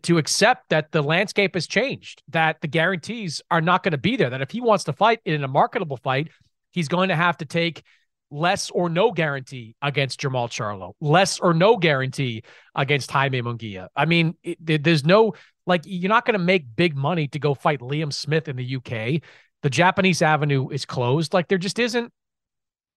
to 0.03 0.17
accept 0.17 0.69
that 0.69 0.91
the 0.91 1.01
landscape 1.01 1.53
has 1.53 1.65
changed, 1.65 2.21
that 2.27 2.59
the 2.59 2.67
guarantees 2.67 3.41
are 3.49 3.61
not 3.61 3.81
going 3.81 3.93
to 3.93 3.97
be 3.97 4.17
there. 4.17 4.29
That 4.29 4.41
if 4.41 4.51
he 4.51 4.61
wants 4.61 4.83
to 4.85 4.93
fight 4.93 5.21
in 5.23 5.43
a 5.43 5.47
marketable 5.47 5.97
fight, 5.97 6.29
he's 6.71 6.87
going 6.87 7.09
to 7.09 7.15
have 7.15 7.37
to 7.37 7.45
take 7.45 7.83
less 8.31 8.69
or 8.69 8.89
no 8.89 9.11
guarantee 9.11 9.75
against 9.81 10.19
Jermall 10.19 10.49
Charlo, 10.49 10.93
less 10.99 11.39
or 11.39 11.53
no 11.53 11.77
guarantee 11.77 12.43
against 12.75 13.09
Jaime 13.09 13.41
Munguia. 13.41 13.87
I 13.95 14.05
mean, 14.05 14.35
it, 14.43 14.83
there's 14.83 15.05
no 15.05 15.33
like 15.65 15.83
you're 15.85 16.09
not 16.09 16.25
going 16.25 16.37
to 16.37 16.43
make 16.43 16.75
big 16.75 16.95
money 16.95 17.27
to 17.29 17.39
go 17.39 17.53
fight 17.53 17.79
Liam 17.79 18.11
Smith 18.11 18.47
in 18.47 18.55
the 18.55 18.75
UK. 18.75 19.21
The 19.61 19.69
Japanese 19.69 20.21
avenue 20.21 20.69
is 20.69 20.85
closed. 20.85 21.33
Like 21.33 21.47
there 21.47 21.57
just 21.57 21.79
isn't. 21.79 22.11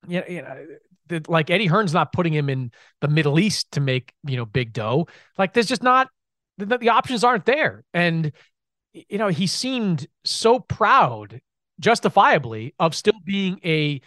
You 0.07 0.21
know, 0.21 0.27
you 0.29 0.43
know 0.43 0.67
the, 1.09 1.23
like 1.29 1.51
Eddie 1.51 1.67
Hearn's 1.67 1.93
not 1.93 2.13
putting 2.13 2.33
him 2.33 2.49
in 2.49 2.71
the 3.01 3.09
Middle 3.09 3.39
East 3.39 3.73
to 3.73 3.81
make 3.81 4.13
you 4.27 4.37
know 4.37 4.45
big 4.45 4.73
dough. 4.73 5.07
Like 5.39 5.53
there's 5.53 5.67
just 5.67 5.83
not 5.83 6.09
the, 6.59 6.79
the 6.79 6.89
options 6.89 7.25
aren't 7.25 7.47
there. 7.47 7.85
And, 7.95 8.33
you 8.93 9.19
know, 9.19 9.29
he 9.29 9.47
seemed 9.47 10.07
so 10.25 10.59
proud, 10.59 11.41
justifiably, 11.81 12.75
of 12.79 12.95
still 12.95 13.19
being 13.25 13.61
a 13.65 14.01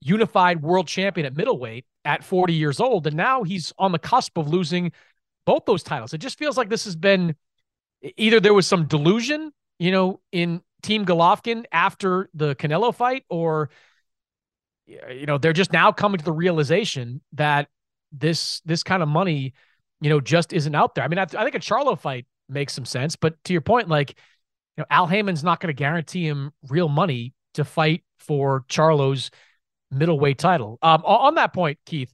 unified 0.00 0.62
world 0.62 0.86
champion 0.86 1.26
at 1.26 1.36
middleweight 1.36 1.86
at 2.04 2.22
40 2.22 2.52
years 2.52 2.80
old. 2.80 3.06
And 3.06 3.16
now 3.16 3.42
he's 3.42 3.72
on 3.78 3.92
the 3.92 3.98
cusp 3.98 4.36
of 4.36 4.48
losing 4.48 4.92
both 5.44 5.64
those 5.64 5.82
titles. 5.82 6.12
It 6.12 6.18
just 6.18 6.38
feels 6.38 6.56
like 6.56 6.68
this 6.68 6.84
has 6.84 6.96
been 6.96 7.34
either 8.16 8.40
there 8.40 8.54
was 8.54 8.66
some 8.66 8.86
delusion, 8.86 9.52
you 9.78 9.90
know, 9.90 10.20
in 10.32 10.60
Team 10.82 11.06
Golovkin 11.06 11.64
after 11.72 12.28
the 12.34 12.54
Canelo 12.54 12.94
fight, 12.94 13.24
or, 13.30 13.70
you 14.86 15.26
know, 15.26 15.38
they're 15.38 15.52
just 15.52 15.72
now 15.72 15.92
coming 15.92 16.18
to 16.18 16.24
the 16.24 16.32
realization 16.32 17.20
that 17.32 17.68
this 18.12 18.60
this 18.64 18.82
kind 18.82 19.02
of 19.02 19.08
money 19.08 19.52
you 20.00 20.10
know, 20.10 20.20
just 20.20 20.52
isn't 20.52 20.74
out 20.74 20.94
there. 20.94 21.04
I 21.04 21.08
mean, 21.08 21.18
I, 21.18 21.22
I 21.22 21.44
think 21.44 21.54
a 21.54 21.60
Charlo 21.60 21.98
fight 21.98 22.26
makes 22.48 22.72
some 22.72 22.84
sense, 22.84 23.16
but 23.16 23.42
to 23.44 23.52
your 23.52 23.62
point, 23.62 23.88
like, 23.88 24.10
you 24.76 24.82
know, 24.82 24.86
Al 24.90 25.06
Haymon's 25.06 25.42
not 25.42 25.60
going 25.60 25.74
to 25.74 25.78
guarantee 25.78 26.26
him 26.26 26.52
real 26.68 26.88
money 26.88 27.32
to 27.54 27.64
fight 27.64 28.04
for 28.18 28.64
Charlo's 28.68 29.30
middleweight 29.90 30.38
title. 30.38 30.78
Um, 30.82 31.02
on 31.04 31.36
that 31.36 31.54
point, 31.54 31.78
Keith, 31.86 32.12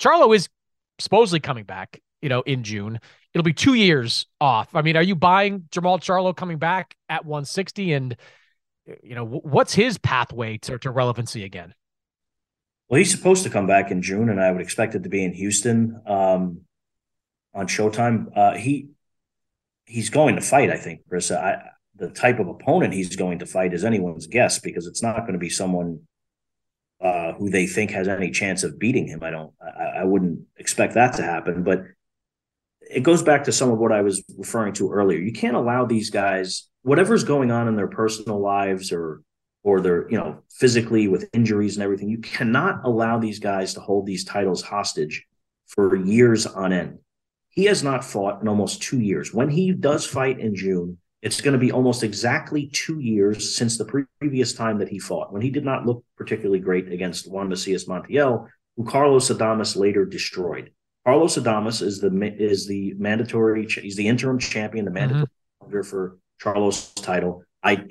Charlo 0.00 0.34
is 0.34 0.48
supposedly 0.98 1.40
coming 1.40 1.64
back, 1.64 2.00
you 2.20 2.28
know, 2.28 2.42
in 2.42 2.64
June. 2.64 2.98
It'll 3.32 3.44
be 3.44 3.52
two 3.52 3.74
years 3.74 4.26
off. 4.40 4.74
I 4.74 4.82
mean, 4.82 4.96
are 4.96 5.02
you 5.02 5.14
buying 5.14 5.68
Jermall 5.70 6.00
Charlo 6.00 6.36
coming 6.36 6.58
back 6.58 6.96
at 7.08 7.24
160? 7.24 7.92
And, 7.92 8.16
you 9.02 9.14
know, 9.14 9.24
what's 9.24 9.74
his 9.74 9.98
pathway 9.98 10.58
to, 10.58 10.78
to 10.78 10.90
relevancy 10.90 11.44
again? 11.44 11.74
Well, 12.94 13.00
he's 13.00 13.10
supposed 13.10 13.42
to 13.42 13.50
come 13.50 13.66
back 13.66 13.90
in 13.90 14.02
June, 14.02 14.28
and 14.28 14.40
I 14.40 14.52
would 14.52 14.60
expect 14.60 14.94
it 14.94 15.02
to 15.02 15.08
be 15.08 15.24
in 15.24 15.32
Houston. 15.32 16.00
Um, 16.06 16.60
on 17.52 17.66
Showtime. 17.66 18.28
Uh, 18.36 18.54
he 18.54 18.90
he's 19.84 20.10
going 20.10 20.36
to 20.36 20.40
fight. 20.40 20.70
I 20.70 20.76
think, 20.76 21.00
Chris. 21.08 21.32
I, 21.32 21.60
the 21.96 22.10
type 22.10 22.38
of 22.38 22.46
opponent 22.46 22.94
he's 22.94 23.16
going 23.16 23.40
to 23.40 23.46
fight 23.46 23.74
is 23.74 23.84
anyone's 23.84 24.28
guess 24.28 24.60
because 24.60 24.86
it's 24.86 25.02
not 25.02 25.22
going 25.22 25.32
to 25.32 25.40
be 25.40 25.50
someone 25.50 26.02
uh, 27.00 27.32
who 27.32 27.50
they 27.50 27.66
think 27.66 27.90
has 27.90 28.06
any 28.06 28.30
chance 28.30 28.62
of 28.62 28.78
beating 28.78 29.08
him. 29.08 29.24
I 29.24 29.30
don't. 29.30 29.52
I, 29.60 30.02
I, 30.02 30.04
wouldn't 30.04 30.46
expect 30.56 30.94
that 30.94 31.14
to 31.14 31.24
happen. 31.24 31.64
But 31.64 31.82
it 32.80 33.02
goes 33.02 33.24
back 33.24 33.42
to 33.44 33.52
some 33.52 33.72
of 33.72 33.78
what 33.78 33.90
I 33.90 34.02
was 34.02 34.22
referring 34.38 34.72
to 34.74 34.92
earlier. 34.92 35.18
You 35.18 35.32
can't 35.32 35.56
allow 35.56 35.84
these 35.84 36.10
guys 36.10 36.68
whatever's 36.82 37.24
going 37.24 37.50
on 37.50 37.66
in 37.66 37.74
their 37.74 37.88
personal 37.88 38.40
lives 38.40 38.92
or 38.92 39.20
or 39.64 39.80
they're 39.80 40.08
you 40.10 40.16
know 40.16 40.38
physically 40.50 41.08
with 41.08 41.28
injuries 41.32 41.76
and 41.76 41.82
everything. 41.82 42.08
You 42.08 42.18
cannot 42.18 42.82
allow 42.84 43.18
these 43.18 43.40
guys 43.40 43.74
to 43.74 43.80
hold 43.80 44.06
these 44.06 44.24
titles 44.24 44.62
hostage 44.62 45.26
for 45.66 45.96
years 45.96 46.46
on 46.46 46.72
end. 46.72 46.98
He 47.48 47.64
has 47.64 47.82
not 47.82 48.04
fought 48.04 48.40
in 48.42 48.48
almost 48.48 48.82
two 48.82 49.00
years. 49.00 49.32
When 49.32 49.48
he 49.48 49.72
does 49.72 50.06
fight 50.06 50.38
in 50.38 50.54
June, 50.54 50.98
it's 51.22 51.40
going 51.40 51.52
to 51.52 51.58
be 51.58 51.72
almost 51.72 52.02
exactly 52.02 52.68
two 52.72 53.00
years 53.00 53.56
since 53.56 53.78
the 53.78 54.04
previous 54.20 54.52
time 54.52 54.78
that 54.78 54.88
he 54.88 54.98
fought, 54.98 55.32
when 55.32 55.40
he 55.40 55.50
did 55.50 55.64
not 55.64 55.86
look 55.86 56.04
particularly 56.16 56.60
great 56.60 56.92
against 56.92 57.30
Juan 57.30 57.48
Macias 57.48 57.86
Montiel, 57.86 58.46
who 58.76 58.84
Carlos 58.84 59.30
Adames 59.30 59.76
later 59.76 60.04
destroyed. 60.04 60.72
Carlos 61.06 61.36
Adames 61.36 61.80
is 61.80 62.00
the 62.00 62.10
is 62.38 62.66
the 62.66 62.94
mandatory. 62.94 63.66
He's 63.66 63.96
the 63.96 64.08
interim 64.08 64.38
champion, 64.38 64.84
the 64.84 64.90
mandatory 64.90 65.26
mm-hmm. 65.62 65.80
for 65.82 66.18
Charlo's 66.40 66.92
title. 66.92 67.44
I 67.62 67.86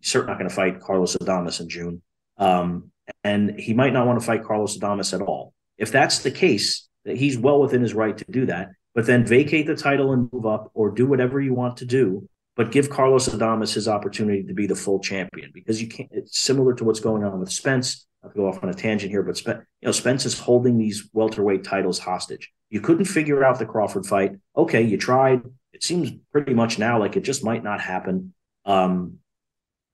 certainly 0.00 0.32
not 0.32 0.38
going 0.38 0.48
to 0.48 0.54
fight 0.54 0.80
Carlos 0.80 1.16
Adames 1.16 1.60
in 1.60 1.68
June, 1.68 2.02
um, 2.36 2.90
and 3.24 3.58
he 3.58 3.74
might 3.74 3.92
not 3.92 4.06
want 4.06 4.20
to 4.20 4.26
fight 4.26 4.44
Carlos 4.44 4.78
Adames 4.78 5.14
at 5.14 5.22
all. 5.22 5.54
If 5.76 5.92
that's 5.92 6.20
the 6.20 6.30
case, 6.30 6.88
he's 7.04 7.38
well 7.38 7.60
within 7.60 7.82
his 7.82 7.94
right 7.94 8.16
to 8.16 8.24
do 8.30 8.46
that 8.46 8.70
but 8.94 9.06
then 9.06 9.24
vacate 9.24 9.64
the 9.64 9.76
title 9.76 10.12
and 10.12 10.28
move 10.32 10.44
up 10.44 10.72
or 10.74 10.90
do 10.90 11.06
whatever 11.06 11.40
you 11.40 11.54
want 11.54 11.76
to 11.76 11.84
do 11.84 12.28
but 12.58 12.72
give 12.72 12.90
Carlos 12.90 13.28
Adames 13.28 13.72
his 13.72 13.86
opportunity 13.86 14.42
to 14.42 14.52
be 14.52 14.66
the 14.66 14.74
full 14.74 14.98
champion 14.98 15.52
because 15.54 15.80
you 15.80 15.86
can't. 15.86 16.08
It's 16.10 16.40
similar 16.40 16.74
to 16.74 16.84
what's 16.84 16.98
going 16.98 17.22
on 17.22 17.38
with 17.38 17.52
Spence. 17.52 18.08
I'll 18.24 18.30
go 18.30 18.48
off 18.48 18.64
on 18.64 18.68
a 18.68 18.74
tangent 18.74 19.12
here, 19.12 19.22
but 19.22 19.36
Spence, 19.36 19.64
you 19.80 19.86
know, 19.86 19.92
Spence 19.92 20.26
is 20.26 20.36
holding 20.36 20.76
these 20.76 21.08
welterweight 21.12 21.62
titles 21.62 22.00
hostage. 22.00 22.50
You 22.68 22.80
couldn't 22.80 23.04
figure 23.04 23.44
out 23.44 23.60
the 23.60 23.64
Crawford 23.64 24.06
fight. 24.06 24.32
Okay, 24.56 24.82
you 24.82 24.98
tried. 24.98 25.42
It 25.72 25.84
seems 25.84 26.10
pretty 26.32 26.52
much 26.52 26.80
now 26.80 26.98
like 26.98 27.16
it 27.16 27.22
just 27.22 27.44
might 27.44 27.62
not 27.62 27.80
happen. 27.80 28.34
Um, 28.64 29.20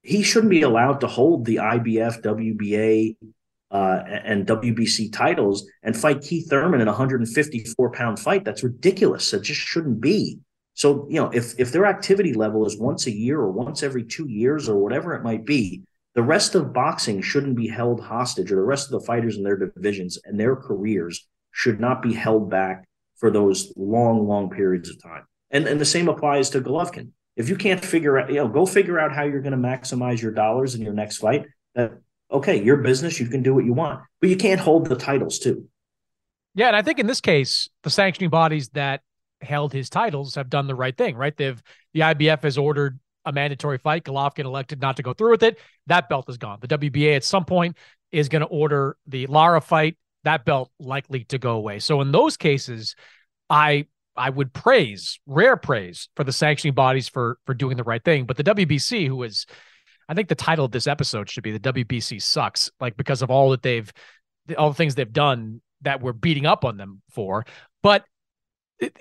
he 0.05 0.23
shouldn't 0.23 0.51
be 0.51 0.63
allowed 0.63 1.01
to 1.01 1.07
hold 1.07 1.45
the 1.45 1.57
IBF, 1.57 2.23
WBA, 2.23 3.17
uh, 3.71 4.05
and 4.07 4.47
WBC 4.47 5.13
titles 5.13 5.67
and 5.83 5.97
fight 5.97 6.23
Keith 6.23 6.49
Thurman 6.49 6.81
in 6.81 6.87
a 6.87 6.93
154 6.93 7.91
pound 7.91 8.21
fight. 8.21 8.45
That's 8.45 8.63
ridiculous. 8.63 9.33
It 9.33 9.43
just 9.43 9.61
shouldn't 9.61 10.01
be. 10.01 10.39
So, 10.75 11.07
you 11.09 11.21
know, 11.21 11.31
if 11.31 11.59
if 11.59 11.73
their 11.73 11.87
activity 11.87 12.35
level 12.35 12.67
is 12.67 12.79
once 12.79 13.07
a 13.07 13.13
year 13.13 13.41
or 13.41 13.51
once 13.51 13.83
every 13.83 14.05
two 14.05 14.29
years 14.29 14.69
or 14.69 14.79
whatever 14.79 15.15
it 15.15 15.25
might 15.25 15.45
be, 15.45 15.83
the 16.15 16.23
rest 16.23 16.55
of 16.55 16.73
boxing 16.73 17.21
shouldn't 17.23 17.57
be 17.57 17.67
held 17.67 18.01
hostage, 18.01 18.53
or 18.53 18.57
the 18.57 18.63
rest 18.63 18.93
of 18.93 19.01
the 19.01 19.07
fighters 19.07 19.37
in 19.37 19.43
their 19.43 19.57
divisions 19.57 20.19
and 20.25 20.39
their 20.39 20.55
careers 20.55 21.27
should 21.51 21.81
not 21.81 22.03
be 22.03 22.13
held 22.13 22.51
back 22.51 22.85
for 23.17 23.31
those 23.31 23.73
long, 23.77 24.29
long 24.29 24.51
periods 24.51 24.91
of 24.91 25.03
time. 25.03 25.25
And 25.51 25.67
and 25.67 25.81
the 25.81 25.85
same 25.85 26.09
applies 26.09 26.51
to 26.51 26.61
Golovkin. 26.61 27.11
If 27.37 27.49
you 27.49 27.57
can't 27.57 27.85
figure 27.85 28.19
out, 28.19 28.29
you 28.29 28.37
know, 28.37 28.49
go 28.49 28.65
figure 28.65 28.99
out 28.99 29.13
how 29.13 29.25
you're 29.25 29.41
going 29.41 29.61
to 29.61 29.69
maximize 29.69 30.23
your 30.23 30.33
dollars 30.33 30.75
in 30.75 30.83
your 30.83 30.93
next 30.93 31.19
fight. 31.19 31.47
That 31.75 31.93
okay, 32.31 32.63
your 32.63 32.79
business, 32.79 33.19
you 33.21 33.27
can 33.27 33.43
do 33.43 33.55
what 33.55 33.65
you 33.65 33.73
want, 33.73 34.01
but 34.21 34.31
you 34.31 34.37
can't 34.37 34.61
hold 34.61 34.87
the 34.87 34.97
titles 34.97 35.39
too. 35.39 35.69
Yeah, 36.55 36.69
and 36.69 36.77
I 36.77 36.83
think 36.83 36.99
in 36.99 37.07
this 37.07 37.21
case, 37.21 37.69
the 37.83 37.91
sanctioning 37.91 38.31
bodies 38.31 38.69
that 38.71 39.03
held 39.41 39.73
his 39.73 39.91
titles 39.91 40.37
have 40.37 40.49
done 40.49 40.67
the 40.67 40.75
right 40.75 40.97
thing, 40.97 41.17
right? 41.17 41.37
They've 41.37 41.61
the 41.93 42.01
IBF 42.01 42.43
has 42.43 42.57
ordered 42.57 42.99
a 43.25 43.33
mandatory 43.33 43.79
fight. 43.79 44.05
Golovkin 44.05 44.45
elected 44.45 44.81
not 44.81 44.97
to 44.97 45.03
go 45.03 45.13
through 45.13 45.33
with 45.33 45.43
it. 45.43 45.59
That 45.87 46.09
belt 46.09 46.29
is 46.29 46.39
gone. 46.39 46.59
The 46.61 46.69
WBA 46.69 47.17
at 47.17 47.25
some 47.25 47.45
point 47.45 47.77
is 48.13 48.29
going 48.29 48.41
to 48.41 48.47
order 48.47 48.97
the 49.07 49.27
Lara 49.27 49.61
fight. 49.61 49.97
That 50.25 50.45
belt 50.45 50.71
likely 50.79 51.25
to 51.25 51.39
go 51.39 51.53
away. 51.57 51.79
So 51.81 52.01
in 52.01 52.13
those 52.13 52.37
cases, 52.37 52.95
I 53.51 53.87
I 54.17 54.31
would 54.31 54.53
praise, 54.53 55.19
rare 55.27 55.57
praise 55.57 56.09
for 56.17 56.25
the 56.25 56.33
sanctioning 56.33 56.75
bodies 56.75 57.09
for 57.09 57.39
for 57.47 57.55
doing 57.55 57.77
the 57.77 57.85
right 57.85 58.03
thing. 58.03 58.25
But 58.25 58.37
the 58.37 58.45
WBC, 58.45 59.09
who 59.09 59.23
is 59.23 59.47
I 60.09 60.15
think 60.15 60.29
the 60.29 60.35
title 60.35 60.65
of 60.65 60.71
this 60.71 60.87
episode 60.87 61.31
should 61.31 61.43
be 61.43 61.57
the 61.57 61.73
WBC 61.73 62.21
sucks, 62.21 62.71
like 62.81 62.97
because 62.97 63.23
of 63.23 63.31
all 63.31 63.51
that 63.51 63.63
they've, 63.63 63.91
all 64.59 64.69
the 64.69 64.75
things 64.75 64.95
they've 64.95 65.13
done 65.13 65.61
that 65.83 66.01
we're 66.01 66.13
beating 66.13 66.47
up 66.47 66.65
on 66.65 66.77
them 66.77 67.03
for. 67.11 67.45
But 67.83 68.05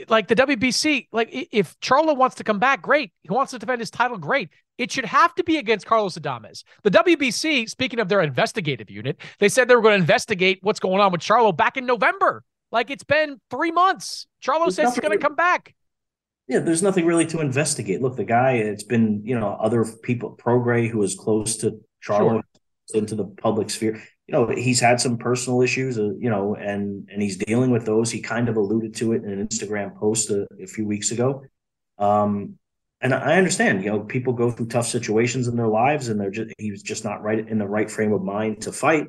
like 0.08 0.28
the 0.28 0.36
WBC, 0.36 1.08
like 1.12 1.30
if 1.32 1.78
Charlo 1.80 2.16
wants 2.16 2.36
to 2.38 2.44
come 2.44 2.60
back, 2.60 2.82
great. 2.82 3.12
He 3.22 3.30
wants 3.30 3.52
to 3.52 3.60
defend 3.60 3.80
his 3.80 3.92
title, 3.92 4.18
great. 4.18 4.50
It 4.78 4.92
should 4.92 5.06
have 5.06 5.36
to 5.36 5.44
be 5.44 5.58
against 5.58 5.86
Carlos 5.86 6.18
Adames. 6.18 6.64
The 6.84 6.92
WBC, 6.92 7.70
speaking 7.70 8.00
of 8.00 8.10
their 8.10 8.22
investigative 8.22 8.90
unit, 8.90 9.18
they 9.40 9.50
said 9.50 9.68
they 9.68 9.76
were 9.76 9.82
going 9.82 9.94
to 9.98 10.02
investigate 10.02 10.60
what's 10.62 10.80
going 10.80 11.00
on 11.00 11.12
with 11.12 11.22
Charlo 11.22 11.56
back 11.56 11.78
in 11.78 11.86
November. 11.86 12.44
Like 12.74 12.92
it's 12.92 13.06
been 13.06 13.40
three 13.50 13.72
months. 13.72 14.28
Charlo 14.44 14.70
says 14.70 14.94
he's 14.94 15.00
going 15.00 15.18
to 15.18 15.24
come 15.24 15.36
back 15.36 15.74
yeah, 16.48 16.60
there's 16.60 16.84
nothing 16.84 17.06
really 17.06 17.26
to 17.28 17.40
investigate. 17.40 18.02
Look, 18.02 18.18
the 18.18 18.26
guy, 18.26 18.54
it's 18.54 18.84
been, 18.84 19.22
you 19.24 19.40
know, 19.40 19.58
other 19.60 19.86
people, 20.04 20.38
Prograis, 20.38 20.90
who 20.90 21.02
is 21.02 21.16
close 21.16 21.56
to 21.58 21.80
Charlo 22.06 22.42
sure. 22.92 23.02
into 23.02 23.16
the 23.16 23.26
public 23.26 23.70
sphere. 23.70 24.02
You 24.28 24.34
know, 24.34 24.48
he's 24.48 24.80
had 24.80 25.00
some 25.00 25.18
personal 25.18 25.62
issues, 25.62 25.98
uh, 25.98 26.12
you 26.20 26.30
know, 26.30 26.56
and 26.56 27.08
and 27.12 27.22
he's 27.22 27.38
dealing 27.38 27.72
with 27.72 27.86
those. 27.86 28.12
He 28.12 28.22
kind 28.22 28.50
of 28.50 28.58
alluded 28.58 28.94
to 28.96 29.14
it 29.14 29.24
in 29.24 29.32
an 29.32 29.48
Instagram 29.48 29.96
post 29.96 30.30
a, 30.30 30.48
a 30.62 30.68
few 30.68 30.86
weeks 30.86 31.12
ago. 31.12 31.44
Um, 31.98 32.58
and 33.02 33.14
I 33.14 33.38
understand, 33.38 33.84
you 33.84 33.92
know, 33.92 34.00
people 34.02 34.32
go 34.32 34.50
through 34.50 34.68
tough 34.68 34.88
situations 34.88 35.48
in 35.48 35.58
their 35.58 35.68
lives, 35.68 36.08
and 36.10 36.20
they're 36.20 36.32
just 36.32 36.54
he 36.58 36.72
was 36.72 36.82
just 36.82 37.06
not 37.06 37.22
right 37.24 37.48
in 37.48 37.58
the 37.58 37.68
right 37.68 37.90
frame 37.90 38.14
of 38.14 38.22
mind 38.22 38.62
to 38.64 38.72
fight. 38.72 39.08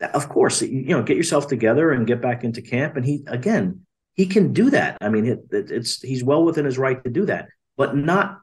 Of 0.00 0.28
course, 0.28 0.62
you 0.62 0.96
know, 0.96 1.02
get 1.02 1.16
yourself 1.16 1.48
together 1.48 1.90
and 1.90 2.06
get 2.06 2.22
back 2.22 2.44
into 2.44 2.62
camp. 2.62 2.96
And 2.96 3.04
he 3.04 3.24
again, 3.26 3.80
he 4.14 4.26
can 4.26 4.52
do 4.52 4.70
that. 4.70 4.98
I 5.00 5.08
mean, 5.08 5.26
it, 5.26 5.40
it, 5.50 5.70
it's 5.70 6.00
he's 6.02 6.22
well 6.22 6.44
within 6.44 6.64
his 6.64 6.78
right 6.78 7.02
to 7.04 7.10
do 7.10 7.26
that, 7.26 7.48
but 7.76 7.96
not 7.96 8.40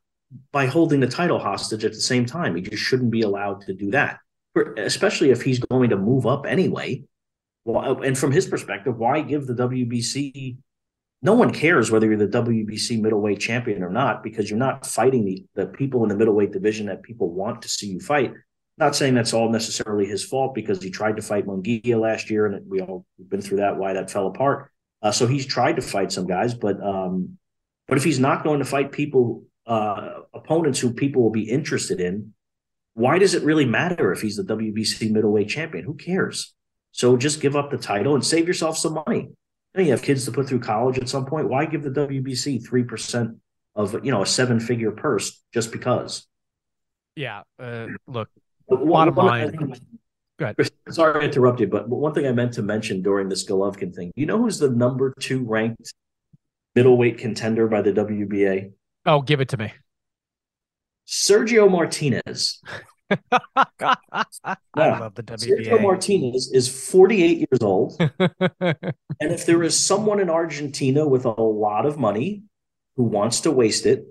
by 0.51 0.65
holding 0.65 0.99
the 0.99 1.07
title 1.07 1.39
hostage 1.39 1.85
at 1.85 1.93
the 1.93 2.01
same 2.01 2.25
time. 2.25 2.55
He 2.55 2.61
just 2.61 2.83
shouldn't 2.83 3.11
be 3.11 3.21
allowed 3.21 3.61
to 3.61 3.73
do 3.73 3.91
that. 3.91 4.19
especially 4.77 5.31
if 5.31 5.41
he's 5.41 5.59
going 5.59 5.89
to 5.89 5.97
move 5.97 6.25
up 6.25 6.45
anyway. 6.45 7.03
Well, 7.65 8.01
and 8.01 8.17
from 8.17 8.31
his 8.31 8.45
perspective, 8.45 8.97
why 8.97 9.21
give 9.21 9.47
the 9.47 9.53
WBC? 9.53 10.57
No 11.21 11.33
one 11.33 11.51
cares 11.51 11.89
whether 11.89 12.05
you're 12.05 12.17
the 12.17 12.27
WBC 12.27 13.01
middleweight 13.01 13.39
champion 13.39 13.81
or 13.81 13.89
not 13.89 14.21
because 14.21 14.49
you're 14.49 14.59
not 14.59 14.85
fighting 14.85 15.25
the, 15.25 15.43
the 15.55 15.65
people 15.67 16.03
in 16.03 16.09
the 16.09 16.15
middleweight 16.15 16.51
division 16.51 16.85
that 16.87 17.01
people 17.01 17.31
want 17.31 17.63
to 17.63 17.69
see 17.69 17.87
you 17.87 17.99
fight. 17.99 18.33
Not 18.77 18.95
saying 18.95 19.13
that's 19.13 19.33
all 19.33 19.49
necessarily 19.49 20.05
his 20.05 20.23
fault 20.23 20.53
because 20.53 20.83
he 20.83 20.89
tried 20.89 21.15
to 21.15 21.21
fight 21.21 21.47
Munguia 21.47 21.99
last 21.99 22.29
year 22.29 22.45
and 22.45 22.69
we 22.69 22.81
all 22.81 23.05
been 23.17 23.41
through 23.41 23.57
that 23.57 23.77
why 23.77 23.93
that 23.93 24.11
fell 24.11 24.27
apart. 24.27 24.71
Uh, 25.01 25.11
so 25.11 25.27
he's 25.27 25.45
tried 25.45 25.77
to 25.77 25.81
fight 25.81 26.11
some 26.11 26.27
guys, 26.27 26.53
but 26.53 26.81
um, 26.83 27.37
but 27.87 27.97
if 27.97 28.03
he's 28.03 28.19
not 28.19 28.43
going 28.43 28.59
to 28.59 28.65
fight 28.65 28.91
people 28.91 29.43
uh, 29.67 30.19
opponents 30.33 30.79
who 30.79 30.93
people 30.93 31.21
will 31.21 31.31
be 31.31 31.49
interested 31.49 32.01
in, 32.01 32.33
why 32.95 33.19
does 33.19 33.33
it 33.33 33.43
really 33.43 33.65
matter 33.65 34.11
if 34.11 34.21
he's 34.21 34.37
the 34.37 34.43
WBC 34.43 35.11
middleweight 35.11 35.49
champion? 35.49 35.85
Who 35.85 35.93
cares? 35.93 36.53
So 36.91 37.17
just 37.17 37.41
give 37.41 37.55
up 37.55 37.71
the 37.71 37.77
title 37.77 38.15
and 38.15 38.25
save 38.25 38.47
yourself 38.47 38.77
some 38.77 38.93
money. 39.05 39.29
you 39.75 39.91
have 39.91 40.01
kids 40.01 40.25
to 40.25 40.31
put 40.31 40.47
through 40.47 40.61
college 40.61 40.97
at 40.97 41.09
some 41.09 41.25
point. 41.25 41.49
Why 41.49 41.65
give 41.65 41.83
the 41.83 41.89
WBC 41.89 42.65
three 42.65 42.83
percent 42.83 43.37
of 43.75 43.93
you 44.05 44.11
know 44.11 44.21
a 44.21 44.25
seven 44.25 44.59
figure 44.59 44.91
purse 44.91 45.43
just 45.53 45.71
because? 45.71 46.25
Yeah. 47.15 47.43
Uh, 47.59 47.87
look, 48.07 48.29
bottom 48.69 49.15
line. 49.15 49.75
Go. 50.37 50.53
Sorry 50.89 51.21
to 51.21 51.25
interrupt 51.25 51.61
you, 51.61 51.67
but 51.67 51.87
one 51.87 52.13
thing 52.13 52.27
I 52.27 52.33
meant 52.33 52.53
to 52.53 52.61
mention 52.61 53.01
during 53.01 53.29
this 53.29 53.45
Golovkin 53.45 53.95
thing, 53.95 54.11
you 54.15 54.25
know 54.25 54.37
who's 54.37 54.59
the 54.59 54.69
number 54.69 55.13
two 55.19 55.45
ranked 55.45 55.93
middleweight 56.75 57.17
contender 57.17 57.67
by 57.67 57.81
the 57.81 57.93
WBA? 57.93 58.73
Oh, 59.05 59.21
give 59.21 59.39
it 59.39 59.49
to 59.49 59.57
me. 59.57 59.71
Sergio 61.07 61.71
Martinez. 61.71 62.61
I 63.09 64.25
love 64.75 65.15
the 65.15 65.23
WBA. 65.23 65.67
Sergio 65.67 65.81
Martinez 65.81 66.51
is 66.51 66.89
48 66.89 67.37
years 67.37 67.61
old. 67.61 67.95
and 68.59 68.95
if 69.19 69.45
there 69.45 69.63
is 69.63 69.79
someone 69.79 70.19
in 70.19 70.29
Argentina 70.29 71.07
with 71.07 71.25
a 71.25 71.29
lot 71.29 71.85
of 71.85 71.97
money 71.97 72.43
who 72.97 73.03
wants 73.03 73.41
to 73.41 73.51
waste 73.51 73.85
it, 73.85 74.05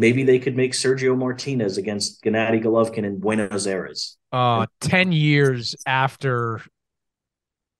maybe 0.00 0.22
they 0.22 0.38
could 0.38 0.56
make 0.56 0.72
Sergio 0.72 1.16
Martinez 1.16 1.76
against 1.76 2.24
Gennady 2.24 2.62
Golovkin 2.62 3.04
in 3.04 3.20
Buenos 3.20 3.66
Aires. 3.66 4.16
Uh, 4.32 4.66
10 4.80 5.12
years 5.12 5.76
after 5.86 6.62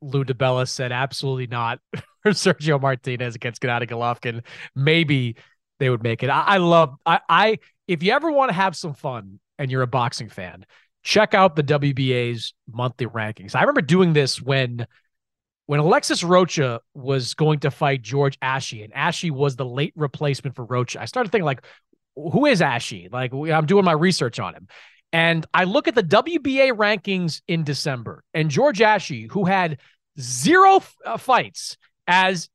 Lou 0.02 0.24
DiBella 0.24 0.68
said 0.68 0.92
absolutely 0.92 1.46
not 1.46 1.80
for 2.22 2.32
Sergio 2.32 2.78
Martinez 2.78 3.34
against 3.34 3.62
Gennady 3.62 3.88
Golovkin, 3.88 4.44
maybe 4.76 5.36
they 5.78 5.88
would 5.88 6.02
make 6.02 6.22
it. 6.22 6.28
I, 6.28 6.42
I 6.42 6.56
love 6.58 6.94
I, 7.06 7.20
I 7.28 7.58
if 7.88 8.02
you 8.02 8.12
ever 8.12 8.30
want 8.30 8.50
to 8.50 8.54
have 8.54 8.76
some 8.76 8.92
fun 8.92 9.40
and 9.58 9.70
you're 9.70 9.82
a 9.82 9.86
boxing 9.86 10.28
fan, 10.28 10.66
check 11.02 11.32
out 11.32 11.56
the 11.56 11.64
WBA's 11.64 12.52
monthly 12.70 13.06
rankings. 13.06 13.54
I 13.54 13.62
remember 13.62 13.80
doing 13.80 14.12
this 14.12 14.42
when 14.42 14.86
when 15.64 15.80
Alexis 15.80 16.22
Rocha 16.22 16.80
was 16.92 17.32
going 17.32 17.60
to 17.60 17.70
fight 17.70 18.02
George 18.02 18.38
Ashie, 18.40 18.84
and 18.84 18.92
Ashie 18.92 19.30
was 19.30 19.56
the 19.56 19.64
late 19.64 19.94
replacement 19.96 20.54
for 20.56 20.64
Rocha. 20.64 21.00
I 21.00 21.04
started 21.06 21.30
thinking 21.30 21.46
like, 21.46 21.64
who 22.14 22.46
is 22.46 22.60
Ashie? 22.60 23.12
Like 23.12 23.32
I'm 23.32 23.66
doing 23.66 23.84
my 23.84 23.92
research 23.92 24.38
on 24.38 24.54
him. 24.54 24.68
And 25.12 25.44
I 25.52 25.64
look 25.64 25.88
at 25.88 25.94
the 25.94 26.02
WBA 26.02 26.72
rankings 26.72 27.40
in 27.48 27.64
December, 27.64 28.22
and 28.32 28.48
George 28.48 28.78
Ashie, 28.78 29.30
who 29.30 29.44
had 29.44 29.78
zero 30.20 30.82
uh, 31.04 31.16
fights 31.16 31.76
as 32.06 32.48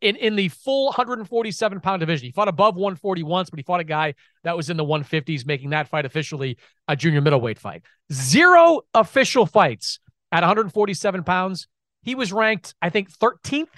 in 0.00 0.16
in 0.16 0.36
the 0.36 0.48
full 0.48 0.86
147 0.86 1.80
pound 1.80 2.00
division. 2.00 2.26
He 2.26 2.32
fought 2.32 2.48
above 2.48 2.76
140 2.76 3.22
once, 3.22 3.50
but 3.50 3.58
he 3.58 3.62
fought 3.62 3.80
a 3.80 3.84
guy 3.84 4.14
that 4.44 4.56
was 4.56 4.70
in 4.70 4.76
the 4.76 4.84
150s, 4.84 5.46
making 5.46 5.70
that 5.70 5.88
fight 5.88 6.04
officially 6.04 6.58
a 6.86 6.96
junior 6.96 7.20
middleweight 7.20 7.58
fight. 7.58 7.82
Zero 8.12 8.82
official 8.94 9.46
fights 9.46 9.98
at 10.30 10.40
147 10.40 11.24
pounds. 11.24 11.66
He 12.02 12.14
was 12.14 12.32
ranked, 12.32 12.74
I 12.82 12.90
think, 12.90 13.10
13th 13.10 13.68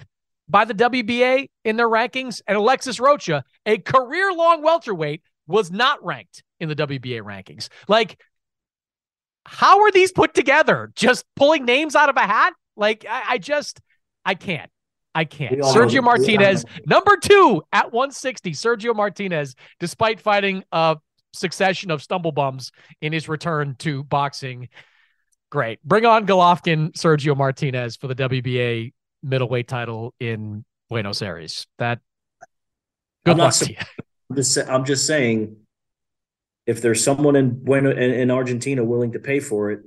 by 0.47 0.65
the 0.65 0.73
WBA 0.73 1.49
in 1.63 1.77
their 1.77 1.89
rankings. 1.89 2.41
And 2.47 2.57
Alexis 2.57 2.99
Rocha, 2.99 3.43
a 3.65 3.77
career 3.77 4.31
long 4.31 4.61
welterweight, 4.61 5.21
was 5.47 5.71
not 5.71 6.03
ranked 6.03 6.43
in 6.59 6.69
the 6.69 6.75
WBA 6.75 7.21
rankings. 7.21 7.69
Like, 7.87 8.19
how 9.45 9.81
are 9.81 9.91
these 9.91 10.11
put 10.11 10.33
together? 10.33 10.91
Just 10.95 11.25
pulling 11.35 11.65
names 11.65 11.95
out 11.95 12.09
of 12.09 12.17
a 12.17 12.21
hat? 12.21 12.53
Like, 12.75 13.05
I, 13.09 13.23
I 13.29 13.37
just, 13.37 13.79
I 14.25 14.33
can't. 14.33 14.69
I 15.13 15.23
can't. 15.23 15.59
Sergio 15.61 16.03
Martinez, 16.03 16.65
number 16.85 17.15
two 17.15 17.63
at 17.71 17.93
160. 17.93 18.51
Sergio 18.51 18.93
Martinez, 18.93 19.55
despite 19.79 20.19
fighting 20.19 20.65
a 20.73 20.97
succession 21.33 21.89
of 21.89 22.01
stumble 22.01 22.33
bums 22.33 22.71
in 23.01 23.13
his 23.13 23.29
return 23.29 23.75
to 23.79 24.03
boxing. 24.03 24.67
Great. 25.49 25.81
Bring 25.83 26.05
on 26.05 26.27
Golovkin, 26.27 26.91
Sergio 26.93 27.37
Martinez 27.37 27.95
for 27.95 28.07
the 28.07 28.15
WBA 28.15 28.91
middleweight 29.25 29.67
title 29.67 30.13
in 30.19 30.63
Buenos 30.89 31.21
Aires. 31.21 31.67
That 31.79 31.99
good 33.25 33.31
I'm 33.31 33.37
luck 33.37 33.53
to 33.55 33.71
you. 33.71 33.77
I'm 34.29 34.35
just, 34.37 34.57
I'm 34.57 34.85
just 34.85 35.05
saying, 35.05 35.57
if 36.65 36.81
there's 36.81 37.03
someone 37.03 37.35
in 37.35 37.63
Bueno 37.63 37.91
in, 37.91 38.11
in 38.11 38.31
Argentina 38.31 38.83
willing 38.83 39.11
to 39.11 39.19
pay 39.19 39.39
for 39.39 39.71
it, 39.71 39.81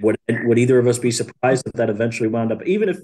would 0.00 0.16
would 0.28 0.58
either 0.58 0.78
of 0.78 0.86
us 0.86 0.98
be 0.98 1.10
surprised 1.10 1.66
if 1.66 1.72
that 1.74 1.90
eventually 1.90 2.28
wound 2.28 2.52
up? 2.52 2.64
Even 2.66 2.88
if 2.88 2.98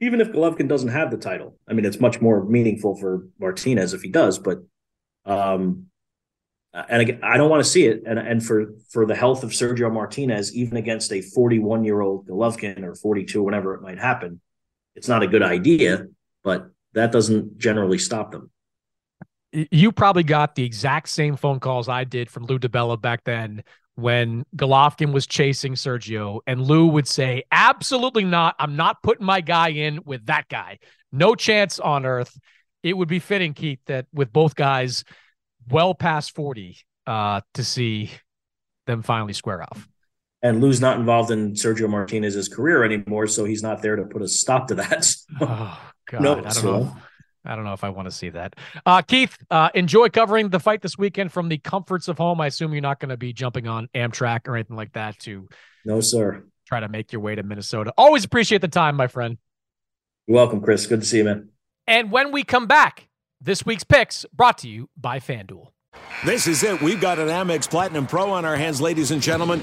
even 0.00 0.20
if 0.20 0.28
Golovkin 0.28 0.68
doesn't 0.68 0.88
have 0.88 1.10
the 1.10 1.18
title. 1.18 1.58
I 1.68 1.74
mean, 1.74 1.84
it's 1.84 2.00
much 2.00 2.20
more 2.20 2.44
meaningful 2.44 2.96
for 2.96 3.26
Martinez 3.38 3.92
if 3.92 4.02
he 4.02 4.08
does, 4.08 4.38
but 4.38 4.58
um, 5.26 5.86
and 6.72 7.02
again, 7.02 7.20
I 7.22 7.36
don't 7.36 7.50
want 7.50 7.62
to 7.62 7.68
see 7.68 7.86
it. 7.86 8.02
And 8.06 8.18
and 8.18 8.44
for 8.44 8.74
for 8.90 9.04
the 9.04 9.14
health 9.14 9.44
of 9.44 9.50
Sergio 9.50 9.92
Martinez, 9.92 10.54
even 10.54 10.76
against 10.76 11.12
a 11.12 11.20
41 11.20 11.84
year 11.84 12.00
old 12.00 12.26
Golovkin 12.26 12.82
or 12.82 12.94
42, 12.94 13.42
whenever 13.42 13.74
it 13.74 13.82
might 13.82 13.98
happen, 13.98 14.40
it's 15.00 15.08
not 15.08 15.22
a 15.22 15.26
good 15.26 15.42
idea. 15.42 16.08
But 16.44 16.70
that 16.92 17.10
doesn't 17.10 17.56
generally 17.56 17.96
stop 17.96 18.32
them. 18.32 18.50
You 19.52 19.92
probably 19.92 20.24
got 20.24 20.54
the 20.54 20.64
exact 20.64 21.08
same 21.08 21.36
phone 21.36 21.58
calls 21.58 21.88
I 21.88 22.04
did 22.04 22.30
from 22.30 22.44
Lou 22.44 22.58
DiBella 22.58 23.00
back 23.00 23.24
then 23.24 23.64
when 23.94 24.44
Golovkin 24.54 25.12
was 25.12 25.26
chasing 25.26 25.72
Sergio, 25.72 26.40
and 26.46 26.60
Lou 26.60 26.86
would 26.88 27.08
say, 27.08 27.44
Absolutely 27.50 28.24
not. 28.24 28.56
I'm 28.58 28.76
not 28.76 29.02
putting 29.02 29.24
my 29.24 29.40
guy 29.40 29.70
in 29.70 30.00
with 30.04 30.26
that 30.26 30.48
guy. 30.50 30.78
No 31.12 31.34
chance 31.34 31.80
on 31.80 32.04
earth. 32.04 32.38
It 32.82 32.94
would 32.94 33.08
be 33.08 33.20
fitting, 33.20 33.54
Keith, 33.54 33.80
that 33.86 34.04
with 34.12 34.30
both 34.32 34.54
guys 34.54 35.04
well 35.70 35.94
past 35.94 36.34
40, 36.34 36.76
uh, 37.06 37.40
to 37.54 37.64
see 37.64 38.10
them 38.86 39.02
finally 39.02 39.32
square 39.32 39.62
off. 39.62 39.88
And 40.42 40.60
Lou's 40.62 40.80
not 40.80 40.98
involved 40.98 41.30
in 41.30 41.52
Sergio 41.52 41.88
Martinez's 41.88 42.48
career 42.48 42.82
anymore, 42.82 43.26
so 43.26 43.44
he's 43.44 43.62
not 43.62 43.82
there 43.82 43.96
to 43.96 44.04
put 44.04 44.22
a 44.22 44.28
stop 44.28 44.68
to 44.68 44.74
that. 44.76 45.14
oh, 45.40 45.92
God. 46.08 46.22
No, 46.22 46.38
I 46.38 46.40
don't 46.40 46.52
so. 46.52 46.80
know. 46.80 46.96
I 47.44 47.54
don't 47.54 47.64
know 47.64 47.72
if 47.72 47.84
I 47.84 47.88
want 47.88 48.06
to 48.06 48.10
see 48.10 48.28
that. 48.30 48.54
Uh, 48.84 49.02
Keith, 49.02 49.36
uh, 49.50 49.70
enjoy 49.74 50.08
covering 50.10 50.50
the 50.50 50.60
fight 50.60 50.82
this 50.82 50.98
weekend 50.98 51.32
from 51.32 51.48
the 51.48 51.58
comforts 51.58 52.08
of 52.08 52.18
home. 52.18 52.40
I 52.40 52.46
assume 52.46 52.72
you're 52.72 52.82
not 52.82 53.00
going 53.00 53.08
to 53.10 53.16
be 53.16 53.32
jumping 53.32 53.66
on 53.66 53.88
Amtrak 53.94 54.46
or 54.46 54.56
anything 54.56 54.76
like 54.76 54.92
that 54.92 55.18
to. 55.20 55.48
No, 55.84 56.00
sir. 56.00 56.44
Try 56.66 56.80
to 56.80 56.88
make 56.88 57.12
your 57.12 57.22
way 57.22 57.34
to 57.34 57.42
Minnesota. 57.42 57.94
Always 57.96 58.24
appreciate 58.24 58.60
the 58.60 58.68
time, 58.68 58.94
my 58.94 59.06
friend. 59.06 59.38
You're 60.26 60.36
welcome, 60.36 60.60
Chris. 60.60 60.86
Good 60.86 61.00
to 61.00 61.06
see 61.06 61.18
you, 61.18 61.24
man. 61.24 61.48
And 61.86 62.12
when 62.12 62.30
we 62.30 62.44
come 62.44 62.66
back, 62.66 63.08
this 63.40 63.64
week's 63.64 63.84
picks 63.84 64.26
brought 64.32 64.58
to 64.58 64.68
you 64.68 64.90
by 64.96 65.18
FanDuel. 65.18 65.68
This 66.24 66.46
is 66.46 66.62
it. 66.62 66.80
We've 66.82 67.00
got 67.00 67.18
an 67.18 67.28
Amex 67.28 67.68
Platinum 67.68 68.06
Pro 68.06 68.30
on 68.30 68.44
our 68.44 68.56
hands, 68.56 68.80
ladies 68.80 69.10
and 69.10 69.22
gentlemen. 69.22 69.62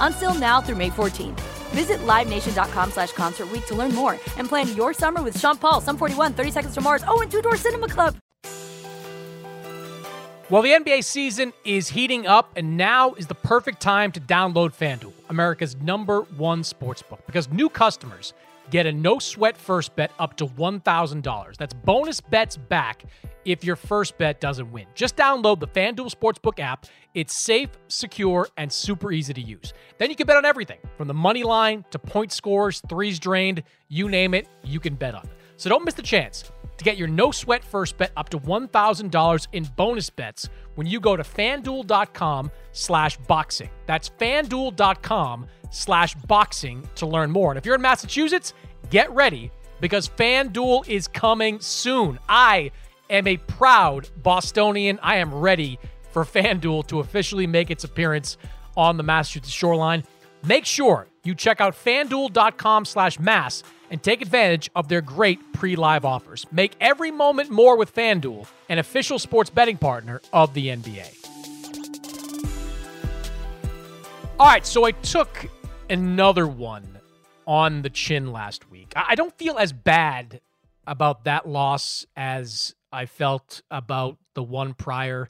Until 0.00 0.34
now 0.34 0.60
through 0.60 0.76
May 0.76 0.90
14th. 0.90 1.40
Visit 1.70 2.00
LiveNation.com 2.00 2.90
slash 2.90 3.12
Concert 3.12 3.48
to 3.68 3.74
learn 3.74 3.94
more 3.94 4.14
and 4.36 4.48
plan 4.48 4.74
your 4.74 4.92
summer 4.92 5.22
with 5.22 5.38
Sean 5.38 5.56
Paul, 5.56 5.80
Sum 5.80 5.96
41, 5.96 6.34
30 6.34 6.50
Seconds 6.50 6.74
to 6.74 6.80
Mars, 6.80 7.04
oh, 7.06 7.20
and 7.22 7.30
Two 7.30 7.40
Door 7.40 7.56
Cinema 7.56 7.88
Club. 7.88 8.16
Well, 10.50 10.62
the 10.62 10.70
NBA 10.70 11.04
season 11.04 11.52
is 11.64 11.90
heating 11.90 12.26
up, 12.26 12.50
and 12.56 12.76
now 12.76 13.14
is 13.14 13.28
the 13.28 13.36
perfect 13.36 13.80
time 13.80 14.10
to 14.10 14.20
download 14.20 14.76
FanDuel, 14.76 15.12
America's 15.28 15.76
number 15.76 16.22
one 16.22 16.62
sportsbook, 16.62 17.24
because 17.26 17.48
new 17.52 17.68
customers 17.68 18.32
get 18.70 18.86
a 18.86 18.92
no 18.92 19.18
sweat 19.18 19.56
first 19.56 19.94
bet 19.96 20.12
up 20.18 20.36
to 20.36 20.46
$1,000. 20.46 21.56
That's 21.56 21.74
bonus 21.74 22.20
bets 22.20 22.56
back 22.56 23.04
if 23.44 23.64
your 23.64 23.76
first 23.76 24.16
bet 24.18 24.40
doesn't 24.40 24.70
win. 24.70 24.86
Just 24.94 25.16
download 25.16 25.60
the 25.60 25.68
FanDuel 25.68 26.14
Sportsbook 26.14 26.60
app. 26.60 26.86
It's 27.14 27.34
safe, 27.34 27.70
secure, 27.88 28.48
and 28.56 28.72
super 28.72 29.12
easy 29.12 29.34
to 29.34 29.40
use. 29.40 29.72
Then 29.98 30.10
you 30.10 30.16
can 30.16 30.26
bet 30.26 30.36
on 30.36 30.44
everything 30.44 30.78
from 30.96 31.08
the 31.08 31.14
money 31.14 31.42
line 31.42 31.84
to 31.90 31.98
point 31.98 32.32
scores, 32.32 32.80
threes 32.88 33.18
drained, 33.18 33.62
you 33.88 34.08
name 34.08 34.34
it, 34.34 34.48
you 34.62 34.80
can 34.80 34.94
bet 34.94 35.14
on 35.14 35.24
it. 35.24 35.30
So 35.56 35.68
don't 35.68 35.84
miss 35.84 35.94
the 35.94 36.02
chance 36.02 36.50
to 36.80 36.84
get 36.84 36.96
your 36.96 37.08
no 37.08 37.30
sweat 37.30 37.62
first 37.62 37.98
bet 37.98 38.10
up 38.16 38.30
to 38.30 38.38
$1,000 38.38 39.46
in 39.52 39.64
bonus 39.76 40.08
bets 40.08 40.48
when 40.76 40.86
you 40.86 40.98
go 40.98 41.14
to 41.14 41.22
fanduel.com 41.22 42.50
slash 42.72 43.18
boxing. 43.18 43.68
That's 43.84 44.08
fanduel.com 44.08 45.46
slash 45.70 46.14
boxing 46.14 46.88
to 46.94 47.06
learn 47.06 47.30
more. 47.30 47.50
And 47.50 47.58
if 47.58 47.66
you're 47.66 47.74
in 47.74 47.82
Massachusetts, 47.82 48.54
get 48.88 49.10
ready 49.12 49.50
because 49.82 50.08
FanDuel 50.08 50.88
is 50.88 51.06
coming 51.06 51.60
soon. 51.60 52.18
I 52.30 52.70
am 53.10 53.26
a 53.26 53.36
proud 53.36 54.08
Bostonian. 54.22 54.98
I 55.02 55.16
am 55.16 55.34
ready 55.34 55.78
for 56.12 56.24
FanDuel 56.24 56.86
to 56.86 57.00
officially 57.00 57.46
make 57.46 57.70
its 57.70 57.84
appearance 57.84 58.38
on 58.74 58.96
the 58.96 59.02
Massachusetts 59.02 59.50
shoreline. 59.50 60.02
Make 60.46 60.64
sure 60.64 61.08
you 61.24 61.34
check 61.34 61.60
out 61.60 61.74
fanduel.com 61.74 62.86
slash 62.86 63.20
mass 63.20 63.62
and 63.90 64.02
take 64.02 64.22
advantage 64.22 64.70
of 64.74 64.88
their 64.88 65.00
great 65.00 65.52
pre-live 65.52 66.04
offers. 66.04 66.46
Make 66.52 66.72
every 66.80 67.10
moment 67.10 67.50
more 67.50 67.76
with 67.76 67.94
FanDuel, 67.94 68.46
an 68.68 68.78
official 68.78 69.18
sports 69.18 69.50
betting 69.50 69.76
partner 69.76 70.22
of 70.32 70.54
the 70.54 70.68
NBA. 70.68 71.16
All 74.38 74.46
right, 74.46 74.64
so 74.64 74.84
I 74.84 74.92
took 74.92 75.46
another 75.90 76.46
one 76.46 76.98
on 77.46 77.82
the 77.82 77.90
chin 77.90 78.32
last 78.32 78.70
week. 78.70 78.92
I 78.96 79.14
don't 79.14 79.36
feel 79.36 79.58
as 79.58 79.72
bad 79.72 80.40
about 80.86 81.24
that 81.24 81.46
loss 81.46 82.06
as 82.16 82.74
I 82.92 83.06
felt 83.06 83.62
about 83.70 84.16
the 84.34 84.42
one 84.42 84.72
prior. 84.72 85.28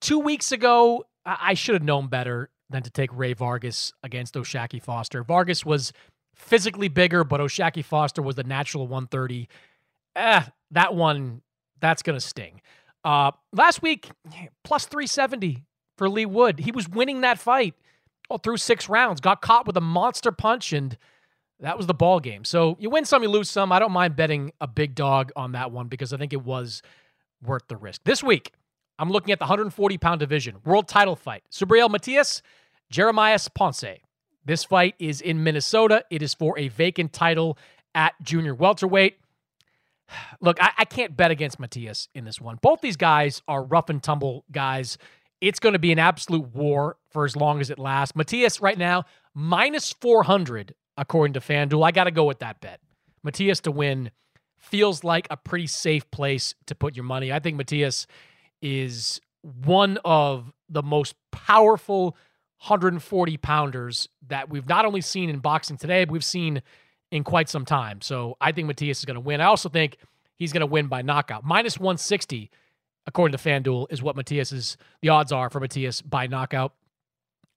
Two 0.00 0.18
weeks 0.18 0.52
ago, 0.52 1.06
I 1.24 1.54
should 1.54 1.74
have 1.74 1.82
known 1.82 2.06
better 2.06 2.50
than 2.70 2.82
to 2.82 2.90
take 2.90 3.10
Rey 3.12 3.32
Vargas 3.32 3.92
against 4.02 4.36
O'Shaquie 4.36 4.82
Foster. 4.82 5.24
Vargas 5.24 5.64
was 5.64 5.92
physically 6.36 6.88
bigger, 6.88 7.24
but 7.24 7.40
O'Shaquie 7.40 7.84
Foster 7.84 8.22
was 8.22 8.36
the 8.36 8.44
natural 8.44 8.86
130. 8.86 9.48
Eh, 10.14 10.42
that 10.70 10.94
one, 10.94 11.42
that's 11.80 12.02
going 12.02 12.18
to 12.18 12.24
sting. 12.24 12.60
Uh, 13.04 13.32
last 13.52 13.82
week, 13.82 14.10
plus 14.64 14.86
370 14.86 15.64
for 15.96 16.08
Leigh 16.08 16.26
Wood. 16.26 16.60
He 16.60 16.70
was 16.70 16.88
winning 16.88 17.22
that 17.22 17.38
fight 17.38 17.74
all 18.28 18.38
through 18.38 18.56
six 18.56 18.88
rounds, 18.88 19.20
got 19.20 19.40
caught 19.40 19.66
with 19.66 19.76
a 19.76 19.80
monster 19.80 20.32
punch, 20.32 20.72
and 20.72 20.96
that 21.60 21.76
was 21.76 21.86
the 21.86 21.94
ball 21.94 22.20
game. 22.20 22.44
So 22.44 22.76
you 22.80 22.90
win 22.90 23.04
some, 23.04 23.22
you 23.22 23.28
lose 23.28 23.48
some. 23.48 23.72
I 23.72 23.78
don't 23.78 23.92
mind 23.92 24.16
betting 24.16 24.52
a 24.60 24.66
big 24.66 24.94
dog 24.94 25.32
on 25.36 25.52
that 25.52 25.70
one 25.70 25.88
because 25.88 26.12
I 26.12 26.16
think 26.16 26.32
it 26.32 26.44
was 26.44 26.82
worth 27.42 27.68
the 27.68 27.76
risk. 27.76 28.02
This 28.04 28.22
week, 28.22 28.52
I'm 28.98 29.10
looking 29.10 29.32
at 29.32 29.38
the 29.38 29.44
140 29.44 29.98
pound 29.98 30.20
division, 30.20 30.56
world 30.64 30.88
title 30.88 31.16
fight. 31.16 31.44
Subriel 31.50 31.90
Matias, 31.90 32.42
Jeremias 32.90 33.48
Ponce. 33.48 33.84
This 34.46 34.64
fight 34.64 34.94
is 35.00 35.20
in 35.20 35.42
Minnesota. 35.42 36.04
It 36.08 36.22
is 36.22 36.32
for 36.32 36.56
a 36.58 36.68
vacant 36.68 37.12
title 37.12 37.58
at 37.94 38.14
junior 38.22 38.54
welterweight. 38.54 39.18
Look, 40.40 40.62
I, 40.62 40.70
I 40.78 40.84
can't 40.84 41.16
bet 41.16 41.32
against 41.32 41.58
Matias 41.58 42.08
in 42.14 42.24
this 42.24 42.40
one. 42.40 42.58
Both 42.62 42.80
these 42.80 42.96
guys 42.96 43.42
are 43.48 43.62
rough 43.62 43.90
and 43.90 44.00
tumble 44.00 44.44
guys. 44.52 44.98
It's 45.40 45.58
going 45.58 45.72
to 45.72 45.78
be 45.80 45.92
an 45.92 45.98
absolute 45.98 46.54
war 46.54 46.96
for 47.10 47.24
as 47.24 47.36
long 47.36 47.60
as 47.60 47.70
it 47.70 47.78
lasts. 47.78 48.14
Matias 48.14 48.60
right 48.60 48.78
now, 48.78 49.04
minus 49.34 49.92
400, 49.92 50.74
according 50.96 51.34
to 51.34 51.40
FanDuel. 51.40 51.84
I 51.84 51.90
got 51.90 52.04
to 52.04 52.12
go 52.12 52.24
with 52.24 52.38
that 52.38 52.60
bet. 52.60 52.80
Matias 53.24 53.60
to 53.62 53.72
win 53.72 54.12
feels 54.58 55.02
like 55.02 55.26
a 55.28 55.36
pretty 55.36 55.66
safe 55.66 56.08
place 56.12 56.54
to 56.66 56.74
put 56.74 56.96
your 56.96 57.04
money. 57.04 57.32
I 57.32 57.40
think 57.40 57.56
Matias 57.56 58.06
is 58.62 59.20
one 59.42 59.98
of 60.04 60.52
the 60.68 60.82
most 60.82 61.16
powerful 61.32 62.16
140 62.58 63.36
pounders 63.36 64.08
that 64.28 64.48
we've 64.48 64.68
not 64.68 64.84
only 64.84 65.00
seen 65.00 65.28
in 65.28 65.38
boxing 65.38 65.76
today, 65.76 66.04
but 66.04 66.12
we've 66.12 66.24
seen 66.24 66.62
in 67.10 67.22
quite 67.22 67.48
some 67.48 67.64
time. 67.64 68.00
So 68.00 68.36
I 68.40 68.52
think 68.52 68.66
Matias 68.66 68.98
is 68.98 69.04
going 69.04 69.14
to 69.14 69.20
win. 69.20 69.40
I 69.40 69.44
also 69.44 69.68
think 69.68 69.98
he's 70.36 70.52
going 70.52 70.60
to 70.60 70.66
win 70.66 70.88
by 70.88 71.02
knockout. 71.02 71.44
Minus 71.44 71.78
160, 71.78 72.50
according 73.06 73.36
to 73.36 73.42
FanDuel, 73.42 73.86
is 73.90 74.02
what 74.02 74.16
Matias 74.16 74.52
is, 74.52 74.76
the 75.02 75.10
odds 75.10 75.32
are 75.32 75.50
for 75.50 75.60
Matias 75.60 76.02
by 76.02 76.26
knockout. 76.26 76.72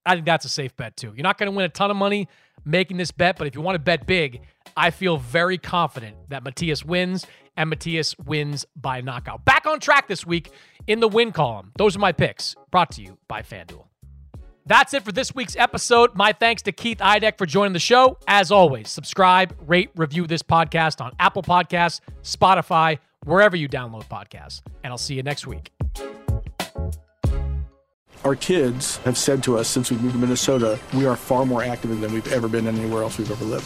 I 0.05 0.15
think 0.15 0.25
that's 0.25 0.45
a 0.45 0.49
safe 0.49 0.75
bet 0.75 0.97
too. 0.97 1.13
You're 1.15 1.23
not 1.23 1.37
going 1.37 1.51
to 1.51 1.55
win 1.55 1.65
a 1.65 1.69
ton 1.69 1.91
of 1.91 1.97
money 1.97 2.27
making 2.65 2.97
this 2.97 3.11
bet, 3.11 3.37
but 3.37 3.47
if 3.47 3.55
you 3.55 3.61
want 3.61 3.75
to 3.75 3.79
bet 3.79 4.05
big, 4.05 4.41
I 4.75 4.91
feel 4.91 5.17
very 5.17 5.57
confident 5.57 6.29
that 6.29 6.43
Matias 6.43 6.83
wins 6.85 7.25
and 7.57 7.69
Matias 7.69 8.17
wins 8.17 8.65
by 8.75 9.01
knockout. 9.01 9.45
Back 9.45 9.65
on 9.65 9.79
track 9.79 10.07
this 10.07 10.25
week 10.25 10.51
in 10.87 10.99
the 10.99 11.07
win 11.07 11.31
column. 11.31 11.71
Those 11.77 11.95
are 11.95 11.99
my 11.99 12.11
picks 12.11 12.55
brought 12.71 12.91
to 12.91 13.01
you 13.01 13.17
by 13.27 13.41
FanDuel. 13.41 13.88
That's 14.65 14.93
it 14.93 15.03
for 15.03 15.11
this 15.11 15.33
week's 15.33 15.55
episode. 15.55 16.15
My 16.15 16.31
thanks 16.31 16.61
to 16.63 16.71
Keith 16.71 16.99
Idec 16.99 17.37
for 17.37 17.45
joining 17.45 17.73
the 17.73 17.79
show. 17.79 18.17
As 18.27 18.51
always, 18.51 18.89
subscribe, 18.89 19.55
rate, 19.65 19.89
review 19.95 20.27
this 20.27 20.43
podcast 20.43 21.01
on 21.01 21.13
Apple 21.19 21.41
Podcasts, 21.41 22.01
Spotify, 22.21 22.99
wherever 23.25 23.55
you 23.55 23.67
download 23.67 24.07
podcasts. 24.07 24.61
And 24.83 24.91
I'll 24.91 24.97
see 24.97 25.15
you 25.15 25.23
next 25.23 25.47
week. 25.47 25.71
Our 28.23 28.35
kids 28.35 28.97
have 28.97 29.17
said 29.17 29.41
to 29.43 29.57
us 29.57 29.67
since 29.67 29.89
we 29.89 29.97
moved 29.97 30.13
to 30.13 30.19
Minnesota, 30.19 30.77
we 30.93 31.05
are 31.05 31.15
far 31.15 31.45
more 31.45 31.63
active 31.63 31.99
than 31.99 32.13
we've 32.13 32.31
ever 32.31 32.47
been 32.47 32.67
anywhere 32.67 33.01
else 33.01 33.17
we've 33.17 33.31
ever 33.31 33.45
lived. 33.45 33.65